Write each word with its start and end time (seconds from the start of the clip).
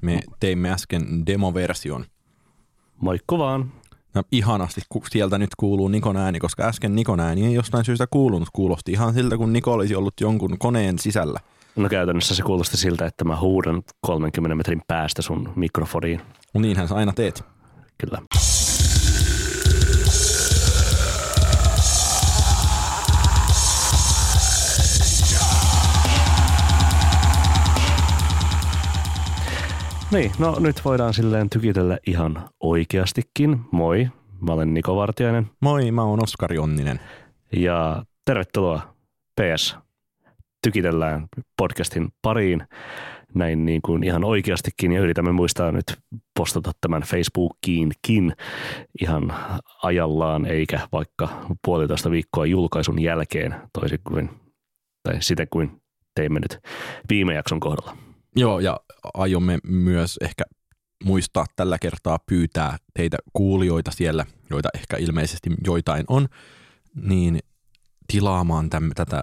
Me 0.00 0.20
teimme 0.40 0.70
äsken 0.70 1.26
demoversion. 1.26 2.04
Moikku 3.00 3.38
vaan. 3.38 3.72
No, 4.14 4.22
ihanasti 4.32 4.80
ku- 4.88 5.02
sieltä 5.10 5.38
nyt 5.38 5.50
kuuluu 5.56 5.88
Nikon 5.88 6.16
ääni, 6.16 6.38
koska 6.38 6.62
äsken 6.62 6.94
Nikon 6.94 7.20
ääni 7.20 7.46
ei 7.46 7.54
jostain 7.54 7.84
syystä 7.84 8.06
kuulunut. 8.10 8.48
Kuulosti 8.52 8.92
ihan 8.92 9.14
siltä, 9.14 9.36
kun 9.36 9.52
Niko 9.52 9.72
olisi 9.72 9.94
ollut 9.94 10.14
jonkun 10.20 10.58
koneen 10.58 10.98
sisällä. 10.98 11.40
No 11.76 11.88
käytännössä 11.88 12.34
se 12.34 12.42
kuulosti 12.42 12.76
siltä, 12.76 13.06
että 13.06 13.24
mä 13.24 13.36
huudan 13.40 13.82
30 14.00 14.54
metrin 14.54 14.82
päästä 14.88 15.22
sun 15.22 15.52
mikrofoniin. 15.56 16.20
No 16.54 16.60
niinhän 16.60 16.88
sä 16.88 16.94
aina 16.94 17.12
teet. 17.12 17.44
Kyllä. 17.98 18.22
Niin, 30.12 30.32
no 30.38 30.56
nyt 30.60 30.84
voidaan 30.84 31.14
silleen 31.14 31.50
tykitellä 31.50 31.98
ihan 32.06 32.48
oikeastikin. 32.60 33.60
Moi, 33.72 34.08
mä 34.40 34.52
olen 34.52 34.74
Niko 34.74 34.96
Vartiainen 34.96 35.46
Moi, 35.60 35.90
mä 35.90 36.02
oon 36.02 36.22
Oskari 36.22 36.58
Onninen. 36.58 37.00
ja 37.52 38.04
tervetuloa 38.24 38.94
PS. 39.40 39.76
Tykitellään 40.62 41.26
podcastin 41.56 42.08
pariin 42.22 42.62
näin 43.34 43.64
niin 43.64 43.82
kuin 43.82 44.04
ihan 44.04 44.24
oikeastikin 44.24 44.92
ja 44.92 45.00
yritämme 45.00 45.32
muistaa 45.32 45.72
nyt 45.72 45.98
postata 46.38 46.72
tämän 46.80 47.02
Facebookiinkin 47.02 48.32
ihan 49.00 49.34
ajallaan 49.82 50.46
eikä 50.46 50.80
vaikka 50.92 51.28
puolitoista 51.64 52.10
viikkoa 52.10 52.46
julkaisun 52.46 53.02
jälkeen 53.02 53.54
toisin 53.72 54.00
kuin, 54.04 54.30
tai 55.02 55.16
sitä 55.20 55.46
kuin 55.46 55.82
teimme 56.14 56.40
nyt 56.40 56.58
viime 57.10 57.34
jakson 57.34 57.60
kohdalla. 57.60 58.09
Joo, 58.36 58.60
ja 58.60 58.80
aiomme 59.14 59.58
myös 59.66 60.18
ehkä 60.20 60.44
muistaa 61.04 61.46
tällä 61.56 61.78
kertaa 61.78 62.18
pyytää 62.26 62.76
teitä 62.94 63.16
kuulijoita 63.32 63.90
siellä, 63.90 64.26
joita 64.50 64.68
ehkä 64.74 64.96
ilmeisesti 64.96 65.50
joitain 65.64 66.04
on, 66.08 66.28
niin 66.94 67.38
tilaamaan 68.12 68.70
täm, 68.70 68.90
tätä 68.94 69.22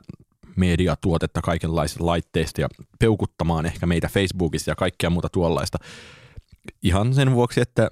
mediatuotetta 0.55 1.41
kaikenlaisista 1.41 2.05
laitteista 2.05 2.61
ja 2.61 2.67
peukuttamaan 2.99 3.65
ehkä 3.65 3.85
meitä 3.85 4.07
Facebookissa 4.07 4.71
ja 4.71 4.75
kaikkea 4.75 5.09
muuta 5.09 5.29
tuollaista. 5.29 5.77
Ihan 6.83 7.13
sen 7.13 7.33
vuoksi, 7.33 7.61
että 7.61 7.89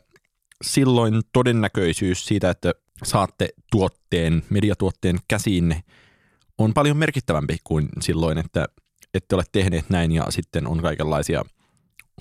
silloin 0.64 1.22
todennäköisyys 1.34 2.26
siitä, 2.26 2.50
että 2.50 2.74
saatte 3.04 3.50
tuotteen, 3.72 4.44
mediatuotteen 4.50 5.18
käsiinne 5.28 5.84
on 6.58 6.74
paljon 6.74 6.98
merkittävämpi 6.98 7.58
kuin 7.64 7.90
silloin, 8.02 8.38
että 8.38 8.66
ette 9.18 9.36
ole 9.36 9.44
tehneet 9.52 9.90
näin 9.90 10.12
ja 10.12 10.26
sitten 10.30 10.68
on 10.68 10.82
kaikenlaisia 10.82 11.44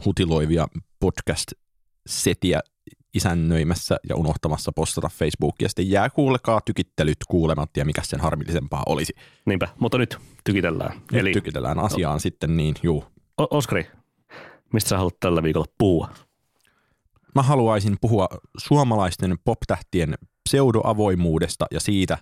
hutiloivia 0.05 0.69
podcast-setiä 1.01 2.61
isännöimässä 3.15 3.97
ja 4.09 4.17
unohtamassa 4.17 4.73
postata 4.73 5.09
Facebookia. 5.09 5.69
Sitten 5.69 5.91
jää 5.91 6.11
kuulekaa 6.11 6.61
tykittelyt 6.61 7.19
kuulematta 7.29 7.79
ja 7.79 7.85
mikä 7.85 8.03
sen 8.05 8.21
harmillisempaa 8.21 8.83
olisi. 8.87 9.13
Niinpä, 9.47 9.69
mutta 9.79 9.99
nyt 9.99 10.19
tykitellään. 10.45 10.93
Nyt 11.13 11.21
Eli... 11.21 11.33
tykitellään 11.33 11.79
asiaan 11.79 12.21
sitten 12.21 12.57
niin, 12.57 12.75
juu. 12.83 13.05
O- 13.41 13.57
Oskari, 13.57 13.87
mistä 14.73 14.89
sä 14.89 14.97
haluat 14.97 15.21
tällä 15.21 15.43
viikolla 15.43 15.73
puhua? 15.79 16.09
Mä 17.35 17.43
haluaisin 17.43 17.97
puhua 18.01 18.29
suomalaisten 18.59 19.37
poptähtien 19.45 20.15
pseudoavoimuudesta 20.49 21.67
ja 21.71 21.81
siitä, 21.81 22.19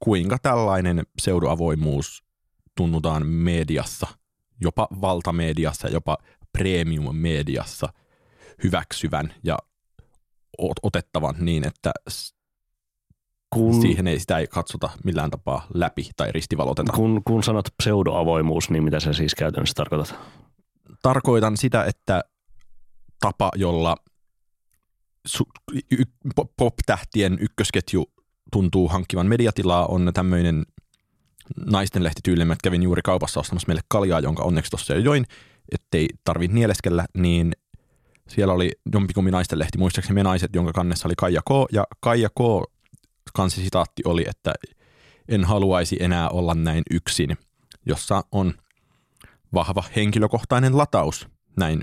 kuinka 0.00 0.38
tällainen 0.42 1.02
pseudoavoimuus 1.16 2.25
tunnutaan 2.76 3.26
mediassa, 3.26 4.06
jopa 4.60 4.88
valtamediassa, 5.00 5.88
jopa 5.88 6.18
premium-mediassa 6.52 7.88
hyväksyvän 8.64 9.34
ja 9.44 9.58
ot- 10.62 10.80
otettavan 10.82 11.34
niin, 11.38 11.66
että 11.66 11.92
Kun, 13.50 13.80
siihen 13.82 14.06
ei 14.06 14.18
sitä 14.20 14.38
ei 14.38 14.46
katsota 14.46 14.90
millään 15.04 15.30
tapaa 15.30 15.66
läpi 15.74 16.10
tai 16.16 16.32
ristivaloteta. 16.32 16.92
kun, 16.92 17.22
kun 17.24 17.42
sanot 17.42 17.68
pseudoavoimuus, 17.82 18.70
niin 18.70 18.84
mitä 18.84 19.00
sä 19.00 19.12
siis 19.12 19.34
käytännössä 19.34 19.74
tarkoitat? 19.74 20.14
Tarkoitan 21.02 21.56
sitä, 21.56 21.84
että 21.84 22.24
tapa, 23.20 23.50
jolla 23.54 23.96
pop-tähtien 26.56 27.38
ykkösketju 27.40 28.12
tuntuu 28.52 28.88
hankkivan 28.88 29.26
mediatilaa, 29.26 29.86
on 29.86 30.10
tämmöinen 30.14 30.66
naisten 31.66 32.02
lehtityyliin. 32.02 32.48
Mä 32.48 32.56
kävin 32.62 32.82
juuri 32.82 33.02
kaupassa 33.02 33.40
ostamassa 33.40 33.68
meille 33.68 33.82
kaljaa, 33.88 34.20
jonka 34.20 34.42
onneksi 34.42 34.70
tuossa 34.70 34.94
jo 34.94 35.00
join, 35.00 35.24
ettei 35.72 36.08
tarvi 36.24 36.48
nieleskellä, 36.48 37.06
niin 37.18 37.52
siellä 38.28 38.54
oli 38.54 38.72
jompikumpi 38.92 39.30
naisten 39.30 39.58
lehti, 39.58 39.78
muistaakseni 39.78 40.14
me 40.14 40.22
naiset, 40.22 40.54
jonka 40.54 40.72
kannessa 40.72 41.08
oli 41.08 41.14
Kaija 41.16 41.40
K. 41.42 41.50
Ja 41.72 41.84
Kaija 42.00 42.28
K. 42.28 42.40
kansisitaatti 43.34 44.02
oli, 44.04 44.24
että 44.28 44.54
en 45.28 45.44
haluaisi 45.44 45.96
enää 46.00 46.28
olla 46.28 46.54
näin 46.54 46.82
yksin, 46.90 47.36
jossa 47.86 48.24
on 48.32 48.54
vahva 49.54 49.84
henkilökohtainen 49.96 50.78
lataus. 50.78 51.28
Näin 51.56 51.80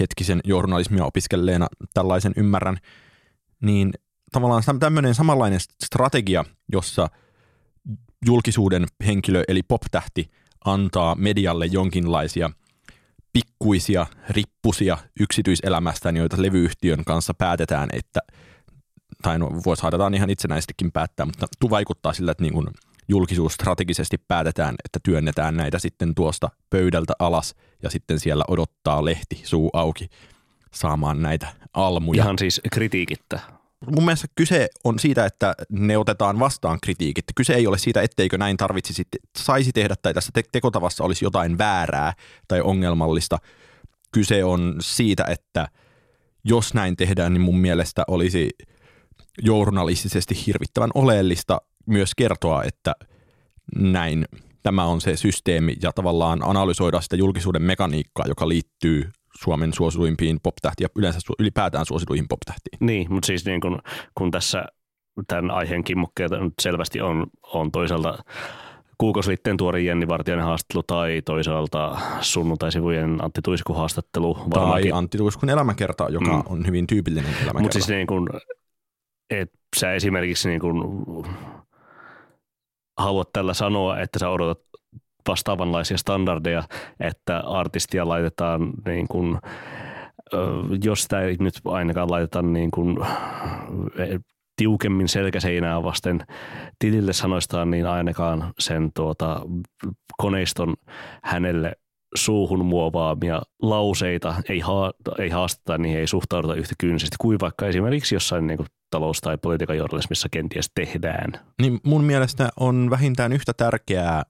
hetkisen 0.00 0.40
journalismia 0.44 1.04
opiskelleena 1.04 1.66
tällaisen 1.94 2.32
ymmärrän. 2.36 2.76
Niin 3.62 3.92
tavallaan 4.32 4.62
tämmöinen 4.80 5.14
samanlainen 5.14 5.60
strategia, 5.84 6.44
jossa 6.72 7.08
julkisuuden 8.26 8.86
henkilö 9.06 9.42
eli 9.48 9.62
poptähti 9.62 10.30
antaa 10.64 11.14
medialle 11.14 11.66
jonkinlaisia 11.66 12.50
pikkuisia, 13.32 14.06
rippusia 14.30 14.98
yksityiselämästään, 15.20 16.16
joita 16.16 16.42
levyyhtiön 16.42 17.04
kanssa 17.04 17.34
päätetään, 17.34 17.88
että 17.92 18.20
tai 19.22 19.38
no, 19.38 19.50
voi 19.66 19.76
saadaan 19.76 20.14
ihan 20.14 20.30
itsenäisestikin 20.30 20.92
päättää, 20.92 21.26
mutta 21.26 21.46
tu 21.60 21.70
vaikuttaa 21.70 22.12
sillä, 22.12 22.30
että 22.32 22.44
niin 22.44 22.52
kuin 22.52 22.66
julkisuus 23.08 23.52
strategisesti 23.52 24.18
päätetään, 24.28 24.74
että 24.84 24.98
työnnetään 25.02 25.56
näitä 25.56 25.78
sitten 25.78 26.14
tuosta 26.14 26.50
pöydältä 26.70 27.14
alas 27.18 27.54
ja 27.82 27.90
sitten 27.90 28.20
siellä 28.20 28.44
odottaa 28.48 29.04
lehti 29.04 29.40
suu 29.44 29.70
auki 29.72 30.08
saamaan 30.74 31.22
näitä 31.22 31.48
almuja. 31.74 32.22
Ihan 32.22 32.38
siis 32.38 32.60
kritiikittä. 32.72 33.40
Mun 33.94 34.04
mielestä 34.04 34.26
kyse 34.34 34.68
on 34.84 34.98
siitä, 34.98 35.26
että 35.26 35.54
ne 35.70 35.98
otetaan 35.98 36.38
vastaan 36.38 36.78
kritiikit. 36.82 37.24
Kyse 37.34 37.54
ei 37.54 37.66
ole 37.66 37.78
siitä, 37.78 38.02
etteikö 38.02 38.38
näin 38.38 38.56
tarvitsisi, 38.56 39.02
saisi 39.38 39.72
tehdä 39.72 39.94
tai 40.02 40.14
tässä 40.14 40.30
te- 40.34 40.42
tekotavassa 40.52 41.04
olisi 41.04 41.24
jotain 41.24 41.58
väärää 41.58 42.12
tai 42.48 42.60
ongelmallista. 42.60 43.38
Kyse 44.12 44.44
on 44.44 44.76
siitä, 44.80 45.24
että 45.28 45.68
jos 46.44 46.74
näin 46.74 46.96
tehdään, 46.96 47.32
niin 47.32 47.40
mun 47.40 47.58
mielestä 47.58 48.04
olisi 48.08 48.50
journalistisesti 49.42 50.46
hirvittävän 50.46 50.90
oleellista 50.94 51.60
myös 51.86 52.14
kertoa, 52.14 52.62
että 52.62 52.94
näin 53.76 54.24
tämä 54.62 54.84
on 54.84 55.00
se 55.00 55.16
systeemi 55.16 55.76
ja 55.82 55.92
tavallaan 55.92 56.40
analysoida 56.42 57.00
sitä 57.00 57.16
julkisuuden 57.16 57.62
mekaniikkaa, 57.62 58.26
joka 58.28 58.48
liittyy 58.48 59.10
Suomen 59.38 59.72
suosituimpiin 59.72 60.38
poptähtiin 60.42 60.84
ja 60.84 60.88
yleensä 61.00 61.18
su- 61.18 61.36
ylipäätään 61.38 61.86
suosituihin 61.86 62.28
poptähtiin. 62.28 62.78
Niin, 62.80 63.12
mutta 63.12 63.26
siis 63.26 63.44
niin 63.44 63.60
kun, 63.60 63.78
kun 64.14 64.30
tässä 64.30 64.66
tämän 65.28 65.50
aiheen 65.50 65.84
kimmokkeita 65.84 66.38
nyt 66.38 66.52
selvästi 66.60 67.00
on, 67.00 67.26
on 67.42 67.72
toisaalta 67.72 68.18
kuukausi 68.98 69.30
sitten 69.30 69.56
tuore 69.56 69.80
Jenni 69.80 70.08
Vartijainen 70.08 70.46
haastattelu 70.46 70.82
tai 70.82 71.22
toisaalta 71.24 71.98
sunnuntaisivujen 72.20 73.24
Antti 73.24 73.40
Tuisku 73.44 73.72
haastattelu. 73.72 74.38
Tai 74.50 74.90
Antti 74.92 75.18
Tuiskun 75.18 75.50
elämäkerta, 75.50 76.08
joka 76.08 76.32
mm. 76.32 76.42
on 76.46 76.66
hyvin 76.66 76.86
tyypillinen 76.86 77.30
elämäkerta. 77.30 77.60
Mutta 77.60 77.72
siis 77.72 77.88
niin 77.88 78.06
kun, 78.06 78.28
et 79.30 79.52
sä 79.76 79.92
esimerkiksi 79.94 80.48
niin 80.48 80.60
kun 80.60 81.26
haluat 82.98 83.32
tällä 83.32 83.54
sanoa, 83.54 84.00
että 84.00 84.18
sä 84.18 84.28
odotat 84.28 84.58
vastaavanlaisia 85.28 85.98
standardeja, 85.98 86.62
että 87.00 87.38
artistia 87.38 88.08
laitetaan 88.08 88.72
niin 88.86 89.08
kun, 89.08 89.40
ö, 90.34 90.38
jos 90.84 91.02
sitä 91.02 91.20
ei 91.20 91.36
nyt 91.40 91.60
ainakaan 91.64 92.10
laiteta 92.10 92.42
niin 92.42 92.70
eh, 93.98 94.20
tiukemmin 94.56 95.08
selkäseinää 95.08 95.82
vasten 95.82 96.20
tilille 96.78 97.12
sanoistaan, 97.12 97.70
niin 97.70 97.86
ainakaan 97.86 98.52
sen 98.58 98.90
tuota, 98.94 99.40
koneiston 100.16 100.74
hänelle 101.24 101.72
suuhun 102.14 102.64
muovaamia 102.64 103.42
lauseita 103.62 104.34
ei, 104.48 104.60
haa, 104.60 104.92
ei 105.18 105.28
haasteta, 105.28 105.78
niihin 105.78 106.00
ei 106.00 106.06
suhtauduta 106.06 106.54
yhtä 106.54 106.74
kyynisesti 106.78 107.16
kuin 107.20 107.40
vaikka 107.40 107.66
esimerkiksi 107.66 108.14
jossain 108.14 108.46
niin 108.46 108.56
kuin 108.56 108.66
talous- 108.90 109.20
tai 109.20 109.38
politiikan 109.38 109.76
journalismissa 109.76 110.28
kenties 110.32 110.70
tehdään. 110.74 111.32
Niin 111.62 111.80
mun 111.84 112.04
mielestä 112.04 112.48
on 112.60 112.90
vähintään 112.90 113.32
yhtä 113.32 113.52
tärkeää 113.56 114.22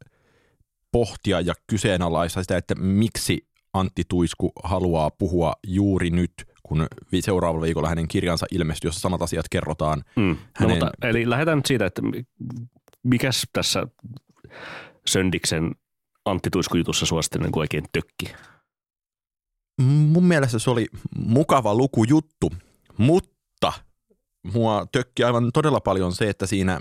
pohtia 0.93 1.41
ja 1.41 1.55
kyseenalaista 1.67 2.43
sitä, 2.43 2.57
että 2.57 2.75
miksi 2.75 3.49
Antti 3.75 4.03
Tuisku 4.09 4.53
haluaa 4.65 5.11
puhua 5.11 5.53
juuri 5.67 6.11
nyt, 6.11 6.33
kun 6.63 6.87
seuraavalla 7.21 7.65
viikolla 7.65 7.89
hänen 7.89 8.09
kirjansa 8.09 8.47
ilmestyy, 8.53 8.89
jossa 8.89 9.01
samat 9.01 9.23
asiat 9.23 9.49
kerrotaan. 9.51 10.05
Mm. 10.17 10.23
No, 10.23 10.37
Hänen- 10.55 10.71
mutta, 10.71 10.91
eli 11.09 11.31
lähdetään 11.31 11.59
nyt 11.59 11.67
siitä, 11.67 11.87
että 11.87 12.03
mi- 12.03 12.27
mikäs 13.03 13.47
tässä 13.53 13.87
Söndiksen 15.07 15.75
Antti 16.25 16.51
Tuisku 16.51 16.77
jutussa 16.77 17.07
suosittelen 17.07 17.45
niin 17.51 17.59
oikein 17.59 17.85
tökki. 17.93 18.33
mun 19.83 20.25
mielestä 20.25 20.59
se 20.59 20.71
oli 20.71 20.87
mukava 21.19 21.75
lukujuttu, 21.75 22.53
mutta 22.99 23.73
mua 24.55 24.87
tökki 24.93 25.25
aivan 25.25 25.51
todella 25.53 25.81
paljon 25.81 26.13
se, 26.13 26.29
että 26.31 26.47
siinä 26.47 26.81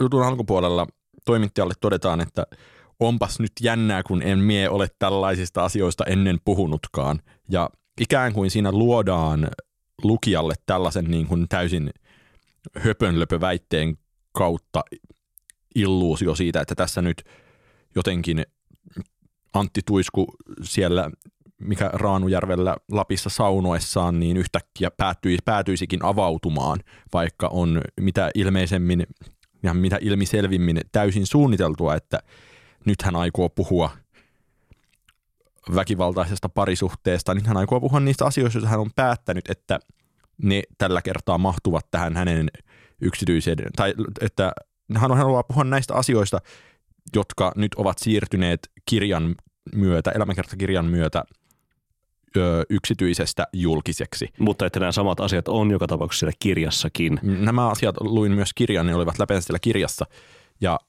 jutun 0.00 0.22
alkupuolella 0.26 0.86
toimittajalle 1.24 1.74
todetaan, 1.80 2.20
että 2.20 2.46
onpas 3.00 3.40
nyt 3.40 3.52
jännää, 3.60 4.02
kun 4.02 4.22
en 4.22 4.38
mie 4.38 4.70
ole 4.70 4.88
tällaisista 4.98 5.64
asioista 5.64 6.04
ennen 6.04 6.38
puhunutkaan. 6.44 7.20
Ja 7.50 7.70
ikään 8.00 8.32
kuin 8.32 8.50
siinä 8.50 8.72
luodaan 8.72 9.48
lukijalle 10.02 10.54
tällaisen 10.66 11.04
niin 11.04 11.26
kuin 11.26 11.46
täysin 11.48 11.90
höpönlöpöväitteen 12.78 13.98
kautta 14.32 14.84
illuusio 15.74 16.34
siitä, 16.34 16.60
että 16.60 16.74
tässä 16.74 17.02
nyt 17.02 17.22
jotenkin 17.94 18.44
Antti 19.54 19.80
Tuisku 19.86 20.26
siellä 20.62 21.10
mikä 21.60 21.90
Raanujärvellä 21.92 22.76
Lapissa 22.92 23.30
saunoessaan, 23.30 24.20
niin 24.20 24.36
yhtäkkiä 24.36 24.90
päätyi, 24.90 25.38
päätyisikin 25.44 26.04
avautumaan, 26.04 26.80
vaikka 27.12 27.48
on 27.48 27.82
mitä 28.00 28.30
ilmeisemmin 28.34 29.06
ja 29.62 29.74
mitä 29.74 29.98
ilmiselvimmin 30.00 30.80
täysin 30.92 31.26
suunniteltua, 31.26 31.94
että 31.94 32.18
nyt 32.86 33.02
hän 33.02 33.16
aikoo 33.16 33.48
puhua 33.48 33.90
väkivaltaisesta 35.74 36.48
parisuhteesta, 36.48 37.34
niin 37.34 37.46
hän 37.46 37.56
aikoo 37.56 37.80
puhua 37.80 38.00
niistä 38.00 38.24
asioista, 38.24 38.58
joita 38.58 38.68
hän 38.68 38.80
on 38.80 38.90
päättänyt, 38.96 39.50
että 39.50 39.80
ne 40.42 40.62
tällä 40.78 41.02
kertaa 41.02 41.38
mahtuvat 41.38 41.86
tähän 41.90 42.16
hänen 42.16 42.50
yksityiseen, 43.00 43.58
tai 43.76 43.94
että 44.20 44.52
hän 44.96 45.16
haluaa 45.16 45.42
puhua 45.42 45.64
näistä 45.64 45.94
asioista, 45.94 46.40
jotka 47.14 47.52
nyt 47.56 47.74
ovat 47.74 47.98
siirtyneet 47.98 48.70
kirjan 48.86 49.34
myötä, 49.74 50.10
elämänkertakirjan 50.10 50.86
myötä 50.86 51.24
ö, 52.36 52.64
yksityisestä 52.70 53.46
julkiseksi. 53.52 54.28
Mutta 54.38 54.66
että 54.66 54.80
nämä 54.80 54.92
samat 54.92 55.20
asiat 55.20 55.48
on 55.48 55.70
joka 55.70 55.86
tapauksessa 55.86 56.20
siellä 56.20 56.36
kirjassakin. 56.38 57.20
Nämä 57.22 57.68
asiat 57.68 57.96
luin 58.00 58.32
myös 58.32 58.50
kirjan, 58.54 58.86
ne 58.86 58.94
olivat 58.94 59.18
läpeensä 59.18 59.46
siellä 59.46 59.58
kirjassa. 59.58 60.06
Ja 60.60 60.80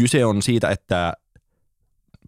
kyse 0.00 0.24
on 0.24 0.42
siitä, 0.42 0.70
että 0.70 1.12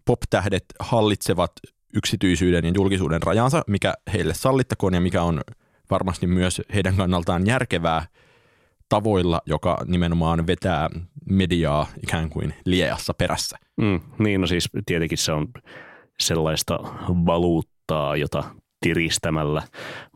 pop-tähdet 0.05 0.65
hallitsevat 0.79 1.51
yksityisyyden 1.93 2.65
ja 2.65 2.71
julkisuuden 2.75 3.21
rajansa, 3.21 3.61
mikä 3.67 3.93
heille 4.13 4.33
sallittakoon 4.33 4.93
ja 4.93 5.01
mikä 5.01 5.23
on 5.23 5.41
varmasti 5.91 6.27
myös 6.27 6.61
heidän 6.73 6.95
kannaltaan 6.95 7.47
järkevää 7.47 8.05
tavoilla, 8.89 9.41
joka 9.45 9.77
nimenomaan 9.85 10.47
vetää 10.47 10.89
mediaa 11.29 11.87
ikään 12.03 12.29
kuin 12.29 12.53
lieassa 12.65 13.13
perässä. 13.13 13.57
Mm, 13.77 14.01
niin, 14.19 14.41
no 14.41 14.47
siis 14.47 14.69
tietenkin 14.85 15.17
se 15.17 15.31
on 15.31 15.47
sellaista 16.19 16.79
valuuttaa, 17.09 18.15
jota 18.15 18.43
tiristämällä 18.81 19.63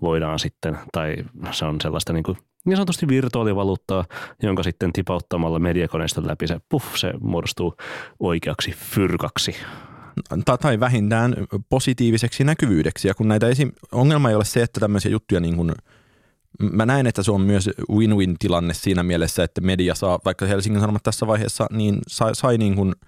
voidaan 0.01 0.39
sitten, 0.39 0.77
tai 0.91 1.15
se 1.51 1.65
on 1.65 1.81
sellaista 1.81 2.13
niin, 2.13 2.23
kuin, 2.23 2.37
niin 2.67 2.77
sanotusti 2.77 3.07
virtuaalivaluuttaa, 3.07 4.05
jonka 4.43 4.63
sitten 4.63 4.93
tipauttamalla 4.93 5.59
mediakoneista 5.59 6.27
läpi 6.27 6.47
se, 6.47 6.59
puff, 6.69 6.95
se 6.95 7.13
muodostuu 7.19 7.75
oikeaksi 8.19 8.71
fyrkaksi. 8.71 9.55
Tai 10.59 10.79
vähintään 10.79 11.35
positiiviseksi 11.69 12.43
näkyvyydeksi. 12.43 13.07
Ja 13.07 13.13
kun 13.13 13.27
näitä 13.27 13.47
esim... 13.47 13.71
ongelma 13.91 14.29
ei 14.29 14.35
ole 14.35 14.45
se, 14.45 14.63
että 14.63 14.79
tämmöisiä 14.79 15.11
juttuja 15.11 15.41
niin 15.41 15.55
kuin 15.55 15.71
Mä 16.59 16.85
näen, 16.85 17.07
että 17.07 17.23
se 17.23 17.31
on 17.31 17.41
myös 17.41 17.69
win-win 17.91 18.35
tilanne 18.39 18.73
siinä 18.73 19.03
mielessä, 19.03 19.43
että 19.43 19.61
media 19.61 19.95
saa, 19.95 20.19
vaikka 20.25 20.45
Helsingin 20.45 20.81
Sanomat 20.81 21.03
tässä 21.03 21.27
vaiheessa, 21.27 21.67
niin 21.71 21.99
sai, 22.07 22.35
sai 22.35 22.57
niin 22.57 22.75
kuin– 22.75 22.95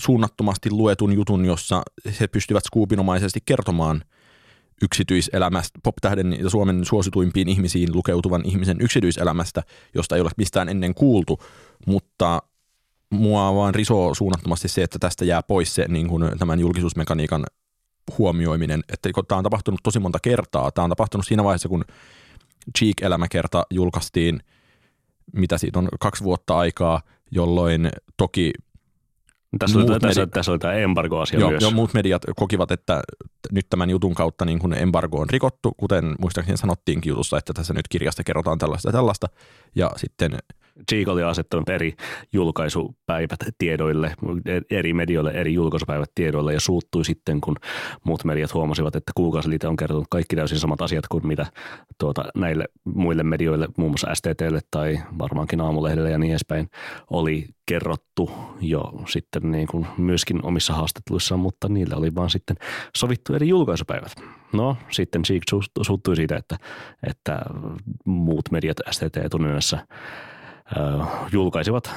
suunnattomasti 0.00 0.70
luetun 0.70 1.12
jutun, 1.12 1.44
jossa 1.44 1.82
he 2.20 2.26
pystyvät 2.26 2.64
skuupinomaisesti 2.64 3.40
kertomaan 3.44 4.04
yksityiselämästä, 4.82 5.78
pop-tähden 5.82 6.36
ja 6.40 6.50
Suomen 6.50 6.84
suosituimpiin 6.84 7.48
ihmisiin 7.48 7.94
lukeutuvan 7.94 8.42
ihmisen 8.44 8.80
yksityiselämästä, 8.80 9.62
josta 9.94 10.14
ei 10.14 10.20
ole 10.20 10.30
mistään 10.36 10.68
ennen 10.68 10.94
kuultu, 10.94 11.42
mutta 11.86 12.42
mua 13.10 13.54
vaan 13.54 13.74
risoo 13.74 14.14
suunnattomasti 14.14 14.68
se, 14.68 14.82
että 14.82 14.98
tästä 14.98 15.24
jää 15.24 15.42
pois 15.42 15.74
se 15.74 15.84
niin 15.88 16.08
kuin 16.08 16.38
tämän 16.38 16.60
julkisuusmekaniikan 16.60 17.44
huomioiminen, 18.18 18.82
että 18.92 19.10
tämä 19.28 19.38
on 19.38 19.44
tapahtunut 19.44 19.80
tosi 19.82 19.98
monta 19.98 20.18
kertaa. 20.22 20.70
Tämä 20.70 20.84
on 20.84 20.90
tapahtunut 20.90 21.26
siinä 21.26 21.44
vaiheessa, 21.44 21.68
kun 21.68 21.84
Cheek-elämäkerta 22.78 23.62
julkaistiin, 23.70 24.42
mitä 25.32 25.58
siitä 25.58 25.78
on 25.78 25.88
kaksi 26.00 26.24
vuotta 26.24 26.58
aikaa, 26.58 27.02
jolloin 27.30 27.90
toki 28.16 28.52
tässä 29.58 29.78
oli, 29.78 30.00
tässä, 30.00 30.26
tässä 30.26 30.52
oli 30.52 30.58
tämä 30.58 30.74
embargo-asia 30.74 31.40
joo, 31.40 31.50
myös. 31.50 31.62
Joo, 31.62 31.70
muut 31.70 31.94
mediat 31.94 32.22
kokivat, 32.36 32.70
että 32.70 33.02
nyt 33.52 33.66
tämän 33.70 33.90
jutun 33.90 34.14
kautta 34.14 34.44
niin 34.44 34.58
kuin 34.58 34.72
embargo 34.72 35.20
on 35.20 35.30
rikottu, 35.30 35.72
kuten 35.76 36.14
muistaakseni 36.18 36.58
sanottiinkin 36.58 37.10
jutussa, 37.10 37.38
että 37.38 37.52
tässä 37.52 37.74
nyt 37.74 37.88
kirjasta 37.88 38.24
kerrotaan 38.24 38.58
tällaista 38.58 38.88
ja 38.88 38.92
tällaista. 38.92 39.26
Ja 39.74 39.90
sitten 39.96 40.38
Cheek 40.90 41.08
oli 41.08 41.22
asettanut 41.22 41.68
eri 41.68 41.94
julkaisupäivät 42.32 43.38
tiedoille, 43.58 44.14
eri 44.70 44.94
medioille 44.94 45.30
eri 45.30 45.54
julkaisupäivät 45.54 46.10
tiedoille 46.14 46.52
ja 46.52 46.60
suuttui 46.60 47.04
sitten, 47.04 47.40
kun 47.40 47.56
muut 48.04 48.24
mediat 48.24 48.54
huomasivat, 48.54 48.96
että 48.96 49.12
kuukausiliite 49.14 49.68
on 49.68 49.76
kertonut 49.76 50.06
kaikki 50.10 50.36
täysin 50.36 50.58
samat 50.58 50.82
asiat 50.82 51.06
kuin 51.08 51.26
mitä 51.26 51.46
tuota, 51.98 52.24
näille 52.34 52.64
muille 52.84 53.22
medioille, 53.22 53.68
muun 53.76 53.90
muassa 53.90 54.14
STTlle 54.14 54.60
tai 54.70 54.98
varmaankin 55.18 55.60
aamulehdelle 55.60 56.10
ja 56.10 56.18
niin 56.18 56.30
edespäin, 56.30 56.68
oli 57.10 57.46
kerrottu 57.66 58.30
jo 58.60 58.92
sitten 59.08 59.50
niin 59.50 59.66
kuin 59.66 59.86
myöskin 59.98 60.44
omissa 60.46 60.74
haastatteluissaan, 60.74 61.40
mutta 61.40 61.68
niillä 61.68 61.96
oli 61.96 62.14
vaan 62.14 62.30
sitten 62.30 62.56
sovittu 62.96 63.34
eri 63.34 63.48
julkaisupäivät. 63.48 64.12
No 64.52 64.76
sitten 64.90 65.22
Cheek 65.22 65.42
suuttui 65.82 66.16
siitä, 66.16 66.36
että, 66.36 66.56
että 67.06 67.40
muut 68.04 68.50
mediat 68.50 68.76
STT 68.90 69.16
etunenässä 69.16 69.86
julkaisivat 71.32 71.90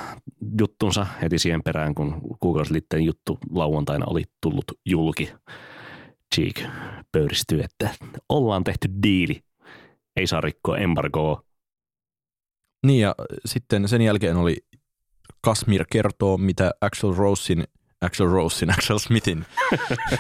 juttunsa 0.59 1.05
heti 1.21 1.39
siihen 1.39 1.63
perään, 1.63 1.95
kun 1.95 2.21
kuukausiliitteen 2.39 3.05
juttu 3.05 3.37
lauantaina 3.51 4.05
oli 4.05 4.23
tullut 4.41 4.65
julki. 4.85 5.33
Cheek 6.35 6.61
pöyristyi, 7.11 7.63
että 7.63 7.89
ollaan 8.29 8.63
tehty 8.63 8.89
diili, 9.03 9.43
ei 10.15 10.27
saa 10.27 10.41
rikkoa 10.41 10.77
embargoa. 10.77 11.43
Niin 12.85 13.01
ja 13.01 13.15
sitten 13.45 13.87
sen 13.87 14.01
jälkeen 14.01 14.37
oli 14.37 14.57
Kasmir 15.41 15.85
kertoo, 15.91 16.37
mitä 16.37 16.71
Axel 16.81 17.13
Rosein 17.15 17.63
Axel 18.03 18.27
Rosein, 18.27 18.71
Axel 18.71 18.97
Smithin. 18.97 19.45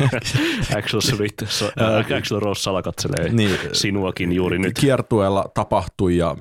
Axel 0.77 1.01
Smith, 1.01 1.45
so, 1.47 1.65
äh, 1.65 2.17
Axel 2.17 2.39
Rose 2.39 2.61
salakatselee 2.61 3.29
niin, 3.29 3.59
sinuakin 3.71 4.31
juuri 4.31 4.59
nyt. 4.59 4.79
Kiertueella 4.79 5.51
tapahtui 5.53 6.17
ja 6.17 6.35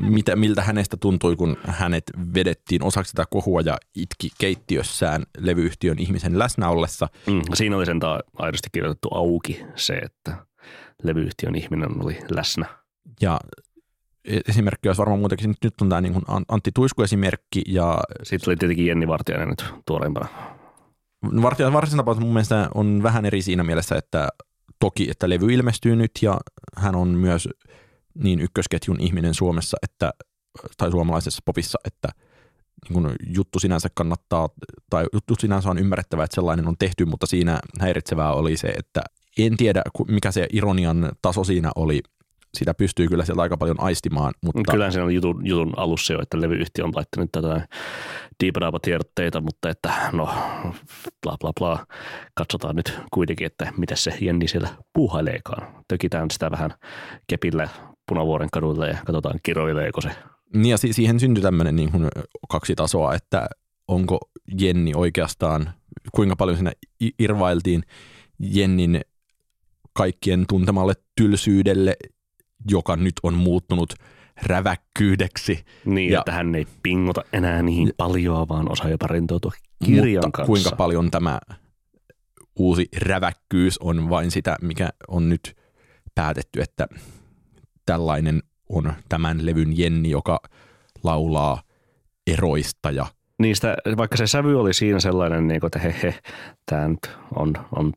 mitä, 0.00 0.36
miltä 0.36 0.62
hänestä 0.62 0.96
tuntui, 0.96 1.36
kun 1.36 1.56
hänet 1.66 2.04
vedettiin 2.34 2.82
osaksi 2.82 3.14
tätä 3.14 3.26
kohua 3.30 3.60
ja 3.60 3.78
itki 3.96 4.30
keittiössään 4.38 5.22
levyyhtiön 5.38 5.98
ihmisen 5.98 6.38
läsnä 6.38 6.68
ollessa. 6.68 7.08
Mm, 7.26 7.42
siinä 7.54 7.76
oli 7.76 7.86
sen 7.86 8.00
aidosti 8.38 8.68
kirjoitettu 8.72 9.08
auki 9.14 9.64
se, 9.74 9.94
että 9.94 10.46
levyyhtiön 11.02 11.54
ihminen 11.54 12.04
oli 12.04 12.18
läsnä. 12.30 12.66
Ja 13.20 13.40
e- 14.24 14.40
esimerkki 14.48 14.88
olisi 14.88 14.98
varmaan 14.98 15.20
muutenkin, 15.20 15.54
nyt 15.64 15.80
on 15.80 15.88
tämä 15.88 16.00
niin 16.00 16.22
Antti 16.48 16.70
Tuisku-esimerkki. 16.74 17.62
Ja... 17.66 17.98
Sitten 18.22 18.50
oli 18.50 18.56
tietenkin 18.56 18.86
Jenni 18.86 19.08
Vartiainen 19.08 19.48
nyt 19.48 19.64
tuoreimpana. 19.86 20.28
Varsin 21.72 21.96
tapaus 21.96 22.18
mun 22.18 22.32
mielestä 22.32 22.68
on 22.74 23.02
vähän 23.02 23.24
eri 23.24 23.42
siinä 23.42 23.64
mielessä, 23.64 23.96
että 23.96 24.28
toki, 24.78 25.10
että 25.10 25.28
levy 25.28 25.52
ilmestyy 25.52 25.96
nyt 25.96 26.10
ja 26.22 26.38
hän 26.76 26.94
on 26.94 27.08
myös 27.08 27.48
niin 28.14 28.40
ykkösketjun 28.40 29.00
ihminen 29.00 29.34
Suomessa 29.34 29.76
että, 29.82 30.10
tai 30.76 30.90
suomalaisessa 30.90 31.42
popissa, 31.44 31.78
että 31.84 32.08
niin 32.84 32.94
kun 32.94 33.14
juttu 33.26 33.58
sinänsä 33.58 33.88
kannattaa, 33.94 34.48
tai 34.90 35.06
juttu 35.12 35.34
sinänsä 35.38 35.70
on 35.70 35.78
ymmärrettävää, 35.78 36.24
että 36.24 36.34
sellainen 36.34 36.68
on 36.68 36.76
tehty, 36.78 37.04
mutta 37.04 37.26
siinä 37.26 37.60
häiritsevää 37.80 38.32
oli 38.32 38.56
se, 38.56 38.68
että 38.68 39.02
en 39.38 39.56
tiedä 39.56 39.82
mikä 40.08 40.32
se 40.32 40.46
ironian 40.52 41.12
taso 41.22 41.44
siinä 41.44 41.70
oli, 41.76 42.02
sitä 42.54 42.74
pystyy 42.74 43.08
kyllä 43.08 43.24
sieltä 43.24 43.42
aika 43.42 43.56
paljon 43.56 43.80
aistimaan. 43.80 44.34
Mutta... 44.44 44.72
Kyllä 44.72 44.90
se 44.90 45.02
on 45.02 45.14
jutun, 45.14 45.46
jutun 45.46 45.72
alussa 45.76 46.12
jo, 46.12 46.22
että 46.22 46.40
levyyhtiö 46.40 46.84
on 46.84 46.92
laittanut 46.94 47.32
tätä 47.32 47.68
tietoteita, 48.82 49.40
mutta 49.40 49.68
että 49.70 49.92
no 50.12 50.28
bla 51.22 51.36
bla 51.40 51.52
bla, 51.60 51.86
katsotaan 52.34 52.76
nyt 52.76 52.98
kuitenkin, 53.12 53.46
että 53.46 53.72
miten 53.76 53.96
se 53.96 54.18
Jenni 54.20 54.48
siellä 54.48 54.68
puuhaileekaan. 54.92 55.84
Tökitään 55.88 56.30
sitä 56.30 56.50
vähän 56.50 56.70
kepillä 57.26 57.68
Punavuoren 58.08 58.48
kadulle 58.52 58.88
ja 58.88 58.98
katsotaan 59.06 59.38
kiroileeko 59.42 60.00
se. 60.00 60.10
Niin 60.54 60.70
ja 60.70 60.78
siihen 60.78 61.20
syntyi 61.20 61.42
tämmöinen 61.42 61.76
niin 61.76 61.92
kuin 61.92 62.08
kaksi 62.48 62.74
tasoa, 62.74 63.14
että 63.14 63.48
onko 63.88 64.18
Jenni 64.60 64.92
oikeastaan, 64.96 65.70
kuinka 66.14 66.36
paljon 66.36 66.56
siinä 66.56 66.72
irvailtiin 67.18 67.82
Jennin 68.38 69.00
kaikkien 69.92 70.44
tuntemalle 70.48 70.94
tylsyydelle 71.16 71.96
joka 72.70 72.96
nyt 72.96 73.14
on 73.22 73.34
muuttunut 73.34 73.94
räväkkyydeksi. 74.42 75.64
Niin, 75.84 76.12
ja, 76.12 76.18
että 76.18 76.32
hän 76.32 76.54
ei 76.54 76.66
pingota 76.82 77.22
enää 77.32 77.62
niin 77.62 77.92
paljon, 77.96 78.48
vaan 78.48 78.72
osaa 78.72 78.90
jopa 78.90 79.06
rentoutua 79.06 79.52
kirjan 79.84 80.14
mutta 80.14 80.30
kanssa. 80.30 80.46
kuinka 80.46 80.70
paljon 80.76 81.10
tämä 81.10 81.40
uusi 82.58 82.88
räväkkyys 82.96 83.78
on 83.78 84.10
vain 84.10 84.30
sitä, 84.30 84.56
mikä 84.62 84.88
on 85.08 85.28
nyt 85.28 85.56
päätetty, 86.14 86.60
että 86.60 86.88
tällainen 87.86 88.42
on 88.68 88.92
tämän 89.08 89.46
levyn 89.46 89.78
Jenni, 89.78 90.10
joka 90.10 90.40
laulaa 91.04 91.62
eroista 92.26 92.90
ja 92.90 93.06
Niistä, 93.38 93.76
vaikka 93.96 94.16
se 94.16 94.26
sävy 94.26 94.60
oli 94.60 94.74
siinä 94.74 95.00
sellainen, 95.00 95.48
niin 95.48 95.60
kuin, 95.60 95.68
että 95.68 95.78
he, 95.78 95.94
he 96.02 96.14
tämä 96.66 96.88
nyt 96.88 97.10
on, 97.36 97.52
on, 97.76 97.92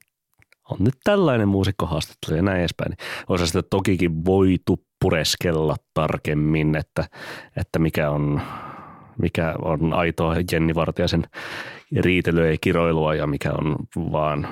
on 0.70 0.78
nyt 0.80 0.96
tällainen 1.04 1.48
muusikkohaastattelu 1.48 2.36
ja 2.36 2.42
näin 2.42 2.60
edespäin, 2.60 2.90
niin 2.90 2.98
olisi 3.30 3.48
sitä 3.48 3.62
tokikin 3.62 4.26
voitu 4.26 4.86
pureskella 5.02 5.76
tarkemmin, 5.94 6.76
että, 6.76 7.06
että 7.58 7.80
mikä 7.80 8.10
on 8.10 8.42
mikä 9.22 9.56
on 9.62 9.94
aitoa 9.94 10.36
Jenni 10.52 10.76
Vartiaisen 10.76 11.24
riitelyä 12.00 12.52
ja 12.52 12.58
kiroilua 12.62 13.16
ja 13.16 13.28
mikä 13.28 13.52
on 13.52 13.76
vaan 14.12 14.48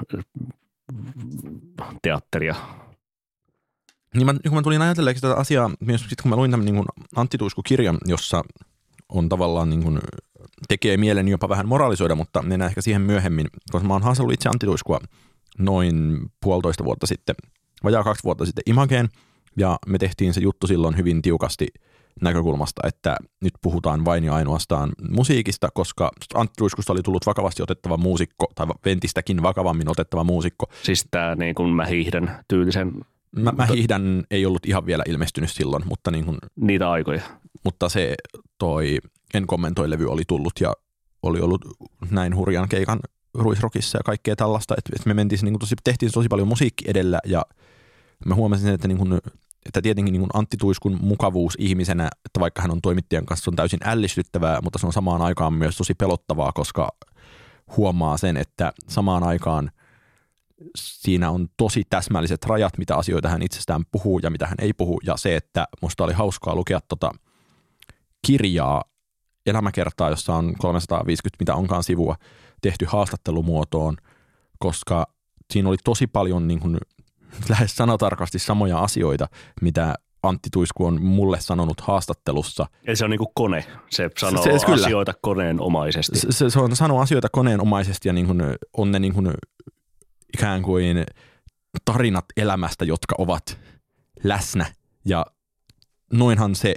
teatteria. 2.02 2.56
Niin 4.16 4.26
mä, 4.26 4.34
kun 4.34 4.54
mä 4.54 4.62
tulin 4.62 4.82
ajatelleeksi 4.82 5.22
tätä 5.22 5.36
asiaa, 5.36 5.72
myös 5.80 6.06
sit 6.10 6.22
kun 6.22 6.30
mä 6.30 6.36
luin 6.36 6.52
tämän 6.52 6.66
niin 6.66 6.86
Antti 7.16 7.38
Tuisku-kirjan, 7.38 7.98
jossa 8.06 8.44
on 9.10 9.30
tavallaan 9.30 9.70
niin 9.70 9.84
kuin, 9.84 10.00
tekee 10.68 10.98
mielen 10.98 11.28
jopa 11.28 11.50
vähän 11.50 11.68
moralisoida, 11.68 12.16
mutta 12.16 12.42
mennään 12.42 12.70
ehkä 12.70 12.82
siihen 12.82 13.02
myöhemmin, 13.02 13.48
koska 13.72 13.88
mä 13.88 13.94
oon 13.94 14.04
haastellut 14.04 14.34
itse 14.34 14.50
Antti 14.50 14.66
Tuiskua 14.66 15.00
noin 15.60 16.20
puolitoista 16.44 16.84
vuotta 16.84 17.08
sitten, 17.08 17.36
vajaa 17.84 18.04
kaksi 18.04 18.24
vuotta 18.24 18.46
sitten 18.46 18.64
Imageen, 18.66 19.10
ja 19.58 19.80
me 19.88 19.98
tehtiin 19.98 20.34
se 20.34 20.42
juttu 20.42 20.68
silloin 20.68 20.98
hyvin 20.98 21.22
tiukasti– 21.22 21.68
näkökulmasta, 22.22 22.88
että 22.88 23.18
nyt 23.42 23.54
puhutaan 23.62 24.06
vain 24.06 24.24
ja 24.24 24.36
ainoastaan 24.36 24.92
musiikista, 25.10 25.70
koska 25.74 26.12
Antti 26.34 26.54
Ruiskusta 26.60 26.94
oli 26.94 27.02
tullut 27.02 27.26
vakavasti 27.26 27.64
otettava 27.64 27.98
muusikko, 27.98 28.52
tai 28.56 28.68
ventistäkin 28.86 29.44
vakavammin 29.44 29.92
otettava 29.92 30.24
muusikko. 30.24 30.66
Siis 30.84 31.08
tämä 31.12 31.36
niin 31.36 31.56
kuin 31.56 31.70
mä 31.70 31.86
hiihdän 31.86 32.44
tyylisen... 32.48 32.94
Mä, 33.36 33.52
mä 33.52 33.66
hiihdän 33.66 34.24
ei 34.32 34.46
ollut 34.46 34.66
ihan 34.66 34.86
vielä 34.86 35.04
ilmestynyt 35.08 35.52
silloin, 35.52 35.84
mutta 35.88 36.12
niin 36.12 36.26
kuin, 36.26 36.38
Niitä 36.56 36.92
aikoja. 36.92 37.22
Mutta 37.64 37.90
se 37.90 38.16
toi 38.58 38.98
En 39.34 39.48
kommentoi 39.48 39.90
levy 39.90 40.06
oli 40.06 40.24
tullut 40.28 40.54
ja 40.60 40.74
oli 41.24 41.40
ollut 41.40 41.66
näin 42.12 42.36
hurjan 42.36 42.70
keikan 42.70 43.00
Ruisrokissa 43.38 43.98
ja 43.98 44.04
kaikkea 44.04 44.36
tällaista, 44.36 44.76
että, 44.78 44.92
että 44.96 45.08
me 45.08 45.14
mentiin 45.14 45.40
niin 45.44 45.54
kuin 45.54 45.60
tosi, 45.60 45.76
tehtiin 45.84 46.12
tosi 46.12 46.28
paljon 46.28 46.48
musiikki 46.48 46.86
edellä 46.88 47.20
ja 47.26 47.46
mä 48.26 48.36
huomasin, 48.36 48.74
että 48.74 48.88
niin 48.88 48.98
kuin 48.98 49.20
että 49.66 49.82
tietenkin 49.82 50.12
niin 50.12 50.22
kuin 50.22 50.30
Antti 50.34 50.58
Tuiskun 50.58 50.98
mukavuus 51.02 51.56
ihmisenä, 51.60 52.10
että 52.26 52.40
vaikka 52.40 52.62
hän 52.62 52.72
on 52.72 52.82
toimittajan 52.82 53.26
kanssa, 53.26 53.52
on 53.52 53.56
täysin 53.56 53.80
ällistyttävää, 53.84 54.62
mutta 54.62 54.80
se 54.80 54.86
on 54.86 54.94
samaan 54.94 55.22
aikaan 55.22 55.54
myös 55.54 55.78
tosi 55.78 55.94
pelottavaa, 55.94 56.52
koska 56.52 56.90
huomaa 57.78 58.18
sen, 58.18 58.38
että 58.38 58.74
samaan 58.88 59.24
aikaan 59.24 59.72
siinä 60.76 61.30
on 61.30 61.48
tosi 61.58 61.84
täsmälliset 61.90 62.46
rajat, 62.46 62.78
mitä 62.78 62.96
asioita 62.96 63.30
hän 63.30 63.42
itsestään 63.42 63.84
puhuu 63.92 64.20
ja 64.20 64.30
mitä 64.30 64.48
hän 64.48 64.58
ei 64.62 64.74
puhu. 64.74 65.00
Ja 65.04 65.18
se, 65.18 65.36
että 65.36 65.68
musta 65.82 66.04
oli 66.04 66.14
hauskaa 66.14 66.56
lukea 66.56 66.80
tota 66.88 67.12
kirjaa, 68.28 68.84
elämäkertaa, 69.46 70.10
jossa 70.10 70.36
on 70.36 70.56
350 70.58 71.36
mitä 71.40 71.56
onkaan 71.56 71.84
sivua 71.84 72.16
tehty 72.62 72.86
haastattelumuotoon, 72.86 73.98
koska 74.60 75.08
siinä 75.54 75.70
oli 75.70 75.78
tosi 75.84 76.08
paljon 76.08 76.48
niin 76.48 76.60
kuin 76.60 76.78
lähes 77.50 77.76
sanatarkasti 77.76 78.40
samoja 78.40 78.80
asioita, 78.80 79.28
mitä 79.62 79.96
Antti 80.24 80.50
Tuisku 80.54 80.86
on 80.86 81.02
mulle 81.02 81.40
sanonut 81.40 81.82
haastattelussa. 81.82 82.66
Eli 82.86 82.96
se 82.96 83.06
on 83.06 83.12
niin 83.12 83.18
kuin 83.18 83.32
kone, 83.34 83.66
se 83.90 84.10
sanoo 84.20 84.44
se, 84.44 84.60
se, 84.60 84.66
kyllä. 84.66 84.86
asioita 84.86 85.14
koneenomaisesti. 85.22 86.20
Se, 86.20 86.28
se, 86.32 86.50
se 86.50 86.60
on 86.60 86.76
sanoo 86.76 87.02
asioita 87.02 87.30
koneenomaisesti 87.32 88.10
ja 88.10 88.14
niin 88.14 88.26
kuin 88.26 88.42
on 88.78 88.92
ne 88.92 89.00
niin 89.00 89.14
kuin 89.14 89.32
ikään 90.34 90.64
kuin 90.64 91.06
tarinat 91.86 92.26
elämästä, 92.38 92.86
jotka 92.86 93.16
ovat 93.18 93.60
läsnä 94.24 94.66
ja 95.06 95.26
noinhan 96.14 96.56
se 96.56 96.76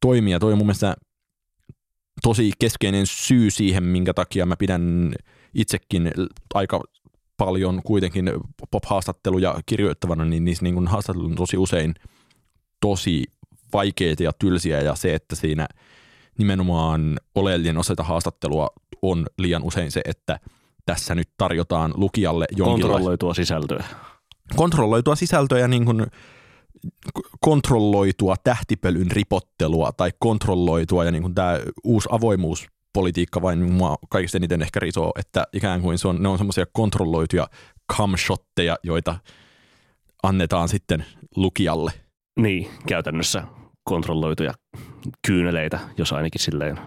toimii 0.00 0.32
ja 0.32 0.38
toi 0.38 0.52
on 0.52 0.58
mun 0.58 0.66
mielestä 0.66 0.94
tosi 2.24 2.52
keskeinen 2.58 3.06
syy 3.06 3.50
siihen, 3.50 3.84
minkä 3.84 4.14
takia 4.14 4.46
mä 4.46 4.56
pidän 4.56 5.14
itsekin 5.54 6.10
aika 6.54 6.80
paljon 7.36 7.82
kuitenkin 7.84 8.30
pop-haastatteluja 8.70 9.54
kirjoittavana, 9.66 10.24
niin 10.24 10.44
niissä 10.44 10.64
niin 10.64 10.88
haastattelut 10.88 11.30
on 11.30 11.36
tosi 11.36 11.56
usein 11.56 11.94
tosi 12.80 13.24
vaikeita 13.72 14.22
ja 14.22 14.32
tylsiä 14.38 14.80
ja 14.80 14.94
se, 14.94 15.14
että 15.14 15.36
siinä 15.36 15.68
nimenomaan 16.38 17.20
oleellinen 17.34 17.78
osa 17.78 17.94
haastattelua 17.98 18.68
on 19.02 19.26
liian 19.38 19.62
usein 19.62 19.92
se, 19.92 20.00
että 20.04 20.40
tässä 20.86 21.14
nyt 21.14 21.28
tarjotaan 21.38 21.92
lukijalle 21.96 22.46
jonkinlaista... 22.56 22.88
Kontrolloitua 22.88 23.34
sisältöä. 23.34 23.84
Kontrolloitua 24.56 25.16
sisältöä 25.16 25.58
ja 25.58 25.68
niin 25.68 25.84
kuin 25.84 26.06
kontrolloitua 27.40 28.34
tähtipölyn 28.44 29.10
ripottelua 29.10 29.92
tai 29.92 30.10
kontrolloitua 30.18 31.04
ja 31.04 31.10
niin 31.10 31.22
kuin 31.22 31.34
tämä 31.34 31.60
uusi 31.84 32.08
avoimuus 32.12 32.66
politiikka 32.92 33.42
vain 33.42 33.72
mua 33.72 33.96
kaikista 34.10 34.38
eniten 34.38 34.62
ehkä 34.62 34.80
risoo, 34.80 35.12
että 35.18 35.46
ikään 35.52 35.80
kuin 35.80 35.98
se 35.98 36.08
on, 36.08 36.22
ne 36.22 36.28
on 36.28 36.38
semmoisia 36.38 36.66
kontrolloituja 36.72 37.46
camshotteja, 37.96 38.76
joita 38.82 39.18
annetaan 40.22 40.68
sitten 40.68 41.04
lukijalle. 41.36 41.92
Niin, 42.40 42.70
käytännössä 42.86 43.42
kontrolloituja 43.84 44.54
kyyneleitä, 45.26 45.78
jos 45.98 46.12
ainakin 46.12 46.40
silleen 46.40 46.78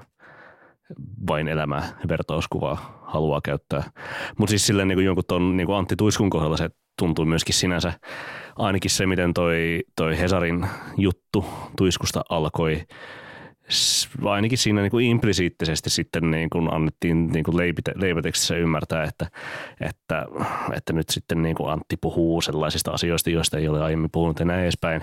vain 1.27 1.47
elämää 1.47 1.97
vertauskuvaa 2.07 3.03
haluaa 3.05 3.41
käyttää. 3.43 3.91
Mutta 4.37 4.49
siis 4.49 4.67
silleen 4.67 4.87
niin 4.87 4.97
kuin 4.97 5.05
jonkun 5.05 5.23
ton 5.27 5.57
niin 5.57 5.67
kuin 5.67 5.77
Antti 5.77 5.95
Tuiskun 5.95 6.29
kohdalla 6.29 6.57
se 6.57 6.69
tuntuu 6.99 7.25
myöskin 7.25 7.55
sinänsä, 7.55 7.93
ainakin 8.57 8.91
se 8.91 9.05
miten 9.05 9.33
toi, 9.33 9.83
toi 9.95 10.19
Hesarin 10.19 10.67
juttu 10.97 11.45
Tuiskusta 11.77 12.23
alkoi, 12.29 12.83
ainakin 14.25 14.57
siinä 14.57 14.81
niin 14.81 14.91
kuin 14.91 15.05
implisiittisesti 15.05 15.89
sitten 15.89 16.31
niin 16.31 16.49
kuin 16.49 16.73
annettiin 16.73 17.27
niin 17.27 17.43
kuin 17.43 17.57
leipite, 17.57 17.93
leipätekstissä 17.95 18.55
ymmärtää, 18.55 19.03
että, 19.03 19.27
että, 19.81 20.25
että 20.73 20.93
nyt 20.93 21.09
sitten 21.09 21.41
niin 21.41 21.55
kuin 21.55 21.69
Antti 21.69 21.97
puhuu 21.97 22.41
sellaisista 22.41 22.91
asioista, 22.91 23.29
joista 23.29 23.57
ei 23.57 23.67
ole 23.67 23.83
aiemmin 23.83 24.11
puhunut 24.11 24.39
ja 24.39 24.45
näin 24.45 24.63
edespäin. 24.63 25.01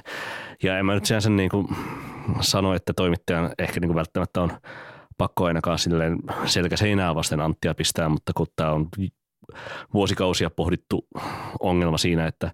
Ja 0.62 0.78
en 0.78 0.86
mä 0.86 0.94
nyt 0.94 1.06
sinänsä 1.06 1.30
niin 1.30 1.50
kuin 1.50 1.68
sano, 2.40 2.74
että 2.74 2.92
toimittajan 2.92 3.50
ehkä 3.58 3.80
niin 3.80 3.88
kuin 3.88 3.96
välttämättä 3.96 4.42
on 4.42 4.50
pakko 5.18 5.44
ainakaan 5.44 5.78
silleen 5.78 6.18
selkä 6.44 6.76
seinää 6.76 7.14
vasten 7.14 7.40
Anttia 7.40 7.74
pistää, 7.74 8.08
mutta 8.08 8.32
kun 8.36 8.46
tämä 8.56 8.70
on 8.70 8.88
vuosikausia 9.94 10.50
pohdittu 10.50 11.06
ongelma 11.60 11.98
siinä, 11.98 12.26
että, 12.26 12.50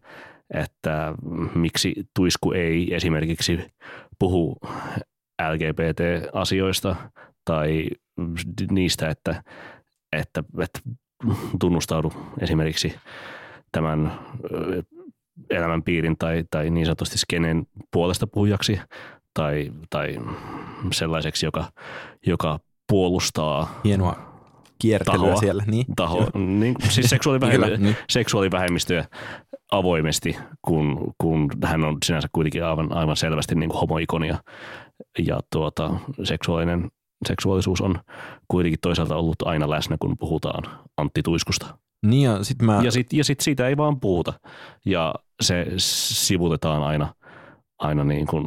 että 0.54 1.14
miksi 1.54 1.94
Tuisku 2.16 2.52
ei 2.52 2.94
esimerkiksi 2.94 3.58
puhu 4.18 4.56
LGBT-asioista 5.52 6.96
tai 7.44 7.86
niistä, 8.70 9.08
että, 9.08 9.42
että, 10.12 10.44
että 10.58 10.80
tunnustaudu 11.60 12.12
esimerkiksi 12.40 12.94
tämän 13.72 14.18
elämänpiirin 15.50 16.16
tai, 16.18 16.44
tai 16.50 16.70
niin 16.70 16.86
sanotusti 16.86 17.18
skenen 17.18 17.66
puolesta 17.92 18.26
puhujaksi 18.26 18.80
tai, 19.34 19.72
tai 19.90 20.18
sellaiseksi, 20.92 21.46
joka, 21.46 21.72
joka 22.26 22.60
puolustaa 22.88 23.80
Hienoa 23.84 24.29
kiertelyä 24.80 25.18
tahoa, 25.18 25.36
siellä. 25.36 25.64
Niin, 25.66 25.86
taho, 25.96 26.30
niin, 26.34 26.74
siis 26.88 27.10
seksuaalivähemmistö, 27.10 27.76
niin. 27.76 27.96
seksuaalivähemmistöjä 28.10 29.04
avoimesti, 29.70 30.36
kun, 30.62 31.14
kun 31.18 31.50
hän 31.64 31.84
on 31.84 31.96
sinänsä 32.04 32.28
kuitenkin 32.32 32.64
aivan, 32.64 32.92
aivan 32.92 33.16
selvästi 33.16 33.54
niin 33.54 33.70
kuin 33.70 33.80
homoikonia 33.80 34.38
ja 35.26 35.40
tuota, 35.52 35.94
seksuaalinen, 36.24 36.90
seksuaalisuus 37.28 37.80
on 37.80 38.00
kuitenkin 38.48 38.80
toisaalta 38.82 39.16
ollut 39.16 39.42
aina 39.42 39.70
läsnä, 39.70 39.96
kun 40.00 40.18
puhutaan 40.18 40.62
Antti 40.96 41.22
Tuiskusta. 41.22 41.78
Niin 42.06 42.22
ja 42.22 42.44
sitten 42.44 42.66
mä... 42.66 42.80
Ja 42.84 42.92
sitten 42.92 43.16
ja 43.16 43.24
sit 43.24 43.40
siitä 43.40 43.68
ei 43.68 43.76
vaan 43.76 44.00
puhuta 44.00 44.32
ja 44.86 45.14
se 45.40 45.66
sivutetaan 45.76 46.82
aina, 46.82 47.14
aina 47.80 48.04
niin 48.04 48.26
kuin 48.26 48.46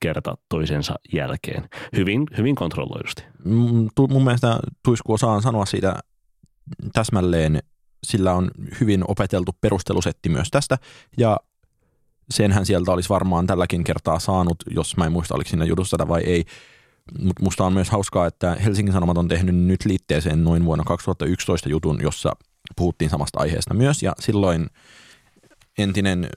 kerta 0.00 0.36
toisensa 0.48 0.94
jälkeen. 1.12 1.68
Hyvin, 1.96 2.26
hyvin 2.36 2.54
kontrolloidusti. 2.54 3.24
Mun 4.08 4.24
mielestä 4.24 4.58
Tuisku 4.84 5.12
osaa 5.12 5.40
sanoa 5.40 5.66
siitä 5.66 5.98
täsmälleen, 6.92 7.58
sillä 8.06 8.34
on 8.34 8.50
hyvin 8.80 9.04
opeteltu 9.08 9.52
perustelusetti 9.60 10.28
myös 10.28 10.50
tästä 10.50 10.78
ja 11.18 11.36
senhän 12.30 12.66
sieltä 12.66 12.92
olisi 12.92 13.08
varmaan 13.08 13.46
tälläkin 13.46 13.84
kertaa 13.84 14.18
saanut, 14.18 14.56
jos 14.70 14.96
mä 14.96 15.06
en 15.06 15.12
muista, 15.12 15.34
oliko 15.34 15.50
siinä 15.50 15.64
jutussa 15.64 16.08
vai 16.08 16.22
ei. 16.22 16.44
Mutta 17.20 17.42
musta 17.42 17.64
on 17.64 17.72
myös 17.72 17.90
hauskaa, 17.90 18.26
että 18.26 18.54
Helsingin 18.64 18.92
Sanomat 18.92 19.18
on 19.18 19.28
tehnyt 19.28 19.54
nyt 19.54 19.84
liitteeseen 19.84 20.44
noin 20.44 20.64
vuonna 20.64 20.84
2011 20.84 21.68
jutun, 21.68 21.98
jossa 22.02 22.32
puhuttiin 22.76 23.10
samasta 23.10 23.40
aiheesta 23.40 23.74
myös. 23.74 24.02
Ja 24.02 24.12
silloin 24.18 24.66
entinen 25.78 26.28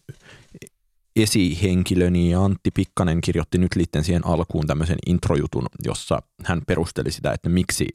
esihenkilöni 1.16 2.36
Antti 2.36 2.72
Pikkanen 2.72 3.22
kirjoitti 3.22 3.58
nyt 3.58 3.76
liitteen 3.76 4.04
siihen 4.04 4.26
alkuun 4.26 4.68
tämmöisen 4.68 4.98
introjutun, 5.06 5.66
jossa 5.84 6.22
hän 6.46 6.62
perusteli 6.68 7.12
sitä, 7.12 7.32
että 7.32 7.50
miksi 7.50 7.88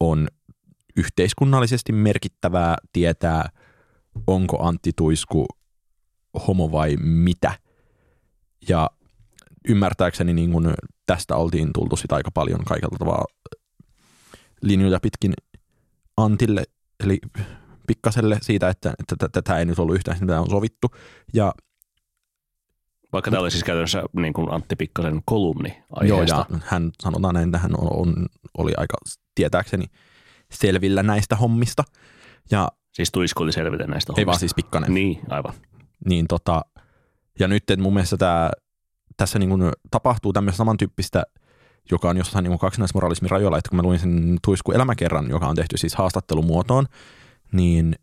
on 0.00 0.28
yhteiskunnallisesti 0.96 1.92
merkittävää 1.92 2.76
tietää 2.92 3.48
onko 4.26 4.66
Antti 4.66 4.90
Tuisku 4.96 5.46
homo 6.46 6.72
vai 6.72 6.96
mitä. 6.96 7.58
Ja 8.68 8.90
ymmärtääkseni 9.68 10.32
niin 10.32 10.52
kun 10.52 10.74
tästä 11.06 11.36
oltiin 11.36 11.70
tultu 11.74 11.96
sitä 11.96 12.14
aika 12.14 12.30
paljon 12.30 12.64
kaikella 12.64 12.98
tavalla 12.98 13.24
linjoja 14.62 15.00
pitkin 15.00 15.32
Antille, 16.16 16.64
eli 17.04 17.18
Pikkaselle 17.86 18.38
siitä, 18.42 18.68
että, 18.68 18.94
että 19.00 19.28
tätä 19.28 19.58
ei 19.58 19.64
nyt 19.64 19.78
ollut 19.78 19.94
yhtään 19.94 20.18
mitä 20.20 20.40
on 20.40 20.50
sovittu. 20.50 20.88
Ja 21.34 21.54
vaikka 23.12 23.30
tämä 23.30 23.40
oli 23.40 23.50
siis 23.50 23.64
käytännössä 23.64 24.02
niin 24.12 24.32
kuin 24.32 24.52
Antti 24.52 24.76
Pikkasen 24.76 25.22
kolumni 25.24 25.82
aiheesta. 25.90 26.36
Joo, 26.36 26.46
ja 26.50 26.58
hän 26.64 26.90
sanotaan 27.02 27.34
näin, 27.34 27.48
että 27.48 27.58
hän 27.58 27.72
on, 27.78 27.88
on, 28.00 28.26
oli 28.58 28.72
aika 28.76 28.96
tietääkseni 29.34 29.84
selvillä 30.50 31.02
näistä 31.02 31.36
hommista. 31.36 31.84
Ja, 32.50 32.68
siis 32.92 33.12
Tuisku 33.12 33.42
oli 33.42 33.52
selvillä 33.52 33.86
näistä 33.86 34.12
hommista? 34.12 34.20
Ei 34.20 34.26
vaan 34.26 34.38
siis 34.38 34.54
Pikkanen. 34.54 34.94
Niin, 34.94 35.20
aivan. 35.28 35.54
Niin 36.08 36.26
tota, 36.28 36.62
ja 37.38 37.48
nyt 37.48 37.64
mun 37.78 37.94
mielestä 37.94 38.16
tämä, 38.16 38.50
tässä 39.16 39.38
niin 39.38 39.48
kuin 39.48 39.72
tapahtuu 39.90 40.32
tämmöistä 40.32 40.56
samantyyppistä, 40.56 41.22
joka 41.90 42.10
on 42.10 42.16
jossain 42.16 42.42
niin 42.42 42.58
kaksinaismoralismin 42.58 43.30
rajoilla, 43.30 43.58
että 43.58 43.68
kun 43.68 43.76
mä 43.76 43.82
luin 43.82 43.98
sen 43.98 44.38
Tuisku 44.44 44.72
elämäkerran, 44.72 45.30
joka 45.30 45.46
on 45.46 45.56
tehty 45.56 45.76
siis 45.76 45.94
haastattelumuotoon, 45.94 46.86
niin 47.52 47.94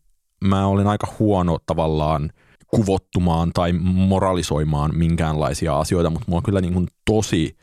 mä 0.43 0.67
olin 0.67 0.87
aika 0.87 1.07
huono 1.19 1.57
tavallaan 1.65 2.31
kuvottumaan 2.71 3.51
tai 3.53 3.73
moralisoimaan 3.73 4.97
minkäänlaisia 4.97 5.79
asioita, 5.79 6.09
mutta 6.09 6.31
mua 6.31 6.41
kyllä 6.41 6.61
niin 6.61 6.73
kuin 6.73 6.87
tosi 7.05 7.57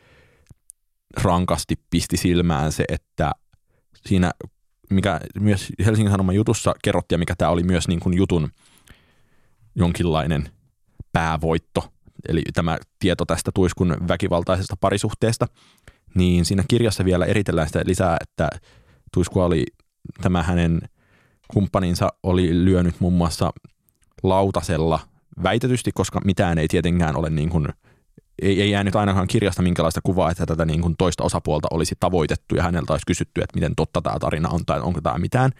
rankasti 1.23 1.75
pisti 1.89 2.17
silmään 2.17 2.71
se, 2.71 2.83
että 2.89 3.31
siinä, 4.05 4.31
mikä 4.89 5.19
myös 5.39 5.73
Helsingin 5.85 6.11
Sanoman 6.11 6.35
jutussa 6.35 6.75
kerrottiin 6.83 7.17
ja 7.17 7.19
mikä 7.19 7.35
tämä 7.37 7.51
oli 7.51 7.63
myös 7.63 7.87
niin 7.87 7.99
kuin 7.99 8.17
jutun 8.17 8.49
jonkinlainen 9.75 10.49
päävoitto, 11.13 11.93
eli 12.29 12.41
tämä 12.53 12.77
tieto 12.99 13.25
tästä 13.25 13.51
Tuiskun 13.53 13.97
väkivaltaisesta 14.07 14.75
parisuhteesta, 14.81 15.47
niin 16.15 16.45
siinä 16.45 16.63
kirjassa 16.67 17.05
vielä 17.05 17.25
eritellään 17.25 17.67
sitä 17.67 17.81
lisää, 17.85 18.17
että 18.21 18.49
Tuiskua 19.13 19.45
oli 19.45 19.65
tämä 20.21 20.43
hänen 20.43 20.81
kumppaninsa 21.47 22.09
oli 22.23 22.65
lyönyt 22.65 22.99
muun 22.99 23.13
muassa 23.13 23.51
lautasella 24.23 24.99
väitetysti, 25.43 25.91
koska 25.91 26.21
mitään 26.25 26.57
ei 26.57 26.67
tietenkään 26.67 27.15
ole 27.15 27.29
niin 27.29 27.49
kuin, 27.49 27.67
ei, 28.41 28.61
ei 28.61 28.71
jäänyt 28.71 28.95
ainakaan 28.95 29.27
kirjasta 29.27 29.61
minkälaista 29.61 30.01
kuvaa, 30.03 30.31
että 30.31 30.45
tätä 30.45 30.65
niin 30.65 30.81
kuin 30.81 30.95
toista 30.97 31.23
osapuolta 31.23 31.67
olisi 31.71 31.95
tavoitettu 31.99 32.55
ja 32.55 32.63
häneltä 32.63 32.93
olisi 32.93 33.05
kysytty, 33.07 33.41
että 33.41 33.55
miten 33.55 33.75
totta 33.75 34.01
tämä 34.01 34.19
tarina 34.19 34.49
on 34.49 34.65
tai 34.65 34.79
onko 34.79 35.01
tämä 35.01 35.17
mitään. 35.17 35.51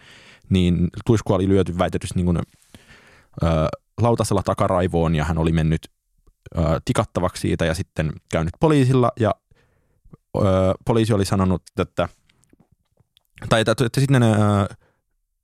Niin 0.48 0.88
tuiskua 1.06 1.36
oli 1.36 1.48
lyöty 1.48 1.78
väitetysti 1.78 2.16
niin 2.16 2.26
kuin, 2.26 2.38
ö, 2.38 3.46
lautasella 4.00 4.42
takaraivoon 4.42 5.14
ja 5.14 5.24
hän 5.24 5.38
oli 5.38 5.52
mennyt 5.52 5.90
ö, 6.58 6.60
tikattavaksi 6.84 7.40
siitä 7.40 7.64
ja 7.64 7.74
sitten 7.74 8.12
käynyt 8.32 8.54
poliisilla 8.60 9.12
ja 9.20 9.34
ö, 10.36 10.40
poliisi 10.84 11.12
oli 11.12 11.24
sanonut, 11.24 11.62
että 11.80 12.08
tai 13.48 13.60
että, 13.60 13.74
että 13.86 14.00
sitten 14.00 14.22
ö, 14.22 14.26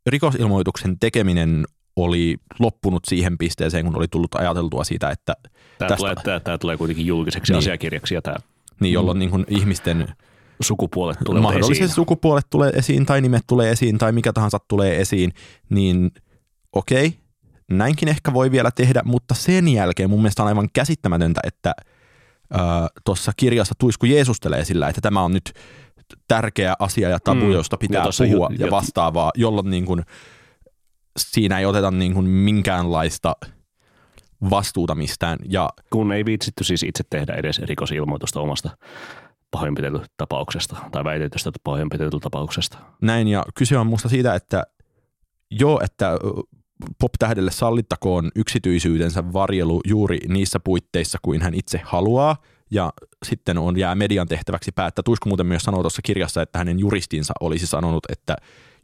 rikosilmoituksen 0.06 0.98
tekeminen 0.98 1.64
oli 1.96 2.36
loppunut 2.58 3.02
siihen 3.04 3.38
pisteeseen, 3.38 3.84
kun 3.84 3.96
oli 3.96 4.08
tullut 4.08 4.34
ajateltua 4.34 4.84
siitä, 4.84 5.10
että 5.10 5.34
tämä, 5.78 5.88
tästä, 5.88 5.96
tulee, 5.96 6.14
tämä, 6.24 6.40
tämä 6.40 6.58
tulee 6.58 6.76
kuitenkin 6.76 7.06
julkiseksi 7.06 7.52
niin, 7.52 7.58
asiakirjaksi 7.58 8.14
ja 8.14 8.22
tämä. 8.22 8.36
Niin, 8.80 8.92
jolloin 8.92 9.16
mm. 9.16 9.18
niin 9.18 9.30
kuin 9.30 9.44
ihmisten 9.48 10.08
sukupuolet 10.60 11.18
tulee 11.24 11.42
mahdollisesti 11.42 11.84
esiin. 11.84 11.94
sukupuolet 11.94 12.46
tulee 12.50 12.70
esiin 12.70 13.06
tai 13.06 13.20
nimet 13.20 13.44
tulee 13.46 13.70
esiin 13.70 13.98
tai 13.98 14.12
mikä 14.12 14.32
tahansa 14.32 14.58
tulee 14.68 15.00
esiin, 15.00 15.32
niin 15.70 16.10
okei, 16.72 17.14
näinkin 17.70 18.08
ehkä 18.08 18.32
voi 18.32 18.50
vielä 18.50 18.70
tehdä, 18.70 19.02
mutta 19.04 19.34
sen 19.34 19.68
jälkeen 19.68 20.10
mun 20.10 20.18
mielestä 20.18 20.42
on 20.42 20.48
aivan 20.48 20.68
käsittämätöntä, 20.72 21.40
että 21.44 21.74
tuossa 23.04 23.32
kirjassa 23.36 23.74
Tuisku 23.78 24.06
Jeesustelee 24.06 24.64
sillä, 24.64 24.88
että 24.88 25.00
tämä 25.00 25.22
on 25.22 25.32
nyt 25.32 25.52
tärkeä 26.28 26.74
asia 26.78 27.08
ja 27.08 27.20
tabu, 27.20 27.44
mm. 27.44 27.52
josta 27.52 27.76
pitää 27.76 28.04
ja 28.04 28.10
puhua 28.18 28.48
ju- 28.50 28.64
ja 28.64 28.70
vastaavaa, 28.70 29.30
jolloin 29.34 29.70
niin 29.70 29.84
kuin, 29.84 30.02
siinä 31.18 31.58
ei 31.58 31.66
oteta 31.66 31.90
niin 31.90 32.14
kuin 32.14 32.26
minkäänlaista 32.26 33.36
vastuuta 34.50 34.94
mistään. 34.94 35.38
Ja, 35.48 35.70
Kun 35.90 36.12
ei 36.12 36.24
viitsitty 36.24 36.64
siis 36.64 36.82
itse 36.82 37.04
tehdä 37.10 37.34
edes 37.34 37.58
rikosilmoitusta 37.58 38.40
omasta 38.40 38.70
pahoinpitelytapauksesta 39.50 40.76
tai 40.92 41.04
väitetystä 41.04 41.50
pahoinpitelytapauksesta. 41.64 42.78
Näin, 43.02 43.28
ja 43.28 43.44
kyse 43.54 43.78
on 43.78 43.86
musta 43.86 44.08
siitä, 44.08 44.34
että 44.34 44.64
joo, 45.50 45.80
että 45.84 46.18
pop-tähdelle 46.98 47.50
sallittakoon 47.50 48.30
yksityisyytensä 48.36 49.32
varjelu 49.32 49.80
juuri 49.88 50.18
niissä 50.28 50.60
puitteissa 50.60 51.18
kuin 51.22 51.42
hän 51.42 51.54
itse 51.54 51.80
haluaa, 51.84 52.36
ja 52.70 52.92
sitten 53.26 53.58
on 53.58 53.78
jää 53.78 53.94
median 53.94 54.28
tehtäväksi 54.28 54.72
päättää. 54.72 55.02
Tuisku 55.02 55.28
muuten 55.28 55.46
myös 55.46 55.62
sanoo 55.62 55.82
tuossa 55.82 56.02
kirjassa, 56.02 56.42
että 56.42 56.58
hänen 56.58 56.78
juristinsa 56.78 57.34
olisi 57.40 57.66
sanonut, 57.66 58.04
että 58.08 58.36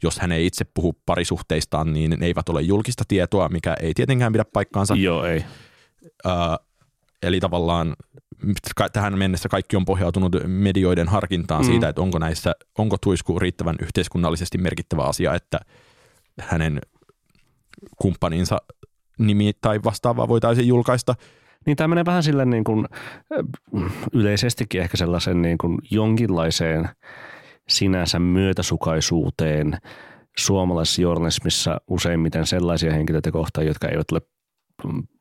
jos 0.02 0.18
hän 0.18 0.32
ei 0.32 0.46
itse 0.46 0.64
puhu 0.74 0.96
parisuhteistaan, 1.06 1.92
niin 1.92 2.10
ne 2.10 2.26
eivät 2.26 2.48
ole 2.48 2.62
julkista 2.62 3.04
tietoa, 3.08 3.48
mikä 3.48 3.76
ei 3.80 3.94
tietenkään 3.94 4.32
pidä 4.32 4.44
paikkaansa. 4.52 4.94
Joo, 4.94 5.24
ei. 5.24 5.44
Uh, 6.26 6.66
eli 7.22 7.40
tavallaan 7.40 7.96
tähän 8.92 9.18
mennessä 9.18 9.48
kaikki 9.48 9.76
on 9.76 9.84
pohjautunut 9.84 10.36
medioiden 10.46 11.08
harkintaan 11.08 11.62
mm. 11.62 11.66
siitä, 11.66 11.88
että 11.88 12.02
onko 12.02 12.18
näissä, 12.18 12.52
onko 12.78 12.96
tuisku 12.98 13.38
riittävän 13.38 13.76
yhteiskunnallisesti 13.82 14.58
merkittävä 14.58 15.02
asia, 15.02 15.34
että 15.34 15.60
hänen 16.40 16.80
kumppaninsa 17.96 18.58
nimi 19.18 19.52
tai 19.60 19.80
vastaavaa 19.84 20.28
voitaisiin 20.28 20.68
julkaista. 20.68 21.14
Niin 21.66 21.76
tämä 21.76 21.88
menee 21.88 22.04
vähän 22.04 22.22
sille 22.22 22.44
niin 22.44 22.64
kuin, 22.64 22.86
yleisestikin 24.12 24.80
ehkä 24.80 24.96
sellaisen 24.96 25.42
niin 25.42 25.58
kuin 25.58 25.78
jonkinlaiseen 25.90 26.88
sinänsä 27.70 28.18
myötäsukaisuuteen 28.18 29.78
suomalaisessa 30.38 31.02
journalismissa 31.02 31.80
useimmiten 31.88 32.46
sellaisia 32.46 32.92
henkilöitä 32.92 33.30
kohtaan, 33.30 33.66
jotka 33.66 33.88
eivät 33.88 34.12
ole 34.12 34.20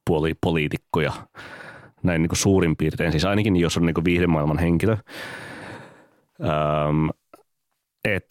puolipoliitikkoja 0.08 1.12
näin 2.04 2.22
niin 2.22 2.30
kuin 2.30 2.38
suurin 2.38 2.78
piirtein. 2.78 3.12
Siis 3.12 3.26
ainakin 3.26 3.56
jos 3.56 3.78
on 3.78 3.86
niin 3.86 3.94
kuin 3.94 4.06
viihdemaailman 4.06 4.60
henkilö. 4.60 4.98
Ähm, 6.44 7.08
et, 8.06 8.26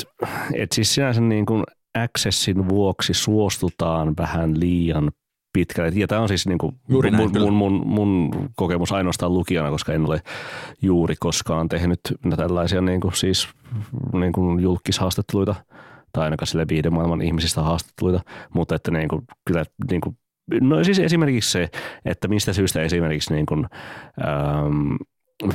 et 0.55 0.73
siis 0.73 0.95
sinänsä 0.95 1.21
niin 1.21 1.47
kuin 1.47 1.65
accessin 2.05 2.69
vuoksi 2.69 3.15
suostutaan 3.15 4.15
vähän 4.19 4.61
liian 4.61 5.11
pitkälle. 5.59 5.93
Ja 5.95 6.07
tämä 6.07 6.21
on 6.21 6.29
siis 6.29 6.47
niin 6.47 6.59
kuin 6.59 6.77
juuri 6.89 7.11
mun, 7.11 7.31
mun, 7.39 7.53
mun, 7.53 7.83
mun, 7.87 8.31
kokemus 8.57 8.93
ainoastaan 8.93 9.35
lukijana, 9.35 9.71
koska 9.71 9.93
en 9.93 10.07
ole 10.07 10.23
juuri 10.83 11.15
koskaan 11.21 11.69
tehnyt 11.69 12.01
tällaisia 12.37 12.81
niin 12.81 13.01
kuin 13.01 13.17
siis 13.17 13.49
niin 14.13 14.33
kuin 14.33 14.61
julkishaastatteluita 14.61 15.55
tai 16.13 16.25
ainakaan 16.25 16.47
sille 16.47 16.67
viidemaailman 16.69 17.23
ihmisistä 17.23 17.63
haastatteluita, 17.63 18.21
mutta 18.55 18.75
että 18.75 18.91
niin 18.91 19.09
kuin, 19.09 19.23
kyllä 19.45 19.65
niin 19.91 20.01
kuin, 20.01 20.17
no 20.61 20.85
siis 20.85 20.99
esimerkiksi 20.99 21.51
se, 21.51 21.69
että 22.05 22.29
mistä 22.29 22.53
syystä 22.53 22.83
esimerkiksi 22.83 23.35
niin 23.35 23.47
kuin, 23.47 23.67
ähm, 24.27 24.95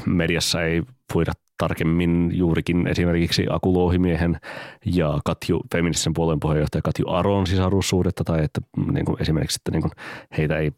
mediassa 0.06 0.62
ei 0.62 0.84
voida 1.16 1.32
tarkemmin 1.58 2.32
juurikin 2.34 2.88
esimerkiksi 2.88 3.46
Aku 3.50 3.74
Louhimiehen 3.74 4.40
ja 4.86 5.20
Katju, 5.26 5.62
feministisen 5.72 6.14
puolueen 6.14 6.40
puheenjohtaja 6.40 6.82
Katju 6.82 7.10
Aron 7.10 7.48
sisarussuhdetta 7.48 8.24
tai 8.24 8.44
että 8.44 8.62
niin 8.92 9.06
kuin 9.06 9.22
esimerkiksi, 9.22 9.60
että 9.60 9.72
niin 9.72 9.82
kuin 9.82 9.92
heitä 10.38 10.58
ei 10.58 10.72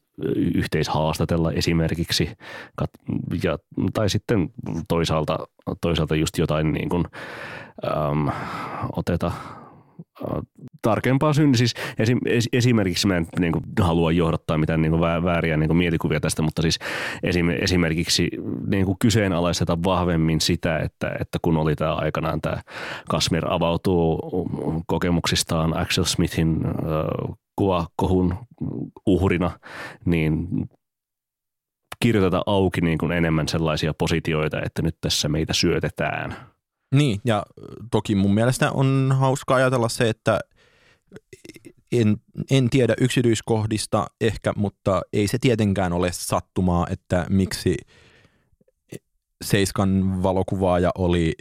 yhteishaastatella 0.56 1.52
esimerkiksi. 1.52 2.30
Ja, 3.44 3.58
tai 3.94 4.10
sitten 4.10 4.50
toisaalta, 4.88 5.38
toisaalta 5.82 6.16
just 6.16 6.38
jotain 6.38 6.72
niin 6.72 6.90
kuin, 6.90 7.06
äm, 7.86 8.30
oteta 8.96 9.32
tarkempaa 10.82 11.34
synny. 11.34 11.58
Siis 11.58 11.74
esim, 12.00 12.20
esimerkiksi 12.54 13.08
mä 13.08 13.18
en 13.18 13.28
niin 13.40 13.52
kuin, 13.52 13.64
halua 13.82 14.12
johdattaa 14.12 14.58
mitään 14.58 14.82
niin 14.82 14.92
kuin, 14.92 15.02
vääriä 15.02 15.58
niin 15.58 15.70
kuin, 15.70 15.78
mielikuvia 15.78 16.20
tästä, 16.20 16.42
mutta 16.42 16.62
siis 16.62 16.80
esim, 17.24 17.50
esimerkiksi 17.50 18.30
niin 18.68 18.86
kuin, 18.86 18.98
kyseenalaisteta 19.00 19.78
vahvemmin 19.84 20.42
sitä, 20.42 20.80
että, 20.80 21.16
että 21.20 21.40
kun 21.42 21.58
oli 21.58 21.76
tämä 21.76 21.94
aikanaan 21.94 22.42
tämä 22.42 22.62
Kasmir 23.10 23.54
avautuu 23.54 24.20
kokemuksistaan 24.88 25.78
Axel 25.78 26.04
Smithin 26.04 26.66
äh, 26.66 27.36
kuvakohun 27.56 28.36
uhrina, 29.06 29.52
niin 30.06 30.48
kirjoiteta 32.00 32.44
auki 32.46 32.82
niin 32.82 32.98
kuin 32.98 33.12
enemmän 33.12 33.48
sellaisia 33.48 33.94
positioita, 33.94 34.62
että 34.62 34.82
nyt 34.82 34.96
tässä 35.02 35.30
meitä 35.30 35.54
syötetään– 35.54 36.36
niin, 36.96 37.22
ja 37.26 37.44
toki 37.92 38.16
mun 38.16 38.34
mielestä 38.34 38.72
on 38.72 39.16
hauska 39.20 39.56
ajatella 39.56 39.90
se, 39.90 40.10
että 40.10 40.40
en, 41.92 42.18
en 42.52 42.70
tiedä 42.70 42.94
yksityiskohdista 43.02 44.08
ehkä, 44.22 44.54
mutta 44.56 45.02
ei 45.14 45.28
se 45.28 45.38
tietenkään 45.42 45.94
ole 45.94 46.10
sattumaa, 46.12 46.88
että 46.90 47.26
miksi 47.30 47.76
Seiskan 49.44 50.24
valokuvaaja 50.24 50.92
oli 50.98 51.34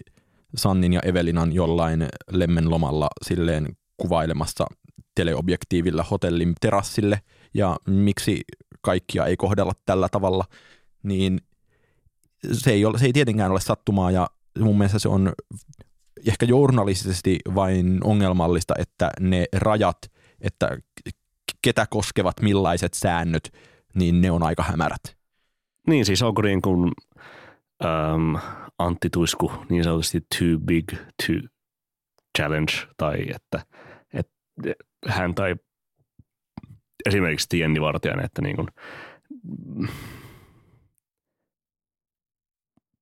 Sannin 0.57 0.93
ja 0.93 1.01
Evelinan 1.01 1.53
jollain 1.53 2.09
lemmenlomalla 2.31 3.09
silleen 3.27 3.77
kuvailemassa 3.97 4.67
teleobjektiivilla 5.15 6.03
hotellin 6.03 6.55
terassille 6.61 7.21
ja 7.55 7.77
miksi 7.87 8.41
kaikkia 8.81 9.27
ei 9.27 9.37
kohdella 9.37 9.73
tällä 9.87 10.09
tavalla, 10.09 10.45
niin 11.03 11.41
se 12.53 12.71
ei, 12.71 12.85
ole, 12.85 12.99
se 12.99 13.07
ei 13.07 13.13
tietenkään 13.13 13.51
ole 13.51 13.61
sattumaa 13.61 14.11
ja 14.11 14.27
mun 14.59 14.79
mielestä 14.79 14.99
se 14.99 15.09
on 15.09 15.33
ehkä 16.29 16.47
journalistisesti 16.47 17.39
vain 17.55 17.99
ongelmallista, 18.05 18.75
että 18.79 19.11
ne 19.21 19.45
rajat, 19.57 19.99
että 20.41 20.79
ketä 21.63 21.87
koskevat 21.91 22.41
millaiset 22.43 22.95
säännöt, 22.95 23.53
niin 23.95 24.21
ne 24.21 24.31
on 24.31 24.43
aika 24.43 24.63
hämärät. 24.63 25.17
Niin 25.87 26.05
siis 26.05 26.23
onko 26.23 26.43
niin 26.43 26.63
kuin 26.63 26.93
ähm, 27.85 28.37
Antti 28.79 29.11
Tuisku 29.11 29.53
niin 29.69 29.85
sanotusti 29.85 30.21
too 30.21 30.59
big 30.65 30.93
to 30.93 31.49
challenge 32.39 32.73
tai 32.97 33.25
että, 33.35 33.67
että 34.13 34.35
hän 35.09 35.35
tai 35.35 35.57
esimerkiksi 37.07 37.59
Jenni 37.59 37.81
Vartijainen, 37.81 38.25
että 38.25 38.43
niin 38.43 38.57
kuin, 38.57 38.69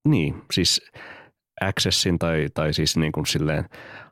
niin, 0.05 0.43
siis 0.53 0.91
accessin 1.68 2.18
tai, 2.18 2.46
tai 2.55 2.72
siis 2.72 2.96
niin 2.96 3.12
kuin 3.12 3.27
silleen 3.27 3.64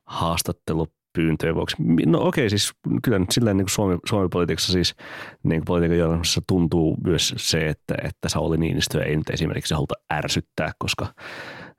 haastattelupyyntöjen 0.04 1.54
vuoksi. 1.54 1.76
No 2.06 2.18
okei, 2.18 2.42
okay, 2.42 2.50
siis 2.50 2.72
kyllä 3.02 3.18
nyt 3.18 3.30
silleen 3.30 3.56
niin 3.56 3.64
kuin 3.64 3.74
Suomi, 3.74 3.98
Suomi-politiikassa 4.06 4.72
siis 4.72 4.94
niin 5.42 5.64
politiikan 5.64 5.98
journalistissa 5.98 6.42
tuntuu 6.46 6.96
myös 7.04 7.34
se, 7.36 7.68
että, 7.68 7.94
että 8.02 8.28
Sauli 8.28 8.56
Niinistö 8.56 9.04
ei 9.04 9.16
nyt 9.16 9.30
esimerkiksi 9.30 9.74
haluta 9.74 9.94
ärsyttää, 10.12 10.72
koska, 10.78 11.14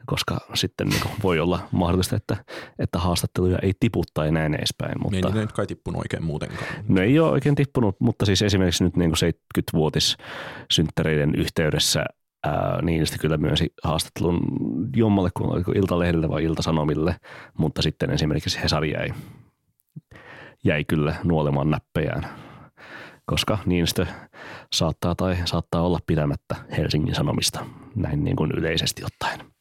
koska 0.05 0.37
sitten 0.53 0.87
niin 0.87 1.01
kuin 1.01 1.13
voi 1.23 1.39
olla 1.39 1.59
mahdollista, 1.71 2.15
että, 2.15 2.37
että 2.79 2.99
haastatteluja 2.99 3.59
ei 3.61 3.73
tipu 3.79 4.03
tai 4.13 4.31
näin 4.31 4.53
edespäin. 4.53 4.95
Mutta, 5.03 5.17
ei 5.17 5.21
niin 5.21 5.41
nyt 5.41 5.51
kai 5.51 5.67
tippunut 5.67 6.01
oikein 6.01 6.23
muutenkaan. 6.23 6.65
No 6.87 7.01
ei 7.01 7.19
ole 7.19 7.31
oikein 7.31 7.55
tippunut, 7.55 7.95
mutta 7.99 8.25
siis 8.25 8.41
esimerkiksi 8.41 8.83
nyt 8.83 8.97
niin 8.97 9.11
kuin 9.11 9.33
70-vuotis 9.33 10.17
synttäreiden 10.71 11.35
yhteydessä– 11.35 12.05
ää, 12.43 12.81
Niinistö 12.81 13.17
kyllä 13.17 13.37
myönsi 13.37 13.73
haastattelun 13.83 14.39
jommalle, 14.95 15.29
kun 15.37 15.53
oliko 15.53 15.71
Iltalehdelle 15.71 16.29
vai 16.29 16.43
Iltasanomille, 16.43 17.15
mutta 17.57 17.81
sitten 17.81 18.11
esimerkiksi 18.11 18.59
Hesari 18.63 18.91
jäi, 18.91 19.09
jäi 20.63 20.83
kyllä 20.83 21.15
nuolemaan 21.23 21.69
näppejään, 21.69 22.27
koska 23.25 23.57
Niinistö 23.65 24.05
saattaa 24.73 25.15
tai 25.15 25.37
saattaa 25.45 25.81
olla 25.81 25.99
pidämättä 26.07 26.55
Helsingin 26.77 27.15
Sanomista, 27.15 27.65
näin 27.95 28.23
niin 28.23 28.35
kuin 28.35 28.51
yleisesti 28.51 29.03
ottaen. 29.05 29.51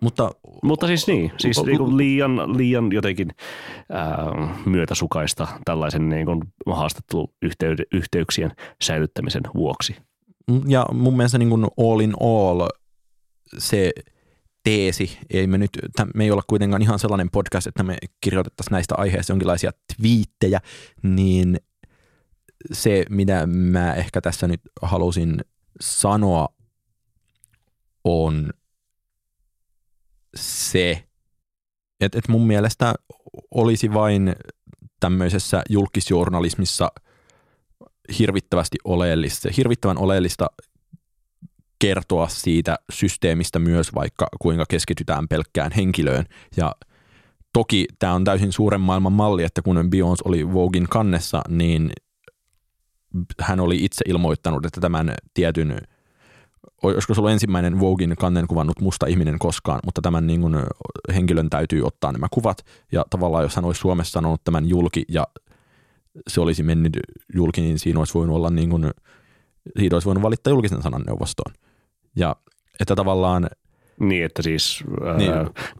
Mutta, 0.00 0.30
Mutta 0.62 0.86
siis 0.86 1.06
niin, 1.06 1.32
siis 1.38 1.64
niin 1.64 1.78
kuin 1.78 1.96
liian, 1.96 2.56
liian 2.56 2.92
jotenkin 2.92 3.30
ää, 3.92 4.16
myötäsukaista 4.66 5.48
tällaisen 5.64 6.08
niin 6.08 6.26
kuin 6.26 6.42
haastatteluyhteyksien 6.66 8.50
säilyttämisen 8.82 9.42
vuoksi. 9.54 9.96
Ja 10.66 10.86
mun 10.92 11.16
mielestä 11.16 11.38
niin 11.38 11.48
kuin 11.48 11.66
all 11.78 12.00
in 12.00 12.14
all 12.20 12.68
se 13.58 13.92
teesi, 14.64 15.18
ei 15.30 15.46
me 15.46 15.58
nyt, 15.58 15.70
me 16.14 16.24
ei 16.24 16.30
olla 16.30 16.42
kuitenkaan 16.46 16.82
ihan 16.82 16.98
sellainen 16.98 17.30
podcast, 17.30 17.66
että 17.66 17.82
me 17.82 17.96
kirjoitettaisiin 18.20 18.72
näistä 18.72 18.94
aiheista 18.98 19.32
jonkinlaisia 19.32 19.70
twiittejä, 19.96 20.60
niin 21.02 21.60
se, 22.72 23.04
mitä 23.10 23.46
mä 23.46 23.94
ehkä 23.94 24.20
tässä 24.20 24.48
nyt 24.48 24.60
halusin 24.82 25.40
sanoa, 25.80 26.48
on 28.04 28.50
se, 30.36 30.90
että, 32.00 32.18
että 32.18 32.32
mun 32.32 32.46
mielestä 32.46 32.94
olisi 33.50 33.94
vain 33.94 34.36
tämmöisessä 35.00 35.62
julkisjournalismissa– 35.68 36.92
hirvittävästi 38.18 38.78
oleellista, 38.84 39.48
hirvittävän 39.56 39.98
oleellista 39.98 40.46
kertoa 41.78 42.28
siitä 42.28 42.78
systeemistä 42.92 43.58
myös, 43.58 43.94
vaikka 43.94 44.26
kuinka 44.40 44.64
keskitytään 44.68 45.28
pelkkään 45.28 45.72
henkilöön. 45.72 46.24
Ja 46.56 46.74
toki 47.52 47.86
tämä 47.98 48.14
on 48.14 48.24
täysin 48.24 48.52
suuren 48.52 48.80
maailman 48.80 49.12
malli, 49.12 49.44
että 49.44 49.62
kun 49.62 49.76
Beyoncé 49.76 50.22
oli 50.24 50.52
Vogin 50.52 50.88
kannessa, 50.88 51.42
niin 51.48 51.90
hän 53.40 53.60
oli 53.60 53.84
itse 53.84 54.04
ilmoittanut, 54.08 54.66
että 54.66 54.80
tämän 54.80 55.14
tietyn, 55.34 55.80
olisiko 56.82 57.14
se 57.14 57.20
ollut 57.20 57.32
ensimmäinen 57.32 57.80
Vogin 57.80 58.16
kannen 58.16 58.46
kuvannut 58.46 58.80
musta 58.80 59.06
ihminen 59.06 59.38
koskaan, 59.38 59.80
mutta 59.84 60.02
tämän 60.02 60.26
niin 60.26 60.40
kuin 60.40 60.56
henkilön 61.14 61.50
täytyy 61.50 61.82
ottaa 61.82 62.12
nämä 62.12 62.26
kuvat. 62.30 62.64
Ja 62.92 63.04
tavallaan 63.10 63.44
jos 63.44 63.56
hän 63.56 63.64
olisi 63.64 63.80
Suomessa 63.80 64.12
sanonut 64.12 64.44
tämän 64.44 64.68
julki 64.68 65.04
ja 65.08 65.26
se 66.28 66.40
olisi 66.40 66.62
mennyt 66.62 66.98
julki, 67.34 67.60
niin 67.60 67.78
siinä 67.78 67.98
olisi 67.98 68.14
voinut 68.14 68.36
olla 68.36 68.50
niin 68.50 68.70
kuin, 68.70 68.90
siitä 69.78 69.96
olisi 69.96 70.06
voinut 70.06 70.22
valittaa 70.22 70.50
julkisen 70.50 70.82
sanan 70.82 71.02
neuvostoon. 71.06 71.54
Ja 72.16 72.36
että 72.80 72.96
tavallaan 72.96 73.48
niin, 74.00 74.24
että 74.24 74.42
siis 74.42 74.84
niin. 75.16 75.32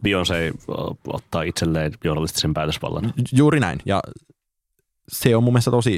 Beyoncé 0.03 0.73
ottaa 1.07 1.41
itselleen 1.41 1.93
journalistisen 2.03 2.53
päätösvallan. 2.53 3.13
Juuri 3.33 3.59
näin. 3.59 3.79
Ja 3.85 4.01
se 5.09 5.35
on 5.35 5.43
mun 5.43 5.53
mielestä 5.53 5.71
tosi, 5.71 5.97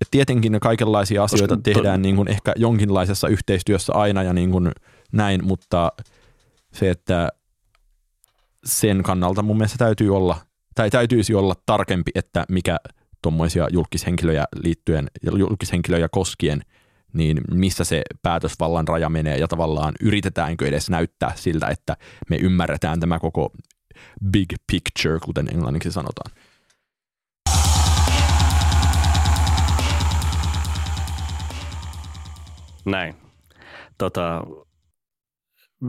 että 0.00 0.10
tietenkin 0.10 0.60
kaikenlaisia 0.60 1.24
asioita 1.24 1.56
Koska 1.56 1.74
tehdään 1.74 2.00
to... 2.00 2.02
niin 2.02 2.16
kuin 2.16 2.28
ehkä 2.28 2.52
jonkinlaisessa 2.56 3.28
yhteistyössä 3.28 3.92
aina 3.92 4.22
ja 4.22 4.32
niin 4.32 4.50
kuin 4.50 4.70
näin, 5.12 5.44
mutta 5.44 5.92
se, 6.72 6.90
että 6.90 7.28
sen 8.64 9.02
kannalta 9.02 9.42
mun 9.42 9.56
mielestä 9.56 9.78
täytyy 9.78 10.16
olla, 10.16 10.36
tai 10.74 10.90
täytyisi 10.90 11.34
olla 11.34 11.54
tarkempi, 11.66 12.10
että 12.14 12.44
mikä 12.48 12.76
tuommoisia 13.26 13.68
julkishenkilöjä 13.72 14.44
liittyen, 14.62 15.10
julkishenkilöjä 15.38 16.08
koskien, 16.08 16.62
niin 17.12 17.40
missä 17.50 17.84
se 17.84 18.02
päätösvallan 18.22 18.88
raja 18.88 19.08
menee 19.08 19.38
ja 19.38 19.48
tavallaan 19.48 19.94
yritetäänkö 20.00 20.68
edes 20.68 20.90
näyttää 20.90 21.32
siltä, 21.34 21.68
että 21.68 21.96
me 22.30 22.36
ymmärretään 22.36 23.00
tämä 23.00 23.18
koko 23.18 23.52
big 24.30 24.52
picture, 24.72 25.18
kuten 25.24 25.48
englanniksi 25.52 25.92
sanotaan. 25.92 26.30
Näin. 32.84 33.14
Tota, 33.98 34.42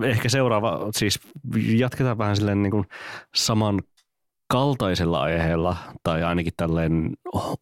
ehkä 0.03 0.29
seuraava, 0.29 0.79
siis 0.95 1.19
jatketaan 1.77 2.17
vähän 2.17 2.35
silleen 2.35 2.63
niin 2.63 2.71
kuin 2.71 2.85
saman 3.35 3.81
kaltaisella 4.47 5.21
aiheella 5.21 5.77
tai 6.03 6.23
ainakin 6.23 6.53
tälleen 6.57 7.13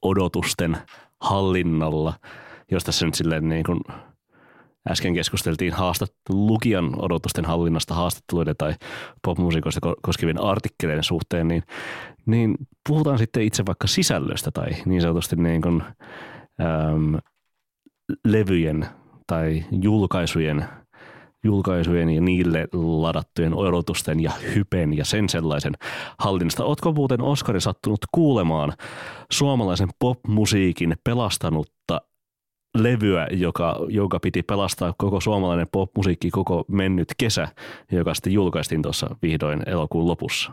odotusten 0.01 0.77
hallinnalla, 1.21 2.13
jos 2.71 2.83
tässä 2.83 3.05
nyt 3.05 3.15
silleen 3.15 3.49
niin 3.49 3.63
kuin 3.63 3.79
äsken 4.89 5.13
keskusteltiin 5.13 5.73
haastat, 5.73 6.13
lukijan 6.29 7.01
odotusten 7.01 7.45
hallinnasta 7.45 7.93
haastatteluiden 7.93 8.55
tai 8.57 8.73
popmusiikoista 9.21 9.79
koskevien 10.01 10.41
artikkeleiden 10.41 11.03
suhteen, 11.03 11.47
niin, 11.47 11.63
niin 12.25 12.55
puhutaan 12.89 13.17
sitten 13.17 13.43
itse 13.43 13.65
vaikka 13.65 13.87
sisällöstä 13.87 14.51
tai 14.51 14.69
niin 14.85 15.01
sanotusti 15.01 15.35
niin 15.35 15.61
kuin, 15.61 15.83
äm, 16.61 17.19
levyjen 18.25 18.85
tai 19.27 19.65
julkaisujen– 19.71 20.65
julkaisujen 21.45 22.09
ja 22.09 22.21
niille 22.21 22.67
ladattujen 22.73 23.53
odotusten 23.53 24.19
ja 24.19 24.31
hypen 24.55 24.97
ja 24.97 25.05
sen 25.05 25.29
sellaisen 25.29 25.73
hallinnasta. 26.19 26.65
Ootko 26.65 26.91
muuten 26.91 27.21
Oskari 27.21 27.61
sattunut 27.61 27.99
kuulemaan 28.11 28.73
suomalaisen 29.31 29.89
popmusiikin 29.99 30.95
pelastanutta 31.03 32.01
levyä, 32.77 33.27
joka, 33.31 33.79
joka 33.89 34.19
piti 34.19 34.43
pelastaa 34.43 34.93
koko 34.97 35.21
suomalainen 35.21 35.67
popmusiikki 35.71 36.31
koko 36.31 36.65
mennyt 36.67 37.13
kesä, 37.17 37.47
joka 37.91 38.13
sitten 38.13 38.33
julkaistiin 38.33 38.81
tuossa 38.81 39.15
vihdoin 39.21 39.63
elokuun 39.65 40.07
lopussa? 40.07 40.51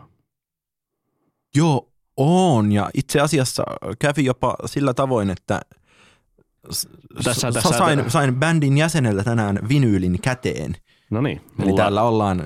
Joo, 1.55 1.89
on. 2.17 2.71
Ja 2.71 2.89
itse 2.93 3.19
asiassa 3.19 3.63
kävi 3.99 4.25
jopa 4.25 4.55
sillä 4.65 4.93
tavoin, 4.93 5.29
että 5.29 5.61
tässä, 7.23 7.51
tässä, 7.51 7.77
sain, 7.77 8.11
sain 8.11 8.35
bändin 8.35 8.77
jäseneltä 8.77 9.23
tänään 9.23 9.59
vinyylin 9.69 10.21
käteen. 10.21 10.75
No 11.09 11.21
niin. 11.21 11.41
Mulla... 11.57 11.69
Eli 11.69 11.77
täällä 11.77 12.03
ollaan 12.03 12.43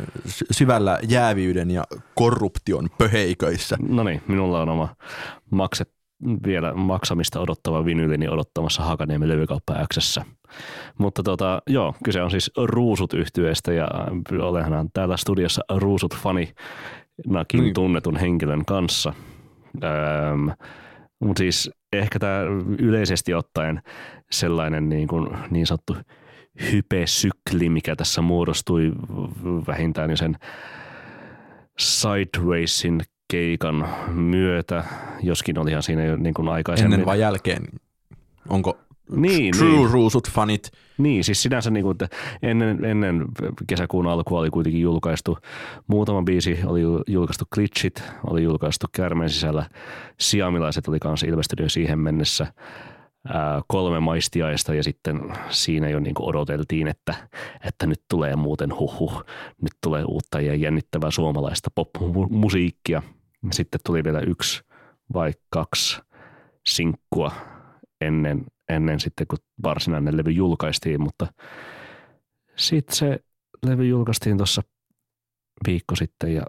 syvällä 0.52 1.00
jäävyyden 1.10 1.72
ja 1.72 1.84
korruption 2.16 2.90
pöheiköissä. 2.98 3.78
No 3.90 4.04
niin, 4.04 4.22
minulla 4.28 4.62
on 4.62 4.70
oma 4.70 4.96
makset, 5.52 5.90
vielä 6.46 6.74
maksamista 6.74 7.40
odottava 7.40 7.86
vinyylini 7.86 8.28
odottamassa 8.28 8.84
Hakaniemen 8.84 9.30
levykauppa 9.30 9.76
Xssä. 9.94 10.26
Mutta 10.98 11.24
tota, 11.24 11.62
joo, 11.68 11.94
kyse 12.04 12.22
on 12.22 12.32
siis 12.32 12.52
Ruusut 12.58 13.14
yhtyeestä 13.14 13.74
ja 13.74 13.88
olenhan 14.42 14.90
täällä 14.94 15.18
studiossa 15.18 15.62
Ruusut 15.76 16.16
fani 16.16 16.54
nakin 17.28 17.62
niin. 17.62 17.74
tunnetun 17.74 18.18
henkilön 18.18 18.66
kanssa. 18.66 19.14
Öö, 19.84 19.90
mutta 21.20 21.40
siis 21.40 21.72
ehkä 21.94 22.20
tämä 22.20 22.42
yleisesti 22.80 23.34
ottaen 23.34 23.82
sellainen 24.32 24.90
niin, 24.90 25.08
kuin, 25.08 25.30
niin 25.50 25.68
sanottu 25.68 25.96
hypesykli, 26.72 27.70
mikä 27.70 27.96
tässä 27.96 28.22
muodostui 28.22 28.92
vähintään 29.68 30.18
sen 30.18 30.38
Sidewaysin 31.80 33.02
keikan 33.32 33.88
myötä, 34.14 34.84
joskin 35.24 35.60
olihan 35.60 35.84
siinä 35.84 36.04
jo 36.06 36.16
niin 36.16 36.34
kuin 36.34 36.48
aikaisemmin. 36.48 36.94
Ennen 36.94 37.06
vai 37.06 37.20
jälkeen? 37.20 37.64
Onko 38.50 38.78
niin, 39.16 39.58
True 39.58 39.70
niin. 39.70 39.92
Ruusut 39.92 40.30
fanit? 40.30 40.72
Niin, 40.98 41.24
siis 41.24 41.44
sinänsä 41.44 41.72
niin 41.72 41.84
kuin, 41.84 41.92
että 41.92 42.08
ennen, 42.42 42.86
ennen 42.86 43.26
kesäkuun 43.68 44.08
alkua 44.08 44.40
oli 44.40 44.50
kuitenkin 44.50 44.82
julkaistu 44.82 45.38
muutama 45.88 46.24
biisi, 46.24 46.60
oli 46.66 46.82
julkaistu 47.08 47.46
Glitchit, 47.54 48.04
oli 48.28 48.44
julkaistu 48.44 48.88
Kärmen 48.92 49.30
sisällä, 49.30 49.70
Siamilaiset 50.20 50.88
oli 50.88 51.00
kanssa 51.00 51.28
ilmestynyt 51.28 51.66
jo 51.66 51.70
siihen 51.70 52.00
mennessä, 52.00 52.54
ää, 53.28 53.62
kolme 53.68 54.00
maistiaista 54.00 54.74
ja 54.74 54.84
sitten 54.84 55.22
siinä 55.50 55.90
jo 55.90 56.00
niin 56.00 56.14
kuin 56.14 56.30
odoteltiin, 56.30 56.88
että, 56.88 57.14
että 57.66 57.88
nyt 57.88 58.02
tulee 58.10 58.36
muuten 58.36 58.80
huhu, 58.80 59.12
nyt 59.62 59.74
tulee 59.84 60.04
uutta 60.04 60.42
ja 60.42 60.56
jännittävää 60.56 61.12
suomalaista 61.12 61.70
pop-musiikkia. 61.76 63.02
Sitten 63.52 63.80
tuli 63.86 64.04
vielä 64.04 64.20
yksi 64.20 64.64
vai 65.14 65.34
kaksi 65.50 66.02
sinkkua 66.68 67.32
ennen, 68.02 68.46
ennen 68.70 69.00
sitten, 69.00 69.28
kun 69.28 69.40
varsinainen 69.64 70.18
levy 70.18 70.32
julkaistiin, 70.32 71.02
mutta 71.02 71.28
sitten 72.56 72.96
se 72.96 73.20
levy 73.66 73.88
julkaistiin 73.88 74.38
tuossa 74.38 74.62
viikko 75.68 75.96
sitten 75.96 76.34
ja 76.34 76.44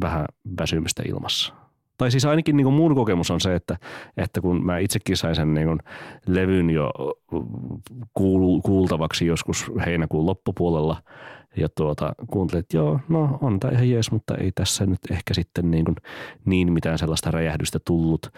vähän 0.00 0.26
väsymystä 0.60 1.02
ilmassa. 1.08 1.54
Tai 1.98 2.10
siis 2.10 2.24
ainakin 2.24 2.56
niin 2.56 2.64
kuin 2.64 2.74
mun 2.74 2.94
kokemus 2.94 3.30
on 3.30 3.40
se, 3.40 3.54
että, 3.54 3.76
että 4.16 4.40
kun 4.40 4.66
mä 4.66 4.78
itsekin 4.78 5.16
sain 5.16 5.34
sen 5.34 5.54
niin 5.54 5.78
levyn 6.26 6.70
jo 6.70 6.90
kuul, 8.14 8.60
kuultavaksi 8.60 9.26
joskus 9.26 9.70
heinäkuun 9.86 10.26
loppupuolella 10.26 11.02
ja 11.56 11.68
tuota, 11.68 12.12
kuuntelin, 12.30 12.60
että 12.60 12.76
joo, 12.76 13.00
no 13.08 13.38
on 13.42 13.60
tämä 13.60 13.72
ihan 13.72 13.90
jees, 13.90 14.12
mutta 14.12 14.34
ei 14.34 14.52
tässä 14.52 14.86
nyt 14.86 14.98
ehkä 15.10 15.34
sitten 15.34 15.70
niin, 15.70 15.84
kuin 15.84 15.96
niin 16.44 16.72
mitään 16.72 16.98
sellaista 16.98 17.30
räjähdystä 17.30 17.78
tullut– 17.84 18.30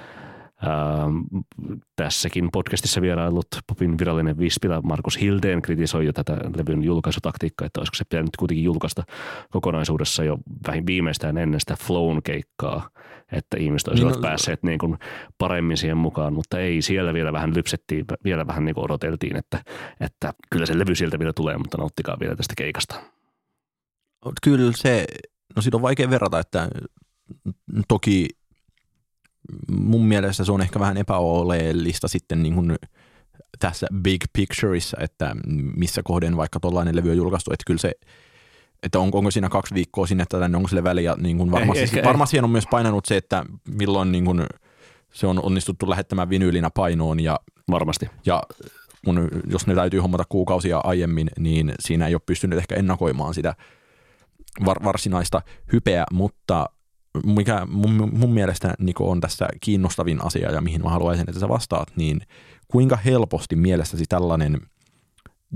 tässäkin 1.96 2.48
podcastissa 2.52 3.02
vierailut 3.02 3.46
Popin 3.66 3.98
virallinen 3.98 4.38
vispilä 4.38 4.80
Markus 4.80 5.20
Hildeen 5.20 5.62
kritisoi 5.62 6.06
jo 6.06 6.12
tätä 6.12 6.36
levyn 6.56 6.82
julkaisutaktiikkaa, 6.82 7.66
että 7.66 7.80
olisiko 7.80 7.94
se 7.94 8.04
pitänyt 8.08 8.36
kuitenkin 8.38 8.64
julkaista 8.64 9.02
kokonaisuudessa 9.50 10.24
jo 10.24 10.38
vähän 10.66 10.86
viimeistään 10.86 11.38
ennen 11.38 11.60
sitä 11.60 11.76
Flown 11.76 12.22
keikkaa, 12.22 12.88
että 13.32 13.56
ihmiset 13.56 13.88
olisivat 13.88 14.12
niin, 14.12 14.22
päässeet 14.22 14.62
niin 14.62 14.78
kuin 14.78 14.98
paremmin 15.38 15.76
siihen 15.76 15.96
mukaan, 15.96 16.32
mutta 16.32 16.58
ei, 16.58 16.82
siellä 16.82 17.14
vielä 17.14 17.32
vähän 17.32 17.54
lypsettiin, 17.54 18.04
vielä 18.24 18.46
vähän 18.46 18.64
niin 18.64 18.74
kuin 18.74 18.84
odoteltiin, 18.84 19.36
että, 19.36 19.64
että 20.00 20.34
kyllä 20.50 20.66
se 20.66 20.78
levy 20.78 20.94
sieltä 20.94 21.18
vielä 21.18 21.32
tulee, 21.32 21.58
mutta 21.58 21.78
nauttikaa 21.78 22.16
vielä 22.20 22.36
tästä 22.36 22.54
keikasta. 22.56 22.94
Kyllä 24.42 24.72
se, 24.74 25.06
no 25.56 25.62
siitä 25.62 25.76
on 25.76 25.82
vaikea 25.82 26.10
verrata, 26.10 26.38
että 26.38 26.68
toki 27.88 28.28
mun 29.76 30.04
mielestä 30.04 30.44
se 30.44 30.52
on 30.52 30.60
ehkä 30.60 30.80
vähän 30.80 30.96
epäoleellista 30.96 32.08
sitten 32.08 32.42
niin 32.42 32.54
kuin 32.54 32.76
tässä 33.58 33.86
big 34.02 34.24
pictureissa, 34.32 34.96
että 35.00 35.36
missä 35.76 36.02
kohden 36.04 36.36
vaikka 36.36 36.60
tuollainen 36.60 36.96
levy 36.96 37.10
on 37.10 37.16
julkaistu, 37.16 37.52
että 37.52 37.64
kyllä 37.66 37.80
se 37.80 37.92
että 38.82 38.98
onko, 38.98 39.18
onko 39.18 39.30
siinä 39.30 39.48
kaksi 39.48 39.74
viikkoa 39.74 40.06
sinne 40.06 40.24
tai 40.28 40.54
onko 40.54 40.68
sille 40.68 40.84
väliä, 40.84 41.14
niin 41.18 41.38
kuin 41.38 41.50
varmasti, 41.50 41.82
ehkä, 41.82 42.02
varmasti 42.04 42.30
siihen 42.30 42.44
on 42.44 42.50
myös 42.50 42.66
painanut 42.70 43.04
se, 43.04 43.16
että 43.16 43.44
milloin 43.68 44.12
niin 44.12 44.24
kuin 44.24 44.46
se 45.12 45.26
on 45.26 45.44
onnistuttu 45.44 45.90
lähettämään 45.90 46.30
vinyylinä 46.30 46.70
painoon 46.70 47.20
ja, 47.20 47.40
varmasti. 47.70 48.10
ja 48.26 48.42
kun, 49.04 49.28
jos 49.50 49.66
ne 49.66 49.74
täytyy 49.74 50.00
hommata 50.00 50.24
kuukausia 50.28 50.80
aiemmin, 50.84 51.28
niin 51.38 51.74
siinä 51.80 52.06
ei 52.06 52.14
ole 52.14 52.22
pystynyt 52.26 52.58
ehkä 52.58 52.74
ennakoimaan 52.74 53.34
sitä 53.34 53.54
var, 54.64 54.84
varsinaista 54.84 55.42
hypeä, 55.72 56.04
mutta 56.12 56.66
mikä 57.24 57.66
mun, 57.70 58.10
mun 58.12 58.32
mielestä 58.32 58.74
Niko 58.78 59.10
on 59.10 59.20
tässä 59.20 59.48
kiinnostavin 59.60 60.24
asia 60.24 60.52
ja 60.52 60.60
mihin 60.60 60.82
mä 60.82 60.90
haluaisin, 60.90 61.28
että 61.28 61.40
sä 61.40 61.48
vastaat, 61.48 61.88
niin 61.96 62.20
kuinka 62.68 62.96
helposti 62.96 63.56
mielestäsi 63.56 64.04
tällainen 64.08 64.60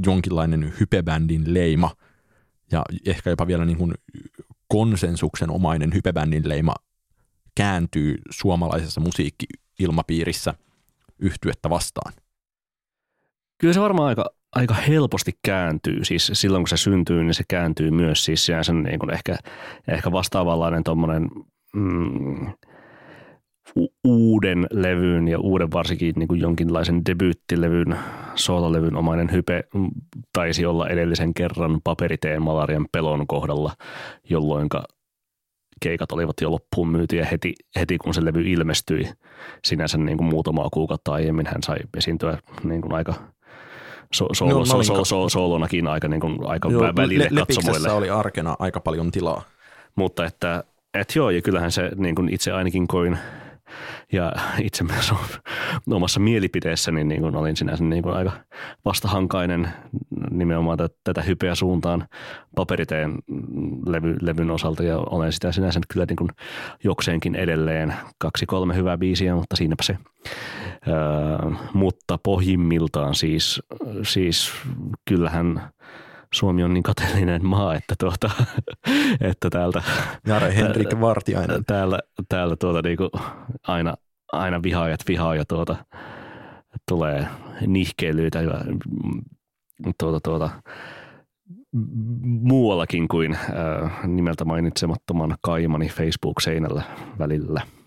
jonkinlainen 0.07 0.73
hypebändin 0.81 1.55
leima 1.55 1.91
ja 2.73 2.85
ehkä 3.07 3.31
jopa 3.31 3.47
vielä 3.47 3.65
niin 3.65 3.79
kuin 3.79 3.95
konsensuksen 4.69 5.51
omainen 5.51 5.95
hypebändin 5.95 6.49
leima 6.49 6.75
kääntyy 7.55 8.19
suomalaisessa 8.31 9.01
musiikki-ilmapiirissä 9.01 10.55
yhtyettä 11.19 11.71
vastaan? 11.71 12.13
Kyllä 13.59 13.75
se 13.75 13.81
varmaan 13.81 14.09
aika, 14.09 14.31
aika 14.57 14.75
helposti 14.75 15.33
kääntyy. 15.45 16.05
Siis 16.05 16.31
silloin 16.35 16.63
kun 16.63 16.69
se 16.69 16.77
syntyy, 16.77 17.25
niin 17.25 17.35
se 17.35 17.45
kääntyy 17.49 17.91
myös 17.91 18.25
siis 18.25 18.47
sinänsä 18.47 18.73
niin 18.73 18.99
kuin 18.99 19.11
ehkä, 19.11 19.37
ehkä 19.89 20.13
vastaavanlainen 20.13 20.85
tuommoinen 20.85 21.29
mm, 21.75 22.53
uuden 24.05 24.67
levyn 24.71 25.29
ja 25.29 25.39
uuden 25.39 25.73
varsinkin 25.73 26.15
niin 26.17 26.29
kuin 26.29 26.41
jonkinlaisen 26.41 27.05
debyyttilevyn, 27.07 27.99
soololevyn 28.35 28.97
omainen 28.97 29.33
hype 29.33 29.65
taisi 30.33 30.67
olla 30.67 30.89
edellisen 30.89 31.35
kerran 31.35 31.81
paperiteen 31.85 32.43
malarian 32.43 32.87
pelon 32.93 33.27
kohdalla, 33.27 33.73
jolloin 34.31 34.69
keikat 35.83 36.13
olivat 36.13 36.41
jo 36.41 36.51
loppuun 36.51 36.89
myytyjä 36.89 37.25
heti, 37.25 37.55
heti 37.77 37.99
kun 37.99 38.15
se 38.15 38.25
levy 38.25 38.43
ilmestyi. 38.43 39.09
Sinänsä 39.65 39.99
niin 39.99 40.19
kuin 40.19 40.29
muutamaa 40.29 40.69
kuukautta 40.73 41.13
aiemmin 41.13 41.47
hän 41.47 41.63
sai 41.63 41.77
esiintyä 41.97 42.39
niin 42.65 42.81
kuin 42.81 42.95
aika 42.95 43.15
so, 44.13 44.27
so, 44.35 44.47
no, 44.47 44.65
so, 44.65 44.83
so, 44.83 45.05
so, 45.05 45.29
soolonakin 45.29 45.87
aika, 45.87 46.09
niin 46.09 46.21
kuin, 46.21 46.39
aika 46.47 46.69
Joo, 46.71 46.83
välille 46.97 47.29
le- 47.31 47.41
katsomoille. 47.41 47.91
oli 47.93 48.11
arkena 48.11 48.57
aika 48.59 48.81
paljon 48.81 49.11
tilaa. 49.11 49.43
Mutta 49.97 50.25
että 50.25 50.65
et 50.95 51.13
joo, 51.17 51.31
ja 51.31 51.43
kyllähän 51.43 51.73
se 51.73 51.91
niin 51.97 52.15
kuin 52.15 52.29
itse 52.29 52.53
ainakin 52.53 52.87
koin 52.87 53.19
ja 54.13 54.33
itse 54.63 54.85
myös 54.85 55.13
omassa 55.91 56.21
mielipiteessäni 56.21 57.05
niin 57.05 57.21
kuin 57.21 57.37
olin 57.37 57.57
sinänsä 57.57 57.85
niin 57.85 58.03
kuin 58.03 58.15
aika 58.15 58.33
vastahankainen 58.85 59.69
nimenomaan 60.31 60.79
tätä 61.05 61.23
hypeä 61.23 61.55
suuntaan 61.55 62.09
paperiteen 62.57 63.15
levy, 63.87 64.17
levyn 64.21 64.51
osalta 64.51 64.83
ja 64.83 64.99
olen 64.99 65.33
sitä 65.33 65.53
sinänsä 65.53 65.81
kyllä 65.93 66.07
niin 66.09 66.17
kuin 66.17 66.31
jokseenkin 66.85 67.35
edelleen. 67.35 67.95
Kaksi 68.19 68.47
kolme 68.47 68.77
hyvää 68.77 68.99
biisiä, 68.99 69.35
mutta 69.35 69.57
siinäpä 69.57 69.83
se. 69.83 69.99
Öö, 70.89 71.51
mutta 71.75 72.19
pohjimmiltaan 72.23 73.15
siis, 73.15 73.63
siis 74.03 74.53
kyllähän– 75.05 75.63
Suomi 76.37 76.65
on 76.65 76.75
niin 76.75 76.83
kateellinen 76.83 77.47
maa, 77.47 77.75
että, 77.75 77.95
tuota, 77.99 78.31
että 79.31 79.51
täältä... 79.51 79.83
Jare 80.27 80.57
Henrik 80.57 81.01
Vartiainen. 81.01 81.65
Täällä, 81.65 81.99
täällä 82.29 82.57
tuota 82.57 82.83
niinku 82.83 83.11
aina, 83.63 83.95
aina 84.33 84.63
vihaajat 84.63 85.01
vihaa 85.09 85.35
ja 85.35 85.45
tuota, 85.45 85.77
tulee 86.89 87.27
nihkeilyitä 87.67 88.41
ja 88.41 88.61
tuota, 90.01 90.21
tuota, 90.21 90.51
muuallakin 92.23 93.09
kuin 93.09 93.35
äh, 93.35 94.07
nimeltä 94.07 94.45
mainitsemattoman 94.45 95.37
kaimani 95.41 95.89
Facebook-seinällä 95.89 96.83
välillä– 97.19 97.61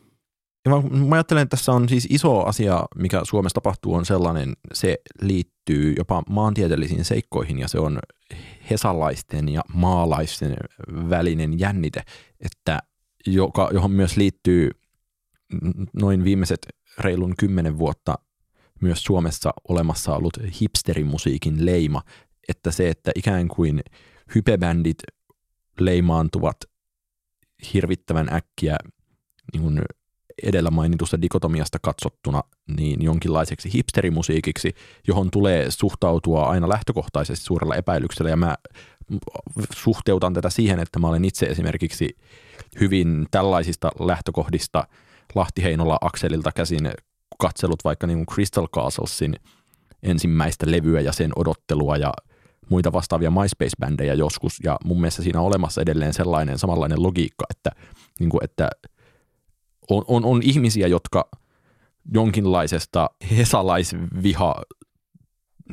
ja 0.66 0.72
mä, 0.72 1.06
mä 1.06 1.16
ajattelen, 1.16 1.44
että 1.44 1.58
tässä 1.58 1.72
on 1.72 1.90
siis 1.90 2.08
iso 2.10 2.44
asia, 2.44 2.86
mikä 2.96 3.22
Suomessa 3.24 3.54
tapahtuu, 3.54 3.94
on 3.94 4.06
sellainen, 4.06 4.54
se 4.74 4.98
liittyy 5.22 5.94
jopa 5.98 6.24
maantieteellisiin 6.30 7.06
seikkoihin 7.06 7.60
ja 7.60 7.68
se 7.68 7.80
on 7.80 8.00
hesalaisten 8.70 9.50
ja 9.50 9.62
maalaisten 9.74 10.58
välinen 11.10 11.60
jännite, 11.60 12.04
että 12.40 12.80
joka, 13.28 13.70
johon 13.74 13.92
myös 13.92 14.18
liittyy 14.18 14.70
noin 16.02 16.24
viimeiset 16.24 16.68
reilun 17.00 17.34
kymmenen 17.38 17.78
vuotta 17.78 18.16
myös 18.82 19.04
Suomessa 19.04 19.54
olemassa 19.70 20.16
ollut 20.16 20.38
hipsterimusiikin 20.62 21.66
leima, 21.66 22.02
että 22.48 22.72
se, 22.72 22.90
että 22.90 23.12
ikään 23.16 23.48
kuin 23.48 23.82
hypebändit 24.36 24.98
leimaantuvat 25.80 26.58
hirvittävän 27.74 28.34
äkkiä 28.34 28.76
niin 29.54 29.64
kuin 29.64 29.82
edellä 30.44 30.72
mainitusta 30.72 31.22
dikotomiasta 31.22 31.78
katsottuna 31.82 32.44
niin 32.78 33.04
jonkinlaiseksi 33.04 33.74
hipsterimusiikiksi, 33.74 34.74
johon 35.08 35.32
tulee 35.32 35.72
suhtautua 35.72 36.44
aina 36.44 36.70
lähtökohtaisesti 36.70 37.46
suurella 37.46 37.76
epäilyksellä. 37.76 38.30
Ja 38.30 38.38
mä 38.38 38.56
suhteutan 39.74 40.34
tätä 40.34 40.50
siihen, 40.50 40.80
että 40.80 41.00
mä 41.00 41.08
olen 41.08 41.26
itse 41.26 41.46
esimerkiksi 41.46 42.18
hyvin 42.80 43.28
tällaisista 43.32 43.92
lähtökohdista 44.00 44.88
Lahti 45.36 45.64
Heinola 45.64 45.98
Akselilta 46.02 46.52
käsin 46.52 46.92
katsellut 47.40 47.84
vaikka 47.84 48.08
niin 48.08 48.18
kuin 48.18 48.36
Crystal 48.36 48.68
Castlesin 48.68 49.36
ensimmäistä 50.04 50.72
levyä 50.72 51.02
ja 51.02 51.12
sen 51.14 51.32
odottelua 51.36 51.98
ja 51.98 52.14
muita 52.70 52.94
vastaavia 52.94 53.30
MySpace-bändejä 53.30 54.14
joskus. 54.14 54.60
Ja 54.64 54.78
mun 54.84 55.02
mielestä 55.02 55.22
siinä 55.22 55.40
on 55.40 55.46
olemassa 55.46 55.82
edelleen 55.82 56.14
sellainen 56.14 56.60
samanlainen 56.60 57.04
logiikka, 57.04 57.46
että, 57.50 57.72
niin 58.20 58.30
kuin, 58.30 58.44
että 58.44 58.70
on, 59.90 60.04
on, 60.08 60.26
on 60.26 60.42
ihmisiä, 60.44 60.88
jotka 60.88 61.30
jonkinlaisesta 62.14 63.10
hesalaisviha 63.38 64.56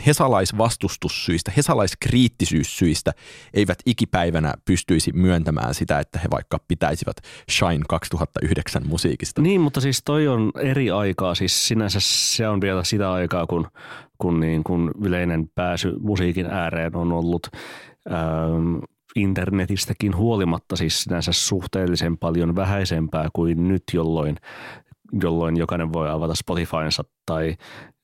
hesalaisvastustussyistä, 0.06 1.52
hesalaiskriittisyyssyistä 1.56 3.12
eivät 3.54 3.78
ikipäivänä 3.86 4.54
pystyisi 4.64 5.12
myöntämään 5.12 5.74
sitä, 5.74 5.98
että 5.98 6.18
he 6.18 6.28
vaikka 6.30 6.58
pitäisivät 6.68 7.16
Shine 7.50 7.84
2009 7.88 8.82
musiikista. 8.86 9.42
Niin, 9.42 9.60
mutta 9.60 9.80
siis 9.80 10.02
toi 10.04 10.28
on 10.28 10.52
eri 10.60 10.90
aikaa. 10.90 11.34
Siis 11.34 11.68
sinänsä 11.68 11.98
se 12.00 12.48
on 12.48 12.60
vielä 12.60 12.84
sitä 12.84 13.12
aikaa, 13.12 13.46
kun, 13.46 13.68
kun, 14.18 14.40
niin, 14.40 14.64
kun 14.64 14.90
yleinen 15.04 15.50
pääsy 15.54 15.94
musiikin 16.00 16.46
ääreen 16.46 16.96
on 16.96 17.12
ollut 17.12 17.46
ähm, 18.12 18.76
internetistäkin 19.16 20.16
huolimatta 20.16 20.76
siis 20.76 21.02
sinänsä 21.02 21.32
suhteellisen 21.32 22.18
paljon 22.18 22.56
vähäisempää 22.56 23.28
kuin 23.32 23.68
nyt, 23.68 23.82
jolloin, 23.92 24.36
jolloin 25.22 25.56
jokainen 25.56 25.92
voi 25.92 26.10
avata 26.10 26.34
Spotifynsa 26.34 27.04
tai 27.26 27.56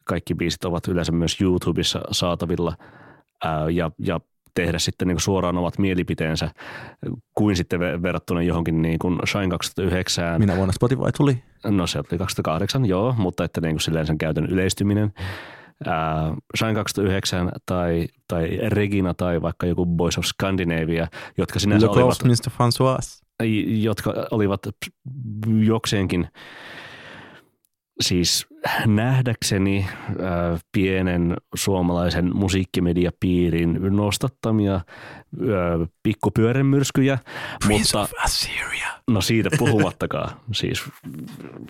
kaikki 0.05 0.35
biisit 0.35 0.65
ovat 0.65 0.89
yleensä 0.89 1.13
myös 1.13 1.41
YouTubessa 1.41 2.01
saatavilla 2.11 2.77
ää, 3.45 3.71
ja, 3.71 3.91
ja 3.99 4.21
tehdä 4.55 4.79
sitten 4.79 5.09
niin 5.09 5.21
suoraan 5.21 5.59
omat 5.59 5.79
mielipiteensä 5.79 6.51
kuin 7.35 7.57
sitten 7.57 7.81
verrattuna 7.81 8.43
johonkin 8.43 8.83
niin 8.83 8.99
kuin 8.99 9.19
Shine 9.27 9.49
2009. 9.49 10.41
Minä 10.41 10.57
vuonna 10.57 10.73
Spotify 10.73 11.03
tuli? 11.17 11.43
No 11.65 11.87
se 11.87 11.99
oli 11.99 12.19
2008, 12.19 12.87
joo, 12.87 13.15
mutta 13.19 13.45
että 13.45 13.61
niin 13.61 13.75
kuin 13.75 13.81
silleen 13.81 14.07
sen 14.07 14.19
käytön 14.19 14.47
yleistyminen. 14.47 15.13
Ää, 15.87 16.35
Shine 16.59 16.75
2009 16.75 17.53
tai, 17.67 18.09
tai 18.29 18.59
Regina 18.69 19.15
tai 19.15 19.43
vaikka 19.43 19.67
joku 19.67 19.87
Boys 19.87 20.19
of 20.19 20.25
Scandinavia, 20.25 21.07
jotka 21.39 21.59
sinänsä 21.59 21.87
Le 21.87 21.91
olivat, 21.91 22.25
Mr. 22.25 22.53
François. 22.53 23.23
jotka 23.67 24.15
olivat 24.31 24.61
jokseenkin 25.65 26.29
siis 28.01 28.47
nähdäkseni 28.87 29.87
äh, 29.89 30.61
pienen 30.73 31.37
suomalaisen 31.55 32.37
musiikkimediapiirin 32.37 33.79
nostattamia 33.97 34.75
äh, 34.75 34.83
pikkupyörämyrskyjä. 36.03 37.19
Prince 37.67 37.99
mutta, 37.99 38.01
of 38.01 38.25
Assyria. 38.25 38.89
No 39.11 39.21
siitä 39.21 39.51
puhumattakaan. 39.59 40.31
siis 40.53 40.85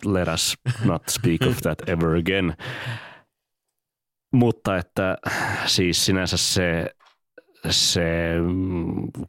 let 0.05 0.29
us 0.29 0.59
not 0.85 1.03
speak 1.09 1.41
of 1.51 1.57
that 1.57 1.89
ever 1.89 2.17
again. 2.17 2.57
Mutta 4.33 4.77
että 4.77 5.19
siis 5.67 6.05
sinänsä 6.05 6.37
se, 6.37 6.91
se 7.71 8.35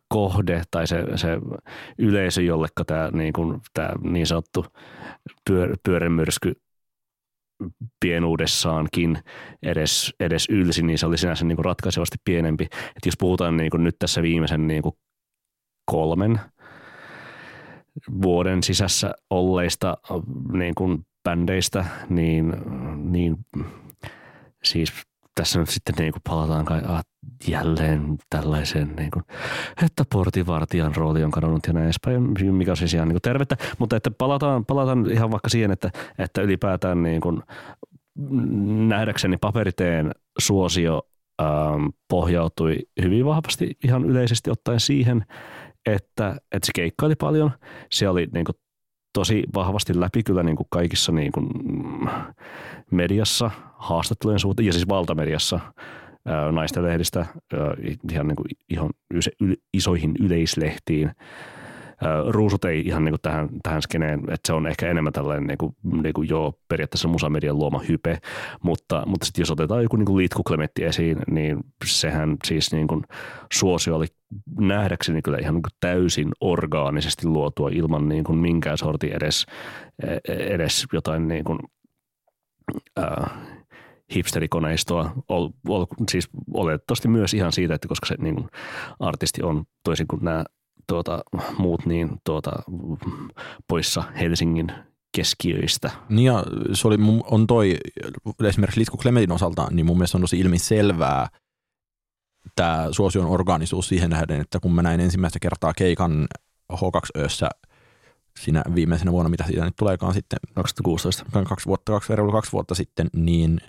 kohde 0.08 0.62
tai 0.72 0.88
se, 0.88 1.04
se 1.16 1.28
yleisö, 1.98 2.42
jollekka 2.42 2.86
tämä 2.86 3.10
niin, 3.14 3.34
kuin, 3.34 3.62
tämä 3.74 3.90
niin 4.02 4.28
sanottu 4.28 4.66
pyör, 5.50 5.78
pyörämyrsky 5.84 6.54
pienuudessaankin 8.00 9.18
edes, 9.64 10.14
edes 10.20 10.48
ylsi, 10.50 10.84
niin 10.84 10.98
se 10.98 11.06
oli 11.06 11.18
sinänsä 11.18 11.46
niin 11.46 11.56
kuin 11.56 11.66
ratkaisevasti 11.66 12.18
pienempi. 12.26 12.64
Et 12.74 13.06
jos 13.06 13.16
puhutaan 13.20 13.58
niin 13.58 13.70
kuin 13.70 13.84
nyt 13.84 13.96
tässä 14.00 14.22
viimeisen 14.22 14.68
niin 14.68 14.82
kuin 14.82 14.96
kolmen 15.86 16.40
vuoden 18.22 18.64
sisässä 18.64 19.14
olleista 19.30 19.98
niin 20.54 20.76
kuin 20.76 21.06
bändeistä, 21.24 21.86
niin, 22.10 22.54
niin 23.12 23.38
siis 24.74 24.94
tässä 25.36 25.60
nyt 25.60 25.70
sitten 25.70 25.96
niin 25.98 26.12
kuin 26.12 26.22
palataan 26.30 26.66
kai, 26.66 26.82
ah, 26.86 27.02
jälleen 27.48 28.18
tällaiseen, 28.30 28.96
niin 28.96 29.12
kuin, 29.12 29.24
että 29.86 30.04
portivartijan 30.14 30.96
rooli 30.96 31.24
on 31.24 31.32
kadonnut 31.32 31.68
ja 31.68 31.74
näin 31.74 31.86
edespäin, 31.86 32.22
mikä 32.52 32.72
on 32.72 32.78
siis 32.78 32.94
ihan 32.94 33.08
niin 33.08 33.14
kuin 33.14 33.22
tervettä. 33.22 33.58
Mutta 33.80 33.96
että 33.96 34.12
palataan, 34.12 34.66
palataan 34.66 35.12
ihan 35.12 35.32
vaikka 35.32 35.50
siihen, 35.50 35.72
että, 35.72 35.92
että 36.18 36.42
ylipäätään 36.42 37.04
niin 37.04 37.22
kuin, 37.22 37.42
nähdäkseni 38.88 39.38
paperiteen 39.38 40.12
suosio 40.40 41.02
ähm, 41.42 41.86
pohjautui 42.10 42.78
hyvin 43.02 43.26
vahvasti 43.26 43.78
ihan 43.84 44.06
yleisesti 44.06 44.52
ottaen 44.52 44.80
siihen, 44.80 45.26
että, 45.86 46.36
että 46.52 46.66
se 46.66 46.72
keikkaili 46.76 47.16
paljon. 47.16 47.52
Se 47.92 48.10
oli 48.10 48.28
niin 48.34 48.46
kuin, 48.46 48.56
tosi 49.14 49.44
vahvasti 49.56 50.00
läpi 50.00 50.24
kyllä 50.24 50.44
niin 50.44 50.56
kuin 50.56 50.68
kaikissa 50.70 51.12
niin 51.12 51.32
kuin, 51.32 51.50
mediassa, 52.92 53.52
haastattelujen 53.78 54.40
suhteen, 54.40 54.66
ja 54.66 54.74
siis 54.74 54.90
valtamediassa, 54.90 55.60
naisten 56.52 56.84
lehdistä 56.84 57.26
ihan, 58.12 58.28
niin 58.28 58.36
kuin, 58.36 58.46
ihan 58.70 58.90
isoihin 59.74 60.12
yleislehtiin. 60.20 61.12
Ruusut 62.28 62.66
ei 62.66 62.82
ihan 62.86 63.06
niin 63.06 63.12
kuin 63.12 63.22
tähän, 63.22 63.50
tähän 63.64 63.82
skeneen, 63.82 64.20
että 64.20 64.48
se 64.48 64.54
on 64.54 64.68
ehkä 64.68 64.90
enemmän 64.90 65.14
tällainen 65.14 65.48
niin 65.48 65.58
kuin, 65.58 65.76
niin 66.04 66.14
kuin 66.14 66.30
jo 66.30 66.60
periaatteessa 66.68 67.08
musamedian 67.08 67.58
luoma 67.58 67.82
hype, 67.88 68.18
mutta, 68.62 69.04
mutta 69.06 69.26
sitten 69.26 69.42
jos 69.42 69.52
otetaan 69.52 69.84
joku 69.84 69.96
niin 69.96 70.06
kuin 70.06 70.18
Liitku 70.18 70.44
esiin, 70.80 71.18
niin 71.32 71.60
sehän 71.86 72.38
siis 72.46 72.72
niin 72.72 72.88
kuin 72.88 73.04
suosio 73.54 73.96
oli 73.96 74.08
nähdäkseni 74.60 75.22
kyllä 75.22 75.38
ihan 75.38 75.54
niin 75.54 75.64
kuin 75.64 75.78
täysin 75.80 76.32
orgaanisesti 76.40 77.28
luotua 77.28 77.70
ilman 77.74 78.10
niin 78.10 78.24
kuin 78.24 78.38
minkään 78.38 78.78
sorti 78.78 79.12
edes, 79.14 79.46
e, 80.04 80.34
edes 80.34 80.86
jotain 80.94 81.28
niin 81.28 81.44
kuin, 81.44 81.60
äh, 83.00 83.32
hipsterikoneistoa, 84.16 85.12
ol, 85.30 85.50
ol, 85.68 85.86
siis 86.12 86.30
oletettavasti 86.54 87.08
myös 87.08 87.34
ihan 87.34 87.52
siitä, 87.52 87.76
että 87.76 87.88
koska 87.88 88.06
se 88.06 88.16
niin 88.20 88.36
kuin, 88.36 88.50
artisti 89.00 89.44
on 89.44 89.64
toisin 89.84 90.08
kuin 90.08 90.24
nämä 90.24 90.44
tuota, 90.88 91.24
muut 91.58 91.86
niin 91.86 92.10
tuota, 92.24 92.52
poissa 93.68 94.04
Helsingin 94.20 94.72
keskiöistä. 95.16 95.92
Niin 96.10 96.26
ja 96.26 96.44
se 96.74 96.88
oli, 96.88 96.98
on 97.24 97.48
toi, 97.48 97.78
esimerkiksi 98.48 98.80
Litku 98.80 98.98
Klementin 98.98 99.32
osalta, 99.32 99.68
niin 99.72 99.86
mun 99.86 99.98
mielestä 99.98 100.18
on 100.18 100.22
tosi 100.22 100.40
ilmiselvää 100.40 101.28
tämä 102.56 102.88
suosion 102.92 103.26
organisuus 103.26 103.88
siihen 103.88 104.10
nähden, 104.10 104.42
että 104.42 104.60
kun 104.60 104.76
mä 104.76 104.82
näin 104.82 105.00
ensimmäistä 105.00 105.40
kertaa 105.40 105.74
keikan 105.74 106.28
H2Össä 106.74 107.50
siinä 108.40 108.64
viimeisenä 108.76 109.12
vuonna, 109.12 109.30
mitä 109.30 109.44
siitä 109.44 109.66
nyt 109.66 109.76
tuleekaan 109.76 110.14
sitten. 110.14 110.40
2016. 110.56 111.26
Kaksi 111.50 111.66
vuotta, 111.66 111.92
kaksi, 111.92 112.14
kaksi 112.32 112.52
vuotta 112.52 112.76
sitten, 112.76 113.08
niin 113.16 113.60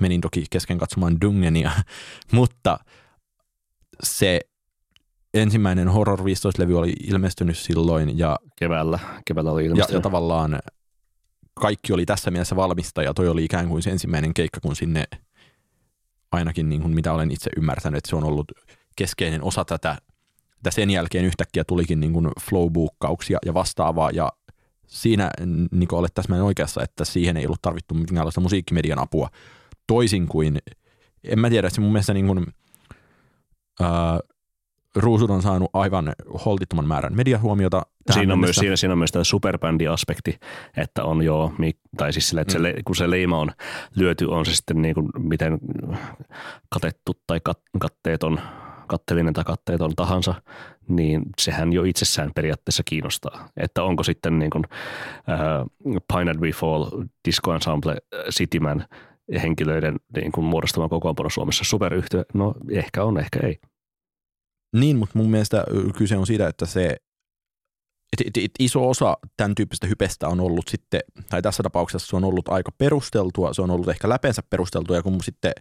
menin 0.00 0.20
toki 0.20 0.44
kesken 0.50 0.78
katsomaan 0.78 1.20
Dungenia, 1.20 1.70
mutta 2.32 2.78
se 4.02 4.40
ensimmäinen 5.34 5.88
Horror 5.88 6.20
15-levy 6.20 6.78
oli 6.78 6.92
ilmestynyt 7.06 7.58
silloin. 7.58 8.18
Ja, 8.18 8.38
keväällä, 8.56 8.98
keväällä 9.24 9.52
oli 9.52 9.64
ilmestynyt. 9.64 9.90
Ja, 9.90 9.96
ja 9.96 10.02
tavallaan 10.02 10.58
kaikki 11.54 11.92
oli 11.92 12.06
tässä 12.06 12.30
mielessä 12.30 12.56
valmista 12.56 13.02
ja 13.02 13.14
toi 13.14 13.28
oli 13.28 13.44
ikään 13.44 13.68
kuin 13.68 13.82
se 13.82 13.90
ensimmäinen 13.90 14.34
keikka, 14.34 14.60
kun 14.60 14.76
sinne 14.76 15.04
ainakin 16.32 16.68
niin 16.68 16.82
kuin 16.82 16.94
mitä 16.94 17.12
olen 17.12 17.30
itse 17.30 17.50
ymmärtänyt, 17.56 17.98
että 17.98 18.10
se 18.10 18.16
on 18.16 18.24
ollut 18.24 18.52
keskeinen 18.96 19.44
osa 19.44 19.64
tätä, 19.64 19.98
että 20.56 20.70
sen 20.70 20.90
jälkeen 20.90 21.24
yhtäkkiä 21.24 21.64
tulikin 21.64 22.00
niin 22.00 22.12
kuin 22.12 22.28
flowbookkauksia 22.40 23.38
ja 23.46 23.54
vastaavaa 23.54 24.10
ja 24.10 24.32
siinä 24.86 25.30
niin 25.70 25.94
olet 25.94 26.14
täsmälleen 26.14 26.46
oikeassa, 26.46 26.82
että 26.82 27.04
siihen 27.04 27.36
ei 27.36 27.46
ollut 27.46 27.62
tarvittu 27.62 27.94
minkäänlaista 27.94 28.40
musiikkimedian 28.40 28.98
apua 28.98 29.28
toisin 29.86 30.28
kuin, 30.28 30.58
en 31.24 31.38
mä 31.38 31.50
tiedä, 31.50 31.70
se 31.70 31.80
mun 31.80 31.92
mielestä 31.92 32.14
niin 32.14 32.26
kuin, 32.26 32.46
ää, 33.80 34.20
Ruusut 34.96 35.30
on 35.30 35.42
saanut 35.42 35.70
aivan 35.72 36.12
holtittoman 36.44 36.88
määrän 36.88 37.16
mediahuomiota. 37.16 37.82
Siinä 38.12 38.32
on, 38.32 38.40
myös, 38.40 38.56
siinä, 38.56 38.76
siinä 38.76 38.92
on 38.92 38.98
myös 38.98 39.12
tämä 39.12 39.24
superbändi-aspekti, 39.24 40.38
että 40.76 41.04
on 41.04 41.22
jo, 41.22 41.52
tai 41.96 42.12
siis 42.12 42.28
sille, 42.28 42.40
että 42.40 42.58
mm. 42.58 42.62
se, 42.62 42.74
kun 42.84 42.96
se 42.96 43.10
leima 43.10 43.38
on 43.38 43.52
lyöty, 43.96 44.24
on 44.24 44.46
se 44.46 44.54
sitten 44.54 44.82
niin 44.82 44.94
kuin 44.94 45.08
miten 45.18 45.58
katettu 46.68 47.12
tai 47.26 47.40
kat, 47.42 47.60
katteeton, 47.78 48.40
katteellinen 48.86 49.34
tai 49.34 49.44
katteeton 49.44 49.94
tahansa, 49.96 50.34
niin 50.88 51.22
sehän 51.40 51.72
jo 51.72 51.84
itsessään 51.84 52.30
periaatteessa 52.34 52.82
kiinnostaa. 52.86 53.48
Että 53.56 53.82
onko 53.82 54.02
sitten 54.02 54.38
niin 54.38 54.50
kuin, 54.50 54.64
äh, 55.28 55.66
Pine 56.12 56.30
and 56.30 56.40
We 56.40 56.50
Fall, 56.50 56.86
Disco 57.24 57.54
Ensemble, 57.54 57.96
Cityman– 58.30 58.84
henkilöiden 59.42 59.96
niin 60.16 60.32
kuin 60.32 60.44
muodostama 60.44 60.88
kokoonpano 60.88 61.30
Suomessa 61.30 61.64
superyhtiö? 61.64 62.24
No 62.34 62.54
ehkä 62.70 63.04
on, 63.04 63.18
ehkä 63.18 63.40
ei. 63.42 63.60
Niin, 64.72 64.96
mutta 64.96 65.18
mun 65.18 65.30
mielestä 65.30 65.64
kyse 65.96 66.16
on 66.16 66.26
siitä, 66.26 66.48
että 66.48 66.66
se 66.66 66.96
et, 68.12 68.26
et, 68.26 68.44
et 68.44 68.50
iso 68.58 68.88
osa 68.88 69.16
tämän 69.36 69.54
tyyppistä 69.54 69.86
hypestä 69.86 70.28
on 70.28 70.40
ollut 70.40 70.68
sitten, 70.68 71.00
tai 71.28 71.42
tässä 71.42 71.62
tapauksessa 71.62 72.08
se 72.08 72.16
on 72.16 72.24
ollut 72.24 72.48
aika 72.48 72.72
perusteltua, 72.78 73.54
se 73.54 73.62
on 73.62 73.70
ollut 73.70 73.88
ehkä 73.88 74.08
läpeensä 74.08 74.42
perusteltua, 74.50 74.96
ja 74.96 75.02
kun 75.02 75.24
sitten 75.24 75.52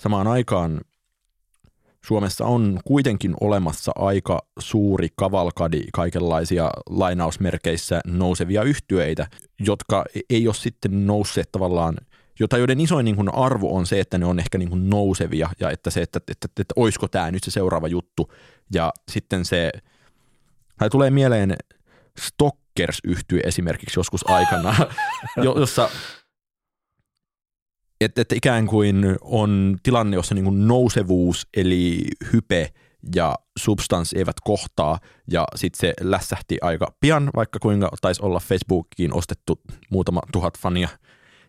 samaan 0.00 0.26
aikaan 0.26 0.80
Suomessa 2.04 2.44
on 2.44 2.80
kuitenkin 2.84 3.34
olemassa 3.40 3.92
aika 3.94 4.38
suuri 4.58 5.08
kavalkadi 5.16 5.80
kaikenlaisia 5.92 6.70
lainausmerkeissä 6.90 8.00
nousevia 8.06 8.62
yhtyeitä, 8.62 9.26
jotka 9.66 10.04
ei 10.30 10.46
ole 10.46 10.54
sitten 10.54 11.06
nousseet 11.06 11.52
tavallaan– 11.52 11.96
jota 12.40 12.58
joiden 12.58 12.80
isoin 12.80 13.04
niin 13.04 13.16
kuin 13.16 13.34
arvo 13.34 13.76
on 13.76 13.86
se, 13.86 14.00
että 14.00 14.18
ne 14.18 14.26
on 14.26 14.38
ehkä 14.38 14.58
niin 14.58 14.68
kuin 14.68 14.90
nousevia 14.90 15.50
ja 15.60 15.70
että 15.70 15.90
se, 15.90 16.02
että, 16.02 16.18
että, 16.18 16.32
että, 16.32 16.62
että 16.62 16.74
olisiko 16.76 17.08
tämä 17.08 17.30
nyt 17.30 17.44
se 17.44 17.50
seuraava 17.50 17.88
juttu. 17.88 18.32
Ja 18.74 18.92
sitten 19.10 19.44
se, 19.44 19.72
tai 20.78 20.90
tulee 20.90 21.10
mieleen 21.10 21.56
Stockers 22.18 22.98
yhtye 23.04 23.40
esimerkiksi 23.44 23.98
joskus 23.98 24.30
aikana, 24.30 24.74
jossa 25.44 25.90
että, 28.00 28.20
että 28.20 28.34
ikään 28.34 28.66
kuin 28.66 29.16
on 29.20 29.76
tilanne, 29.82 30.16
jossa 30.16 30.34
niin 30.34 30.44
kuin 30.44 30.68
nousevuus 30.68 31.46
eli 31.56 32.04
hype 32.32 32.72
ja 33.14 33.34
substanssi 33.58 34.18
eivät 34.18 34.36
kohtaa 34.44 34.98
ja 35.30 35.46
sitten 35.54 35.80
se 35.80 35.94
lässähti 36.00 36.58
aika 36.60 36.92
pian, 37.00 37.30
vaikka 37.36 37.58
kuinka 37.58 37.90
taisi 38.00 38.22
olla 38.22 38.40
Facebookiin 38.40 39.14
ostettu 39.14 39.60
muutama 39.90 40.20
tuhat 40.32 40.58
fania 40.58 40.88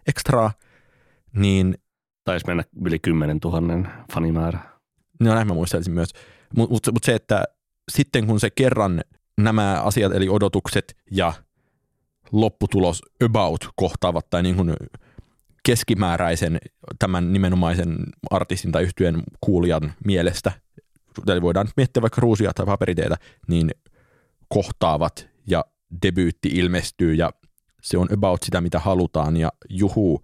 ekstraa, 0.07 0.51
niin 1.35 1.75
Taisi 2.29 2.47
mennä 2.47 2.63
yli 2.85 2.99
10 2.99 3.37
000 3.43 3.89
fanimäärä. 4.13 4.59
No 5.19 5.35
näin 5.35 5.47
mä 5.47 5.53
muistelisin 5.53 5.93
myös. 5.93 6.09
Mutta 6.55 6.73
mut, 6.73 6.87
mut 6.93 7.03
se, 7.03 7.15
että 7.15 7.43
sitten 7.91 8.27
kun 8.27 8.39
se 8.39 8.49
kerran 8.49 9.01
nämä 9.37 9.81
asiat, 9.83 10.13
eli 10.13 10.29
odotukset 10.29 10.97
ja 11.11 11.33
lopputulos 12.31 13.01
about 13.25 13.69
kohtaavat 13.75 14.29
tai 14.29 14.43
niin 14.43 14.55
kuin 14.55 14.73
keskimääräisen 15.65 16.57
tämän 16.99 17.33
nimenomaisen 17.33 17.97
artistin 18.31 18.71
tai 18.71 18.83
yhtyeen 18.83 19.23
kuulijan 19.41 19.93
mielestä, 20.05 20.51
eli 21.27 21.41
voidaan 21.41 21.67
miettiä 21.77 22.01
vaikka 22.01 22.21
ruusia 22.21 22.51
tai 22.55 22.65
paperiteitä, 22.65 23.17
niin 23.47 23.71
kohtaavat 24.47 25.29
ja 25.47 25.65
debyytti 26.01 26.49
ilmestyy 26.49 27.13
ja 27.13 27.33
se 27.81 27.97
on 27.97 28.07
about 28.13 28.43
sitä, 28.43 28.61
mitä 28.61 28.79
halutaan 28.79 29.37
ja 29.37 29.51
juhuu, 29.69 30.21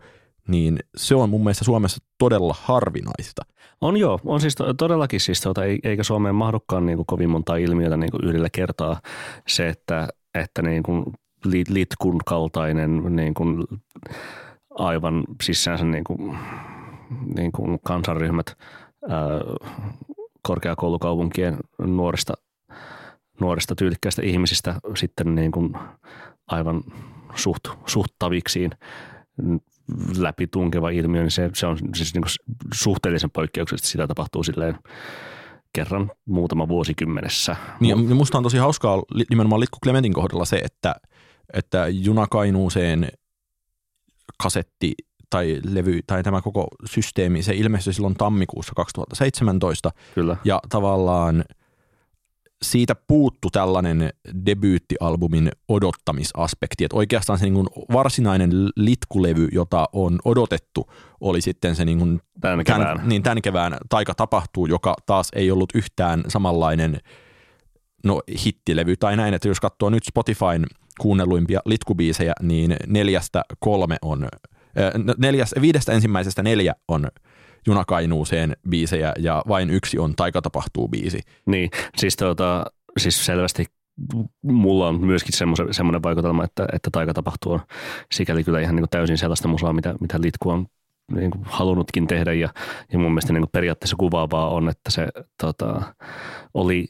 niin 0.48 0.80
se 0.98 1.16
on 1.16 1.30
mun 1.30 1.44
mielestä 1.44 1.66
Suomessa 1.66 2.06
todella 2.18 2.56
harvinaista. 2.60 3.42
On 3.82 3.98
joo, 3.98 4.20
on 4.26 4.42
siis 4.42 4.56
to- 4.56 4.74
todellakin 4.74 5.20
siis, 5.20 5.42
tuota, 5.42 5.62
eikä 5.84 6.04
Suomeen 6.04 6.36
mahdukaan 6.36 6.86
niin 6.86 6.96
kuin 6.96 7.06
kovin 7.06 7.30
monta 7.30 7.56
ilmiötä 7.56 7.98
niin 7.98 8.12
kuin 8.12 8.26
yhdellä 8.26 8.50
kertaa 8.52 9.02
se, 9.48 9.70
että, 9.70 10.08
että 10.34 10.62
niin 10.62 10.84
kuin 10.84 11.04
li- 11.46 11.64
litkun 11.70 12.18
kaltainen 12.26 13.16
niin 13.16 13.34
kuin 13.34 13.64
aivan 14.70 15.24
sisäänsä 15.44 15.86
niin 15.86 16.04
kuin, 16.04 16.38
niin 17.36 17.52
kuin 17.52 17.80
kansanryhmät 17.84 18.58
ää, 19.10 19.20
korkeakoulukaupunkien 20.42 21.58
nuorista, 21.80 22.34
nuorista 23.40 23.76
tyylikkäistä 23.76 24.22
ihmisistä 24.22 24.76
sitten 24.96 25.36
niin 25.36 25.52
kuin 25.52 25.74
aivan 26.48 26.84
suht, 27.36 27.64
suht 27.86 28.12
taviksiin 28.20 28.72
läpi 30.18 30.48
tunkeva 30.48 30.90
ilmiö, 30.90 31.22
niin 31.22 31.32
se, 31.32 31.50
se 31.54 31.68
on 31.68 31.78
siis 31.96 32.14
niin 32.14 32.22
kuin 32.22 32.32
suhteellisen 32.74 33.32
poikkeuksellisesti 33.32 33.92
sitä 33.92 34.08
tapahtuu 34.08 34.44
silleen 34.44 34.80
kerran 35.74 36.12
muutama 36.26 36.68
vuosikymmenessä. 36.68 37.56
Niin, 37.80 38.10
ja 38.10 38.16
musta 38.16 38.38
on 38.38 38.44
tosi 38.44 38.58
hauskaa 38.58 39.04
nimenomaan 39.30 39.60
Litku 39.60 39.78
Clementin 39.84 40.14
kohdalla 40.14 40.46
se, 40.46 40.58
että, 40.58 40.96
että 41.54 41.88
Juna 41.88 42.28
Kainuuseen 42.28 43.08
kasetti 44.44 44.94
tai 45.30 45.62
levy 45.64 46.00
tai 46.08 46.24
tämä 46.24 46.42
koko 46.42 46.68
systeemi, 46.86 47.44
se 47.44 47.56
ilmestyi 47.56 47.94
silloin 47.94 48.16
tammikuussa 48.16 48.74
2017 48.76 49.92
Kyllä. 50.16 50.38
ja 50.44 50.60
tavallaan 50.70 51.44
siitä 52.62 52.96
puuttu 53.08 53.50
tällainen 53.52 54.10
debyyttialbumin 54.46 55.52
odottamisaspekti, 55.68 56.86
että 56.86 56.98
oikeastaan 56.98 57.40
se 57.40 57.46
niin 57.46 57.54
kuin 57.54 57.68
varsinainen 57.94 58.50
litkulevy, 58.76 59.48
jota 59.52 59.90
on 59.94 60.20
odotettu, 60.26 60.92
oli 61.22 61.42
sitten 61.42 61.76
se 61.76 61.86
niin 61.86 62.00
kuin 62.00 62.20
Tämän 62.42 62.66
tämän, 62.66 62.82
kevään. 62.82 63.10
niin 63.10 63.24
tämän 63.24 63.42
kevään 63.42 63.78
Taika 63.90 64.14
tapahtuu, 64.16 64.66
joka 64.66 64.96
taas 65.06 65.30
ei 65.36 65.52
ollut 65.52 65.70
yhtään 65.76 66.24
samanlainen 66.28 67.00
no, 68.04 68.22
hittilevy 68.46 68.98
tai 68.98 69.18
näin, 69.18 69.34
että 69.34 69.48
jos 69.48 69.60
katsoo 69.60 69.90
nyt 69.90 70.04
Spotifyn 70.04 70.66
kuunnelluimpia 71.02 71.60
litkubiisejä, 71.66 72.34
niin 72.42 72.76
neljästä 72.88 73.44
kolme 73.60 73.98
on, 74.02 74.24
äh, 74.24 74.92
neljäs, 75.18 75.56
viidestä 75.62 75.92
ensimmäisestä 75.92 76.44
neljä 76.44 76.76
on 76.88 77.08
Junakainuuseen 77.68 78.56
biisejä 78.70 79.14
ja 79.20 79.44
vain 79.48 79.70
yksi 79.70 80.00
on 80.00 80.14
Taika 80.16 80.42
tapahtuu 80.42 80.88
biisi. 80.88 81.20
Niin, 81.46 81.70
siis, 81.98 82.16
tuota, 82.16 82.66
siis 82.98 83.26
selvästi 83.26 83.66
mulla 84.44 84.88
on 84.88 85.06
myöskin 85.06 85.34
semmoinen 85.72 86.04
vaikutelma, 86.04 86.44
että, 86.44 86.68
että 86.74 86.90
taika 86.92 87.14
tapahtuu 87.14 87.52
on 87.52 87.60
sikäli 88.12 88.44
kyllä 88.44 88.60
ihan 88.60 88.76
niin 88.76 88.82
kuin 88.82 88.90
täysin 88.90 89.18
sellaista 89.18 89.48
musaa, 89.48 89.74
mitä, 89.74 89.96
mitä 90.02 90.22
Litku 90.22 90.50
on 90.50 90.66
niin 91.12 91.32
kuin 91.32 91.44
halunnutkin 91.46 92.08
tehdä 92.08 92.34
ja, 92.34 92.50
ja 92.92 93.00
mun 93.00 93.12
mielestä 93.12 93.34
niin 93.34 93.42
kuin 93.42 93.50
periaatteessa 93.52 93.96
kuvaavaa 94.00 94.50
on, 94.50 94.70
että 94.70 94.92
se 94.92 95.08
tota, 95.42 95.82
oli 96.54 96.88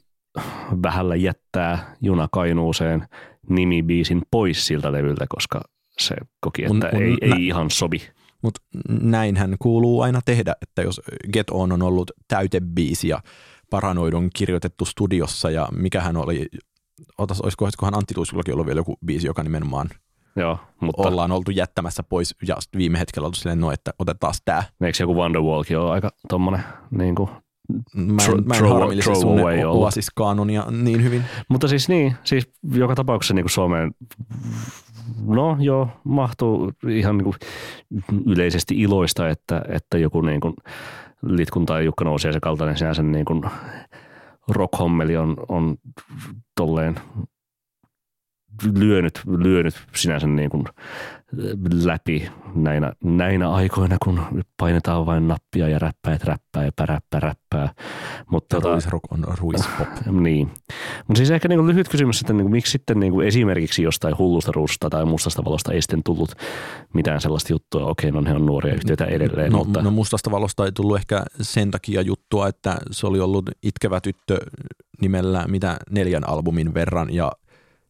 vähällä 0.83 1.15
jättää 1.15 1.95
Juna 2.01 2.27
Kainuuseen 2.31 3.07
nimibiisin 3.49 4.21
pois 4.31 4.67
siltä 4.67 4.91
levyltä, 4.91 5.25
koska 5.29 5.61
se 5.99 6.15
koki, 6.39 6.63
että 6.63 6.87
Mun- 6.87 6.93
mun 6.93 7.03
ei, 7.03 7.29
nä- 7.29 7.35
ei 7.35 7.47
ihan 7.47 7.71
sobi. 7.71 8.01
Mutta 8.45 8.61
näinhän 9.01 9.55
kuuluu 9.59 10.01
aina 10.01 10.19
tehdä, 10.25 10.55
että 10.61 10.81
jos 10.81 11.01
Get 11.33 11.49
On 11.51 11.71
on 11.71 11.81
ollut 11.81 12.11
täytebiisi 12.27 13.07
ja 13.07 13.21
Paranoidon 13.69 14.29
kirjoitettu 14.35 14.85
studiossa 14.85 15.49
ja 15.49 15.67
mikähän 15.77 16.17
oli, 16.17 16.47
otas, 17.17 17.41
olisikohan 17.41 17.95
Antti 17.95 18.13
Tuiskullakin 18.13 18.53
ollut 18.53 18.65
vielä 18.65 18.79
joku 18.79 18.97
biisi, 19.05 19.27
joka 19.27 19.43
nimenomaan 19.43 19.89
Joo, 20.35 20.59
mutta 20.81 21.07
ollaan 21.07 21.31
oltu 21.31 21.51
jättämässä 21.51 22.03
pois 22.03 22.35
ja 22.47 22.57
viime 22.77 22.99
hetkellä 22.99 23.25
oltu 23.25 23.37
silleen, 23.37 23.59
no, 23.59 23.71
että 23.71 23.93
otetaan 23.99 24.33
tää. 24.45 24.63
eikö 24.81 24.97
joku 25.03 25.15
Wonderwalkin 25.15 25.77
ole 25.77 25.91
aika 25.91 26.11
tommonen 26.29 26.63
niin 26.91 27.15
kuin 27.15 27.29
Mä 27.95 28.23
en, 28.25 28.47
mä 28.47 28.55
en 28.55 28.61
throw- 28.61 28.73
harmillisesti 28.73 29.21
tunne. 29.21 29.67
Oasis-kaanonia 29.67 30.65
niin 30.71 31.03
hyvin. 31.03 31.23
Mutta 31.49 31.67
siis 31.67 31.89
niin, 31.89 32.15
siis 32.23 32.49
joka 32.71 32.95
tapauksessa 32.95 33.33
niin 33.33 33.43
kuin 33.43 33.51
Suomeen, 33.51 33.91
no 35.27 35.57
joo, 35.59 35.89
mahtuu 36.03 36.71
ihan 36.89 37.17
niin 37.17 37.23
kuin 37.23 37.35
yleisesti 38.25 38.81
iloista, 38.81 39.29
että, 39.29 39.61
että 39.69 39.97
joku 39.97 40.21
niin 40.21 40.41
kuin 40.41 40.53
Litkun 41.21 41.65
tai 41.65 41.85
Jukka 41.85 42.05
nousee 42.05 42.33
se 42.33 42.39
kaltainen 42.39 42.77
sinänsä 42.77 43.03
niin 43.03 43.25
kuin 43.25 43.41
rockhommeli 44.47 45.17
on, 45.17 45.35
on 45.47 45.75
tolleen 46.55 46.95
lyönyt, 48.75 49.21
lyönyt 49.37 49.73
sinänsä 49.95 50.27
niin 50.27 50.49
kuin 50.49 50.63
läpi 51.83 52.29
näinä, 52.55 52.93
näinä 53.03 53.51
aikoina, 53.51 53.97
kun 54.03 54.21
painetaan 54.57 55.05
vain 55.05 55.27
nappia 55.27 55.69
ja 55.69 55.79
räppäät 55.79 56.23
räppää 56.23 56.65
ja 56.65 56.71
päräppä 56.75 57.19
räppää. 57.19 57.73
Mutta 58.31 58.55
tota, 58.55 58.71
Ruisrock 58.71 59.11
on 59.11 59.25
ruispop. 59.37 59.87
niin. 60.21 60.51
Mutta 61.07 61.17
siis 61.17 61.31
ehkä 61.31 61.47
niinku 61.47 61.67
lyhyt 61.67 61.89
kysymys, 61.89 62.21
että 62.21 62.33
niinku, 62.33 62.49
miksi 62.49 62.71
sitten 62.71 62.99
niinku 62.99 63.21
esimerkiksi 63.21 63.83
jostain 63.83 64.17
hullusta 64.17 64.51
ruusta 64.51 64.89
tai 64.89 65.05
mustasta 65.05 65.45
valosta 65.45 65.73
ei 65.73 65.81
sitten 65.81 66.03
tullut 66.03 66.31
mitään 66.93 67.21
sellaista 67.21 67.53
juttua. 67.53 67.85
Okei, 67.85 68.11
no 68.11 68.21
ne 68.21 68.33
on 68.33 68.45
nuoria 68.45 68.73
yhtiöitä 68.73 69.05
edelleen, 69.05 69.51
No, 69.51 69.57
mutta 69.57 69.81
no 69.81 69.91
mustasta 69.91 70.31
valosta 70.31 70.65
ei 70.65 70.71
tullut 70.71 70.97
ehkä 70.97 71.23
sen 71.41 71.71
takia 71.71 72.01
juttua, 72.01 72.47
että 72.47 72.77
se 72.91 73.07
oli 73.07 73.19
ollut 73.19 73.49
itkevä 73.63 74.01
tyttö 74.01 74.37
nimellä 75.01 75.45
mitä 75.47 75.77
neljän 75.91 76.29
albumin 76.29 76.73
verran 76.73 77.13
ja 77.13 77.31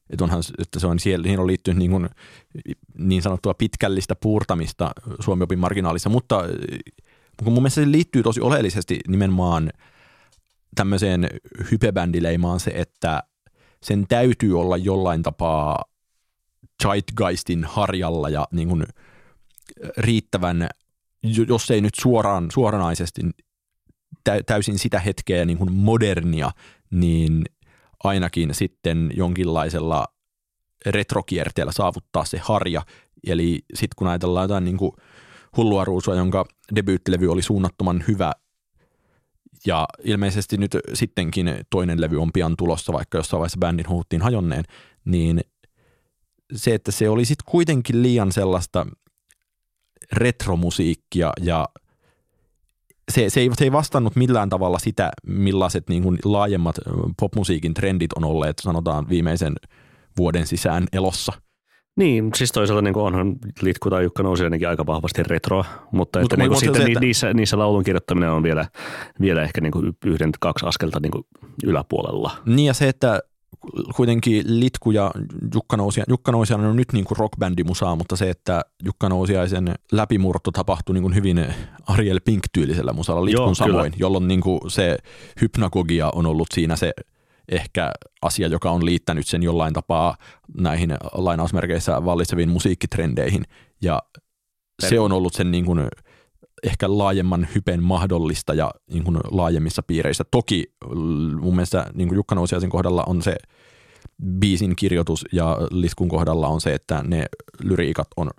että, 0.09 0.23
onhan, 0.23 0.43
että 0.59 0.79
se 0.79 0.87
on 0.87 0.99
siellä, 0.99 1.23
siihen 1.23 1.39
on 1.39 1.47
liittynyt 1.47 1.77
niin, 1.77 1.91
kuin, 1.91 2.09
niin 2.97 3.21
sanottua 3.21 3.53
pitkällistä 3.53 4.15
puurtamista 4.15 4.91
Suomi-opin 5.19 5.59
marginaalissa, 5.59 6.09
mutta 6.09 6.43
kun 7.43 7.53
mun 7.53 7.63
mielestä 7.63 7.81
se 7.81 7.91
liittyy 7.91 8.23
tosi 8.23 8.41
oleellisesti 8.41 8.99
nimenomaan 9.07 9.71
tämmöiseen 10.75 11.29
hypebändileimaan 11.71 12.59
se, 12.59 12.71
että 12.75 13.23
sen 13.83 14.05
täytyy 14.07 14.59
olla 14.59 14.77
jollain 14.77 15.23
tapaa 15.23 15.83
zeitgeistin 16.83 17.63
harjalla 17.63 18.29
ja 18.29 18.47
niin 18.51 18.67
kuin 18.67 18.83
riittävän, 19.97 20.69
jo- 21.23 21.45
jos 21.47 21.71
ei 21.71 21.81
nyt 21.81 21.95
suoraan, 21.95 22.51
suoranaisesti 22.53 23.21
tä- 24.23 24.43
täysin 24.45 24.79
sitä 24.79 24.99
hetkeä 24.99 25.45
niin 25.45 25.57
kuin 25.57 25.73
modernia, 25.73 26.51
niin 26.91 27.43
ainakin 28.03 28.53
sitten 28.53 29.11
jonkinlaisella 29.15 30.07
retrokierteellä 30.85 31.71
saavuttaa 31.71 32.25
se 32.25 32.37
harja. 32.37 32.81
Eli 33.27 33.59
sitten 33.73 33.95
kun 33.95 34.07
ajatellaan 34.07 34.43
jotain 34.43 34.65
niin 34.65 34.77
kuin 34.77 34.91
hullua 35.57 35.85
ruusua, 35.85 36.15
jonka 36.15 36.45
debyyttilevy 36.75 37.31
oli 37.31 37.41
suunnattoman 37.41 38.03
hyvä, 38.07 38.31
ja 39.65 39.87
ilmeisesti 40.03 40.57
nyt 40.57 40.77
sittenkin 40.93 41.47
toinen 41.69 42.01
levy 42.01 42.21
on 42.21 42.31
pian 42.31 42.55
tulossa, 42.57 42.93
vaikka 42.93 43.17
jossain 43.17 43.39
vaiheessa 43.39 43.59
bändin 43.59 43.89
huuttiin 43.89 44.21
hajonneen, 44.21 44.63
niin 45.05 45.41
se, 46.55 46.73
että 46.73 46.91
se 46.91 47.09
oli 47.09 47.25
sitten 47.25 47.51
kuitenkin 47.51 48.03
liian 48.03 48.31
sellaista 48.31 48.87
retromusiikkia 50.13 51.33
ja 51.41 51.69
se, 53.11 53.29
se, 53.29 53.39
ei, 53.39 53.49
se 53.57 53.63
ei 53.63 53.71
vastannut 53.71 54.15
millään 54.15 54.49
tavalla 54.49 54.79
sitä, 54.79 55.11
millaiset 55.27 55.89
niin 55.89 56.03
kuin 56.03 56.17
laajemmat 56.25 56.75
popmusiikin 57.19 57.73
trendit 57.73 58.13
on 58.13 58.23
olleet, 58.23 58.59
sanotaan 58.59 59.09
viimeisen 59.09 59.53
vuoden 60.17 60.47
sisään 60.47 60.85
elossa. 60.93 61.33
niin, 61.97 62.31
siis 62.35 62.51
toisaalta 62.51 62.81
niin 62.81 62.97
onhan 62.97 63.35
Litku 63.61 63.89
tai 63.89 64.03
Jukka 64.03 64.23
nousi 64.23 64.43
ainakin 64.43 64.67
aika 64.69 64.85
vahvasti 64.85 65.23
retroa, 65.23 65.63
mutta, 65.63 65.89
Mutta 65.91 66.19
että, 66.19 66.37
niin 66.37 66.49
mutta 66.51 66.59
sitten 66.59 66.81
se, 66.81 66.87
että- 66.87 66.99
niissä, 66.99 67.33
niissä 67.33 67.57
laulun 67.59 67.83
kirjoittaminen 67.83 68.29
on 68.31 68.43
vielä, 68.43 68.65
vielä 69.21 69.43
ehkä 69.43 69.61
niin 69.61 69.71
yhden, 70.05 70.31
kaksi 70.39 70.65
askelta 70.65 70.99
niin 70.99 71.11
yläpuolella. 71.63 72.31
Niin 72.45 72.65
ja 72.65 72.73
se, 72.73 72.89
että 72.89 73.19
kuitenkin 73.95 74.59
Litku 74.59 74.91
ja 74.91 75.11
Jukka 75.53 75.77
Nousiainen, 75.77 76.11
Jukka 76.11 76.31
Nousiainen 76.31 76.69
on 76.69 76.75
nyt 76.75 76.93
niin 76.93 77.05
kuin 77.05 77.17
rockbändimusaa, 77.17 77.95
mutta 77.95 78.15
se, 78.15 78.29
että 78.29 78.61
Jukka 78.83 79.09
Nousiaisen 79.09 79.75
läpimurto 79.91 80.51
tapahtui 80.51 80.93
niin 80.93 81.01
kuin 81.01 81.15
hyvin 81.15 81.45
Ariel 81.87 82.19
Pink-tyylisellä 82.25 82.93
musalla 82.93 83.25
Litkun 83.25 83.45
Joo, 83.45 83.55
samoin, 83.55 83.91
kyllä. 83.91 83.95
jolloin 83.99 84.27
niin 84.27 84.41
kuin 84.41 84.59
se 84.67 84.97
hypnagogia 85.41 86.11
on 86.15 86.25
ollut 86.25 86.47
siinä 86.53 86.75
se 86.75 86.93
ehkä 87.49 87.91
asia, 88.21 88.47
joka 88.47 88.71
on 88.71 88.85
liittänyt 88.85 89.27
sen 89.27 89.43
jollain 89.43 89.73
tapaa 89.73 90.17
näihin 90.57 90.97
lainausmerkeissä 91.13 92.05
vallitseviin 92.05 92.49
musiikkitrendeihin 92.49 93.43
ja 93.81 94.03
se 94.89 94.99
on 94.99 95.11
ollut 95.11 95.33
sen 95.33 95.51
niin 95.51 95.65
kuin 95.65 95.79
ehkä 96.65 96.97
laajemman 96.97 97.47
hypen 97.55 97.83
mahdollista 97.83 98.53
ja 98.53 98.71
niin 98.91 99.03
kuin 99.03 99.17
laajemmissa 99.31 99.83
piireissä. 99.83 100.23
Toki 100.31 100.73
mun 101.41 101.55
mielestä 101.55 101.85
niin 101.93 102.07
kuin 102.07 102.15
Jukka 102.15 102.35
Nousiaisen 102.35 102.69
kohdalla 102.69 103.03
on 103.07 103.21
se 103.21 103.35
biisin 104.39 104.75
kirjoitus 104.75 105.25
ja 105.31 105.57
Liskun 105.71 106.09
kohdalla 106.09 106.47
on 106.47 106.61
se, 106.61 106.73
että 106.73 107.03
ne 107.07 107.25
lyriikat 107.63 108.07
on 108.17 108.29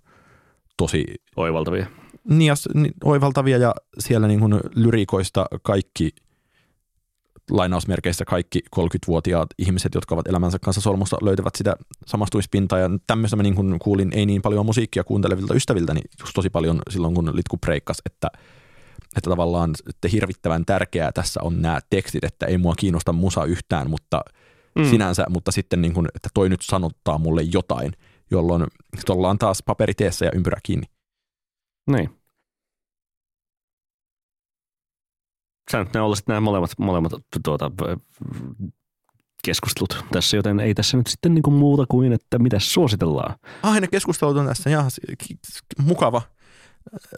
tosi 0.77 1.05
Oivaltavia. 1.37 1.87
niin 2.75 2.93
oivaltavia 3.05 3.59
ja 3.59 3.75
siellä 3.99 4.29
niin 4.29 4.41
kuin 4.41 4.61
lyriikoista 4.75 5.47
kaikki 5.63 6.11
lainausmerkeissä 7.51 8.25
kaikki 8.25 8.61
30-vuotiaat 8.77 9.49
ihmiset, 9.59 9.95
jotka 9.95 10.15
ovat 10.15 10.29
elämänsä 10.29 10.59
kanssa 10.59 10.81
solmussa, 10.81 11.17
löytävät 11.23 11.55
sitä 11.55 11.77
samastuispintaa. 12.07 12.79
Ja 12.79 12.91
tämmöistä 13.07 13.37
mä 13.37 13.43
niin 13.43 13.55
kuin 13.55 13.79
kuulin 13.79 14.13
ei 14.13 14.27
niin 14.27 14.43
paljon 14.43 14.67
musiikkia 14.67 15.05
kuuntelevilta 15.05 15.55
ystäviltäni 15.55 16.01
just 16.21 16.33
tosi 16.35 16.51
paljon 16.51 16.81
silloin, 16.91 17.15
kun 17.15 17.37
Litku 17.37 17.59
breikkas, 17.59 18.03
että, 18.07 18.29
että 19.17 19.31
tavallaan 19.31 19.75
että 19.89 20.09
hirvittävän 20.09 20.65
tärkeää 20.65 21.13
tässä 21.13 21.41
on 21.43 21.63
nämä 21.63 21.81
tekstit, 21.91 22.25
että 22.25 22.47
ei 22.47 22.59
mua 22.59 22.75
kiinnosta 22.75 23.13
musa 23.13 23.45
yhtään, 23.45 23.91
mutta 23.91 24.21
mm. 24.79 24.91
sinänsä, 24.91 25.27
mutta 25.29 25.53
sitten 25.53 25.83
niin 25.83 25.95
kuin, 25.95 26.09
että 26.15 26.29
toi 26.35 26.49
nyt 26.49 26.63
sanottaa 26.63 27.19
mulle 27.19 27.43
jotain, 27.43 27.93
jolloin 28.31 28.65
ollaan 29.09 29.39
taas 29.39 29.63
paperiteessä 29.67 30.25
ja 30.25 30.31
ympyrä 30.35 30.59
kiinni. 30.63 30.87
Niin. 31.91 32.11
Sä 35.71 35.79
nyt 35.79 35.95
ne 35.95 36.01
olla 36.01 36.17
sitten 36.17 36.33
nämä 36.33 36.41
molemmat, 36.41 36.71
molemmat 36.79 37.13
tuota, 37.45 37.71
keskustelut 39.45 40.05
tässä, 40.13 40.37
joten 40.37 40.61
ei 40.61 40.75
tässä 40.75 40.97
nyt 40.97 41.07
sitten 41.07 41.35
niinku 41.35 41.51
muuta 41.51 41.85
kuin, 41.89 42.13
että 42.13 42.39
mitä 42.39 42.59
suositellaan. 42.59 43.35
Ah, 43.63 43.81
ne 43.81 43.87
keskustelut 43.87 44.37
on 44.37 44.47
tässä. 44.47 44.71
Ja, 44.71 44.85
mukava 45.79 46.23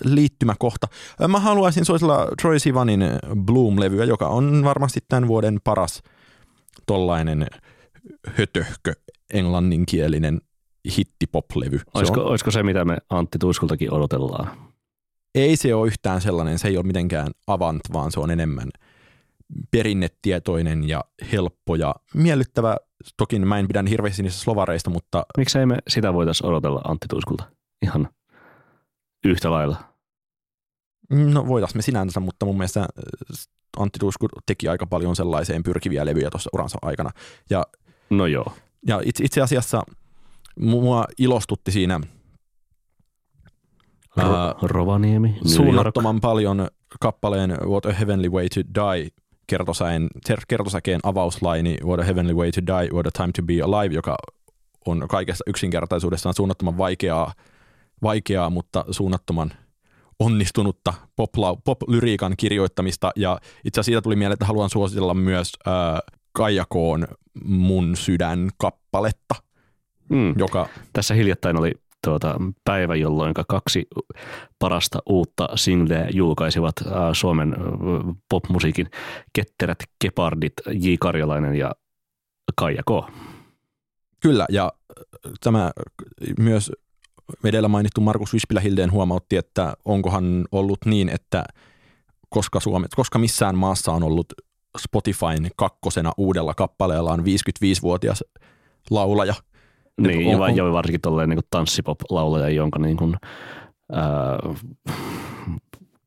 liittymäkohta. 0.05 0.86
Mä 1.28 1.40
haluaisin 1.40 1.84
suositella 1.84 2.28
Troy 2.42 2.59
Sivanin 2.59 3.05
Bloom-levyä, 3.44 4.05
joka 4.05 4.28
on 4.28 4.64
varmasti 4.64 5.01
tämän 5.09 5.28
vuoden 5.28 5.59
paras 5.64 6.03
tollainen 6.86 7.46
hötöhkö 8.26 8.92
englanninkielinen 9.32 10.40
hittipop-levy. 10.96 11.78
Se 11.78 11.84
Olisiko, 11.94 12.20
on, 12.20 12.26
olisiko 12.26 12.51
se, 12.51 12.62
mitä 12.62 12.84
me 12.84 12.99
Antti 13.11 13.38
Tuiskultakin 13.38 13.92
odotellaan? 13.92 14.68
Ei 15.43 15.57
se 15.57 15.74
ole 15.74 15.86
yhtään 15.86 16.20
sellainen, 16.20 16.59
se 16.59 16.68
ei 16.68 16.76
ole 16.76 16.86
mitenkään 16.86 17.28
avant, 17.47 17.80
vaan 17.93 18.12
se 18.12 18.20
on 18.20 18.30
enemmän 18.30 18.68
perinnetietoinen 19.70 20.89
ja 20.89 21.05
helppo 21.32 21.74
ja 21.74 21.95
miellyttävä. 22.14 22.76
Toki 23.16 23.39
mä 23.39 23.59
en 23.59 23.68
pidä 23.68 23.84
hirveästi 23.89 24.22
niistä 24.22 24.41
slovareista, 24.41 24.91
mutta 24.91 25.26
Miksei 25.36 25.66
me 25.66 25.76
sitä 25.89 26.14
voitaisiin 26.14 26.47
odotella 26.47 26.80
Antti 26.84 27.07
Tuiskulta 27.09 27.45
ihan 27.82 28.09
yhtä 29.24 29.51
lailla? 29.51 29.76
No 31.11 31.47
voitais 31.47 31.74
me 31.74 31.82
sinänsä, 31.82 32.20
mutta 32.20 32.47
mun 32.47 32.57
mielestä 32.57 32.80
äh, 32.80 32.86
Antti 33.76 33.99
Tuisku 33.99 34.28
teki 34.47 34.68
aika 34.68 34.86
paljon 34.86 35.16
sellaiseen 35.16 35.62
pyrkiviä 35.62 36.07
levyjä 36.07 36.30
tuossa 36.30 36.51
uransa 36.53 36.78
aikana. 36.82 37.11
Ja, 37.51 37.64
No 38.11 38.26
joo. 38.26 38.53
ja 38.86 39.01
itse, 39.05 39.24
itse 39.24 39.41
asiassa 39.41 39.82
mua 40.61 41.05
ilostutti 41.18 41.72
siinä 41.72 42.01
Ro- 44.23 44.55
Rovaniemi, 44.62 45.39
suunnattoman 45.45 46.21
paljon 46.21 46.69
kappaleen 47.01 47.51
What 47.66 47.87
a 47.87 47.93
Heavenly 47.93 48.29
Way 48.29 48.49
to 48.49 48.61
Die 48.75 49.09
kertosäen, 49.47 50.09
ter- 50.27 50.41
kertosäkeen 50.49 51.01
avauslaini 51.03 51.77
What 51.85 52.01
a 52.01 52.05
Heavenly 52.05 52.35
Way 52.35 52.51
to 52.53 52.61
Die, 52.66 52.91
What 52.93 53.07
a 53.07 53.11
Time 53.11 53.33
to 53.37 53.43
Be 53.43 53.55
Alive, 53.62 53.95
joka 53.95 54.16
on 54.87 55.05
kaikessa 55.09 55.45
yksinkertaisuudessaan 55.47 56.35
suunnattoman 56.35 56.79
vaikeaa, 56.79 57.33
vaikeaa 58.03 58.51
mutta 58.51 58.85
suunnattoman 58.91 59.51
onnistunutta 60.19 60.95
pop- 61.16 61.61
pop-lyriikan 61.64 62.35
kirjoittamista. 62.37 63.11
Ja 63.16 63.39
itse 63.64 63.81
asiassa 63.81 63.83
siitä 63.83 64.03
tuli 64.03 64.16
mieleen, 64.16 64.33
että 64.35 64.45
haluan 64.47 64.71
suositella 64.71 65.14
myös 65.14 65.53
äh, 65.69 65.73
Kaija 66.33 66.64
Koon 66.69 67.07
Mun 67.45 67.97
sydän 67.97 68.49
kappaletta, 68.57 69.35
Mm. 70.09 70.35
joka 70.39 70.69
Tässä 70.93 71.14
hiljattain 71.14 71.57
oli 71.59 71.73
tuota, 72.05 72.34
päivä, 72.64 72.94
jolloin 72.94 73.34
kaksi 73.49 73.86
parasta 74.59 74.99
uutta 75.07 75.49
singleä 75.55 76.09
julkaisivat 76.14 76.74
äh, 76.86 76.92
Suomen 77.12 77.53
äh, 77.53 77.59
popmusiikin 78.28 78.90
ketterät 79.32 79.78
kepardit 79.99 80.53
J. 80.72 80.94
Karjalainen 81.01 81.55
ja 81.55 81.72
Kaija 82.57 82.82
K. 82.82 83.12
Kyllä, 84.20 84.46
ja 84.51 84.72
äh, 84.90 85.32
tämä 85.40 85.70
myös 86.38 86.72
edellä 87.44 87.68
mainittu 87.68 88.01
Markus 88.01 88.32
Vispilä-Hildeen 88.32 88.92
huomautti, 88.92 89.36
että 89.36 89.74
onkohan 89.84 90.44
ollut 90.53 90.78
niin, 90.84 91.09
että 91.09 91.44
koska, 92.28 92.61
Suomet, 92.61 92.94
koska 92.96 93.18
missään 93.18 93.59
maassa 93.59 93.92
on 93.92 94.03
ollut 94.03 94.26
Spotifyn 94.78 95.51
kakkosena 95.57 96.12
uudella 96.16 96.55
kappaleella 96.55 97.12
on 97.12 97.20
55-vuotias 97.20 98.24
laulaja. 98.90 99.34
Nyt 99.99 100.16
Niin, 100.16 100.26
on- 100.26 100.32
ja, 100.32 100.44
on- 100.44 100.57
ja 100.57 100.72
varsinkin 100.72 101.01
tolleen 101.01 101.28
niin 101.28 101.40
tanssipop-laulaja, 101.51 102.49
jonka 102.49 102.78
niin 102.78 102.96
kuin, 102.96 103.14
ää, 103.92 104.38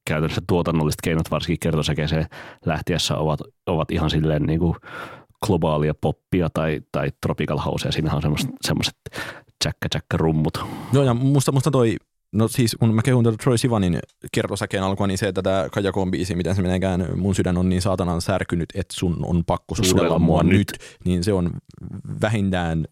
käytännössä 0.07 0.41
tuotannolliset 0.47 1.01
keinot 1.03 1.31
varsinkin 1.31 1.59
kertosäkeeseen 1.59 2.25
lähtiessä 2.65 3.17
ovat, 3.17 3.39
ovat 3.67 3.91
ihan 3.91 4.09
silleen 4.09 4.43
niin 4.43 4.59
kuin 4.59 4.75
globaalia 5.45 5.93
poppia 6.01 6.49
tai, 6.53 6.81
tai 6.91 7.09
tropical 7.21 7.57
housea. 7.57 7.91
Siinähän 7.91 8.15
on 8.15 8.21
semmoiset, 8.21 8.49
semmoiset 8.61 8.95
tsäkkä 9.63 9.89
tsäkkä 9.89 10.17
rummut. 10.17 10.65
Joo, 10.93 11.03
ja 11.03 11.13
musta, 11.13 11.51
musta 11.51 11.71
toi, 11.71 11.95
no 12.33 12.47
siis 12.47 12.75
kun 12.79 12.95
mä 12.95 13.01
kehun 13.01 13.23
tätä 13.23 13.37
Troy 13.43 13.57
Sivanin 13.57 13.99
kertosäkeen 14.31 14.83
alkua, 14.83 15.07
niin 15.07 15.17
se, 15.17 15.27
että 15.27 15.41
tämä 15.41 15.67
Kajakoon 15.71 16.11
biisi, 16.11 16.35
miten 16.35 16.55
se 16.55 16.61
meneekään, 16.61 17.07
mun 17.15 17.35
sydän 17.35 17.57
on 17.57 17.69
niin 17.69 17.81
saatanan 17.81 18.21
särkynyt, 18.21 18.69
että 18.75 18.93
sun 18.99 19.17
on 19.25 19.43
pakko 19.45 19.75
suudella 19.75 20.19
mua 20.19 20.43
nyt, 20.43 20.67
niin 21.05 21.23
se 21.23 21.33
on 21.33 21.49
vähintään 22.21 22.85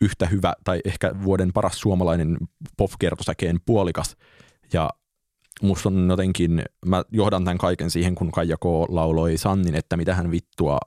yhtä 0.00 0.26
hyvä 0.26 0.54
tai 0.64 0.80
ehkä 0.84 1.12
vuoden 1.24 1.52
paras 1.52 1.80
suomalainen 1.80 2.38
pop-kertosäkeen 2.76 3.60
puolikas. 3.66 4.16
Ja 4.72 4.90
musta 5.62 5.88
on 5.88 6.08
jotenkin, 6.10 6.62
mä 6.86 7.04
johdan 7.12 7.44
tämän 7.44 7.58
kaiken 7.58 7.90
siihen, 7.90 8.14
kun 8.14 8.32
Kaija 8.32 8.56
K. 8.56 8.64
lauloi 8.88 9.36
Sannin, 9.36 9.74
että 9.74 9.96
mitä 9.96 10.14
hän 10.14 10.30
vittua 10.30 10.78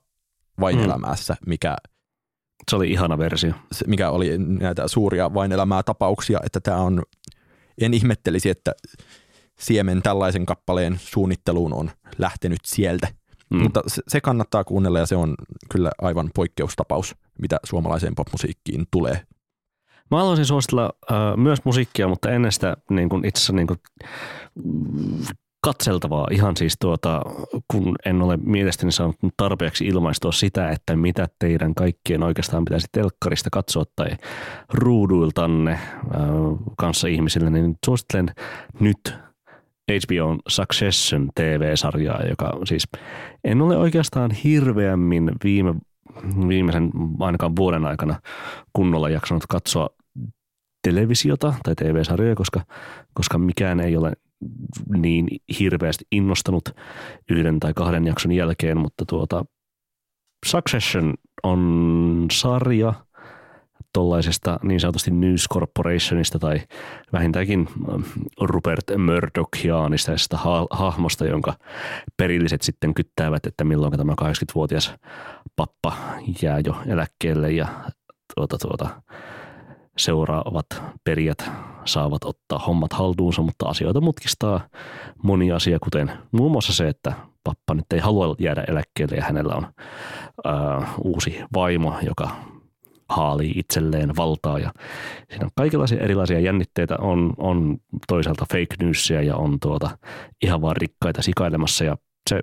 vain 0.59 0.77
Mm. 0.77 0.83
elämässä, 0.83 1.35
mikä 1.47 1.75
Se 2.69 2.75
oli 2.75 2.91
ihana 2.91 3.17
versio. 3.17 3.53
se, 3.71 3.87
mikä 3.87 4.09
oli 4.09 4.37
näitä 4.37 4.87
suuria 4.87 5.33
vain 5.33 5.51
elämää 5.51 5.83
tapauksia, 5.83 6.39
että 6.45 6.59
tämä 6.59 6.77
on, 6.77 7.03
en 7.81 7.93
ihmettelisi, 7.93 8.49
että 8.49 8.71
siemen 9.59 10.01
tällaisen 10.01 10.45
kappaleen 10.45 10.99
suunnitteluun 10.99 11.73
on 11.73 11.91
lähtenyt 12.17 12.59
sieltä. 12.65 13.07
Mm. 13.53 13.63
Mutta 13.63 13.81
se, 13.87 14.01
se 14.07 14.21
kannattaa 14.21 14.63
kuunnella 14.63 14.99
ja 14.99 15.05
se 15.05 15.15
on 15.15 15.35
kyllä 15.71 15.91
aivan 16.01 16.29
poikkeustapaus, 16.35 17.15
mitä 17.41 17.59
suomalaiseen 17.63 18.15
popmusiikkiin 18.15 18.85
tulee. 18.91 19.21
Mä 20.11 20.17
haluaisin 20.17 20.45
suositella 20.45 20.93
äh, 21.11 21.17
myös 21.37 21.59
musiikkia, 21.65 22.07
mutta 22.07 22.31
ennen 22.31 22.51
sitä 22.51 22.77
niin 22.89 23.09
kuin 23.09 23.25
itse 23.25 23.39
asiassa 23.39 23.53
niin 23.53 23.67
kuin, 23.67 23.79
mm, 24.63 25.25
katseltavaa 25.63 26.27
ihan 26.31 26.57
siis 26.57 26.75
tuota, 26.79 27.21
kun 27.71 27.95
en 28.05 28.21
ole 28.21 28.37
mielestäni 28.37 28.91
saanut 28.91 29.15
tarpeeksi 29.37 29.85
ilmaistua 29.85 30.31
sitä, 30.31 30.69
että 30.69 30.95
mitä 30.95 31.27
teidän 31.39 31.75
kaikkien 31.75 32.23
oikeastaan 32.23 32.65
pitäisi 32.65 32.87
telkkarista 32.91 33.49
katsoa 33.51 33.83
tai 33.95 34.07
ruuduiltanne 34.73 35.71
äh, 35.71 35.79
kanssa 36.77 37.07
ihmisille, 37.07 37.49
niin 37.49 37.77
suosittelen 37.85 38.29
nyt 38.79 39.13
HBOn 39.91 40.39
Succession 40.47 41.29
TV-sarjaa, 41.35 42.25
joka 42.29 42.59
siis 42.65 42.87
en 43.43 43.61
ole 43.61 43.77
oikeastaan 43.77 44.31
hirveämmin 44.31 45.31
viime, 45.43 45.75
viimeisen 46.47 46.91
ainakaan 47.19 47.55
vuoden 47.55 47.85
aikana 47.85 48.19
kunnolla 48.73 49.09
jaksanut 49.09 49.43
katsoa 49.49 49.89
televisiota 50.83 51.53
tai 51.63 51.75
TV-sarjoja, 51.75 52.35
koska, 52.35 52.61
koska 53.13 53.37
mikään 53.37 53.79
ei 53.79 53.97
ole 53.97 54.13
niin 54.97 55.27
hirveästi 55.59 56.05
innostanut 56.11 56.69
yhden 57.29 57.59
tai 57.59 57.73
kahden 57.73 58.07
jakson 58.07 58.31
jälkeen, 58.31 58.77
mutta 58.77 59.05
tuota 59.05 59.45
Succession 60.45 61.13
on 61.43 62.27
sarja 62.31 62.93
tuollaisesta 63.93 64.59
niin 64.63 64.79
sanotusti 64.79 65.11
News 65.11 65.47
Corporationista 65.53 66.39
tai 66.39 66.61
vähintäänkin 67.13 67.67
ähm, 67.89 68.01
Rupert 68.41 68.83
Murdochianisesta 68.97 70.37
ha- 70.37 70.67
hahmosta, 70.69 71.25
jonka 71.25 71.53
perilliset 72.17 72.61
sitten 72.61 72.93
kyttäävät, 72.93 73.45
että 73.45 73.63
milloin 73.63 73.97
tämä 73.97 74.13
80-vuotias 74.21 74.93
pappa 75.55 75.93
jää 76.41 76.59
jo 76.65 76.75
eläkkeelle 76.87 77.51
ja 77.51 77.67
tuota, 78.35 78.57
tuota, 78.57 78.89
seuraavat 79.97 80.65
perijät 81.03 81.51
saavat 81.85 82.23
ottaa 82.23 82.59
hommat 82.59 82.93
haltuunsa, 82.93 83.41
mutta 83.41 83.65
asioita 83.65 84.01
mutkistaa 84.01 84.61
moni 85.23 85.51
asia, 85.51 85.79
kuten 85.79 86.11
muun 86.31 86.51
muassa 86.51 86.73
se, 86.73 86.87
että 86.87 87.13
pappa 87.43 87.73
nyt 87.73 87.93
ei 87.93 87.99
halua 87.99 88.35
jäädä 88.39 88.63
eläkkeelle 88.67 89.15
ja 89.15 89.23
hänellä 89.23 89.55
on 89.55 89.67
ää, 90.45 90.93
uusi 91.03 91.39
vaimo, 91.53 91.95
joka 92.01 92.29
haalii 93.15 93.53
itselleen 93.55 94.15
valtaa 94.17 94.59
ja 94.59 94.71
siinä 95.29 95.45
on 95.45 95.51
kaikenlaisia 95.55 95.99
erilaisia 95.99 96.39
jännitteitä, 96.39 96.95
on, 96.99 97.33
on 97.37 97.77
toisaalta 98.07 98.45
fake 98.51 98.75
newsia 98.79 99.21
ja 99.21 99.35
on 99.35 99.59
tuota 99.59 99.97
ihan 100.43 100.61
vaan 100.61 100.77
rikkaita 100.77 101.21
sikailemassa 101.21 101.83
ja 101.83 101.97
se, 102.29 102.39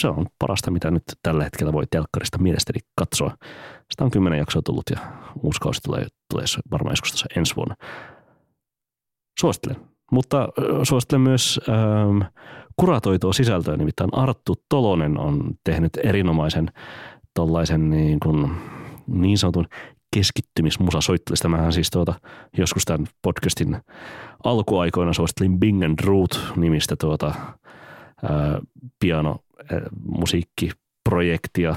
se 0.00 0.08
on 0.08 0.26
parasta, 0.38 0.70
mitä 0.70 0.90
nyt 0.90 1.02
tällä 1.22 1.44
hetkellä 1.44 1.72
voi 1.72 1.84
telkkarista 1.90 2.38
mielestäni 2.38 2.80
katsoa. 2.94 3.36
Sitä 3.90 4.04
on 4.04 4.10
kymmenen 4.10 4.38
jaksoa 4.38 4.62
tullut 4.62 4.90
ja 4.90 4.98
uusi 5.42 5.60
kausi 5.60 5.80
tulee, 5.80 6.06
tulee 6.30 6.44
varmaan 6.70 6.92
joskus 6.92 7.10
tuossa 7.10 7.26
ensi 7.36 7.56
vuonna. 7.56 7.74
Suosittelen. 9.40 9.76
Mutta 10.12 10.48
suosittelen 10.82 11.20
myös 11.20 11.60
ähm, 11.68 12.22
kuratoitua 12.76 13.32
sisältöä, 13.32 13.76
nimittäin 13.76 14.10
Arttu 14.14 14.54
Tolonen 14.68 15.18
on 15.18 15.50
tehnyt 15.64 15.90
erinomaisen 15.96 16.70
tollaisen 17.34 17.90
niin, 17.90 18.20
kuin, 18.20 18.50
niin 19.06 19.38
sanotun 19.38 19.66
keskittymismusa 20.14 21.00
soittelista. 21.00 21.48
Mähän 21.48 21.72
siis 21.72 21.90
tuota, 21.90 22.14
joskus 22.58 22.84
tämän 22.84 23.06
podcastin 23.22 23.76
alkuaikoina 24.44 25.12
suosittelin 25.12 25.58
Bing 25.58 25.84
and 25.84 25.98
Root 26.04 26.52
nimistä 26.56 26.96
tuota, 27.00 27.34
piano 29.00 29.36
musiikkiprojektia 30.18 31.74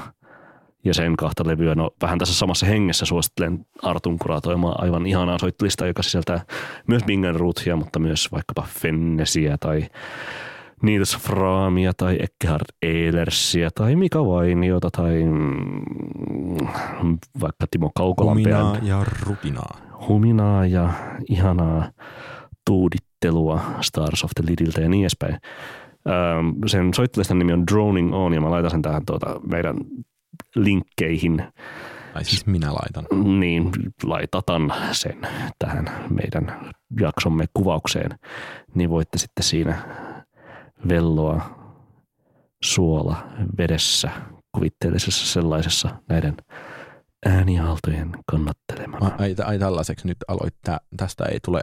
ja 0.86 0.94
sen 0.94 1.16
kahta 1.18 1.48
levyä. 1.48 1.76
No 1.76 1.92
vähän 2.02 2.20
tässä 2.20 2.36
samassa 2.36 2.66
hengessä 2.66 3.06
suosittelen 3.06 3.66
Artun 3.82 4.20
kuratoimaa 4.20 4.76
aivan 4.82 5.06
ihanaa 5.06 5.38
soittelista, 5.38 5.88
joka 5.88 6.04
sisältää 6.04 6.46
myös 6.88 7.04
Bing 7.04 7.28
and 7.28 7.36
Rootia, 7.36 7.76
mutta 7.76 8.00
myös 8.00 8.32
vaikkapa 8.32 8.68
Fennesiä 8.80 9.58
tai 9.60 9.90
Nils 10.82 11.18
Fraamia 11.18 11.92
tai 11.98 12.18
Eckhard 12.20 12.66
Ehlersia 12.82 13.70
tai 13.76 13.96
Mika 13.96 14.26
Vainiota 14.26 14.90
tai 14.92 15.24
mm, 15.24 17.18
vaikka 17.42 17.66
Timo 17.72 17.92
Kaukolan 17.96 18.38
Huminaa 18.38 18.78
ja 18.82 19.06
rutinaa. 19.26 19.78
Huminaa 20.08 20.66
ja 20.66 20.94
ihanaa 21.30 21.92
tuudittelua 22.66 23.62
Stars 23.82 24.24
of 24.24 24.32
the 24.36 24.44
Lidiltä 24.52 24.82
ja 24.82 24.90
niin 24.90 25.04
edespäin. 25.04 25.38
Ähm, 26.08 26.50
sen 26.66 26.94
soittelistan 26.94 27.40
nimi 27.40 27.54
on 27.54 27.68
Droning 27.72 28.14
On 28.14 28.34
ja 28.34 28.42
mä 28.42 28.52
laitan 28.52 28.72
sen 28.72 28.82
tähän 28.82 29.06
tuota 29.06 29.40
meidän 29.52 29.76
linkkeihin. 30.56 31.44
Ai 32.14 32.24
siis 32.24 32.46
minä 32.46 32.74
laitan. 32.74 33.06
Niin, 33.40 33.72
laitatan 34.04 34.74
sen 34.92 35.18
tähän 35.60 35.90
meidän 36.10 36.74
jaksomme 37.00 37.46
kuvaukseen, 37.54 38.12
niin 38.76 38.90
voitte 38.90 39.18
sitten 39.18 39.44
siinä 39.44 39.78
velloa 40.88 41.60
suola 42.64 43.28
vedessä 43.58 44.10
kuvitteellisessa 44.52 45.26
sellaisessa 45.26 45.90
näiden 46.10 46.38
ääniaaltojen 47.26 48.12
kannattelemana. 48.32 49.12
Ai, 49.18 49.36
ai 49.46 49.60
tällaiseksi 49.60 50.08
nyt 50.08 50.18
aloit, 50.28 50.56
tästä 50.98 51.26
ei 51.26 51.40
tule 51.46 51.62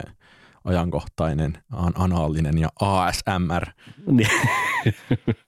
ajankohtainen, 0.64 1.52
anaalinen 1.94 2.58
ja 2.58 2.68
ASMR. 2.80 3.66
Niin. 4.06 4.30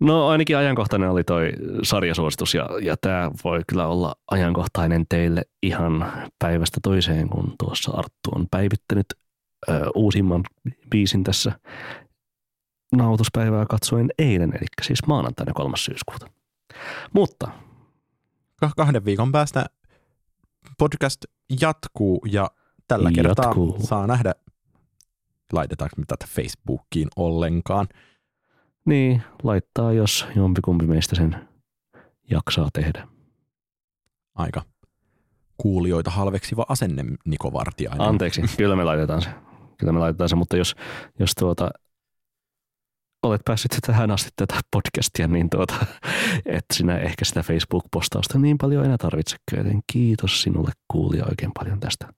No 0.00 0.28
ainakin 0.28 0.56
ajankohtainen 0.56 1.10
oli 1.10 1.24
toi 1.24 1.52
sarjasuositus 1.82 2.54
ja, 2.54 2.68
ja 2.82 2.96
tämä 3.00 3.30
voi 3.44 3.60
kyllä 3.68 3.86
olla 3.86 4.14
ajankohtainen 4.30 5.04
teille 5.08 5.42
ihan 5.62 6.12
päivästä 6.38 6.80
toiseen, 6.82 7.28
kun 7.28 7.54
tuossa 7.58 7.92
Arttu 7.92 8.30
on 8.34 8.46
päivittänyt 8.50 9.06
ö, 9.68 9.86
uusimman 9.94 10.42
biisin 10.90 11.24
tässä 11.24 11.52
nautuspäivää 12.96 13.66
katsoen 13.66 14.08
eilen, 14.18 14.50
eli 14.56 14.66
siis 14.82 15.06
maanantaina 15.06 15.52
3. 15.52 15.76
syyskuuta. 15.76 16.26
Mutta 17.12 17.48
kahden 18.76 19.04
viikon 19.04 19.32
päästä 19.32 19.66
podcast 20.78 21.24
jatkuu 21.60 22.20
ja 22.30 22.50
tällä 22.88 23.12
kertaa 23.12 23.44
jatkuu. 23.44 23.76
saa 23.80 24.06
nähdä, 24.06 24.34
laitetaanko 25.52 25.96
me 25.98 26.04
tätä 26.06 26.26
Facebookiin 26.28 27.08
ollenkaan. 27.16 27.88
Niin, 28.86 29.22
laittaa, 29.42 29.92
jos 29.92 30.26
jompikumpi 30.36 30.86
meistä 30.86 31.16
sen 31.16 31.48
jaksaa 32.30 32.68
tehdä. 32.72 33.08
Aika 34.34 34.62
kuulijoita 35.56 36.10
halveksiva 36.10 36.66
asenne, 36.68 37.04
Niko 37.24 37.52
Vartiainen. 37.52 38.08
Anteeksi, 38.08 38.42
kyllä 38.56 38.76
me 38.76 38.84
laitetaan 38.84 39.22
se. 39.22 39.30
Kyllä 39.78 39.92
me 39.92 39.98
laitetaan 39.98 40.28
se, 40.28 40.36
mutta 40.36 40.56
jos, 40.56 40.76
jos 41.18 41.34
tuota, 41.34 41.70
olet 43.24 43.44
päässyt 43.44 43.76
tähän 43.86 44.10
asti 44.10 44.30
tätä 44.36 44.60
podcastia, 44.70 45.28
niin 45.28 45.50
tuota, 45.50 45.74
et 46.46 46.64
sinä 46.72 46.98
ehkä 46.98 47.24
sitä 47.24 47.42
Facebook-postausta 47.42 48.38
niin 48.38 48.58
paljon 48.58 48.84
enää 48.84 48.98
tarvitse. 48.98 49.36
Joten 49.56 49.80
kiitos 49.92 50.42
sinulle 50.42 50.72
kuulija 50.88 51.24
oikein 51.28 51.50
paljon 51.58 51.80
tästä 51.80 52.08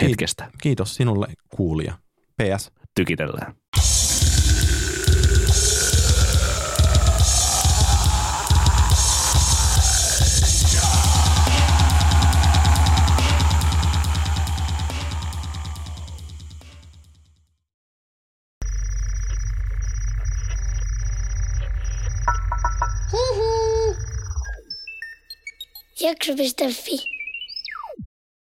hetkestä. 0.00 0.50
Kiitos 0.62 0.94
sinulle 0.94 1.26
kuulija. 1.56 1.98
PS. 2.42 2.70
Tykitellään. 2.94 3.54
Jakso.fi 26.02 27.21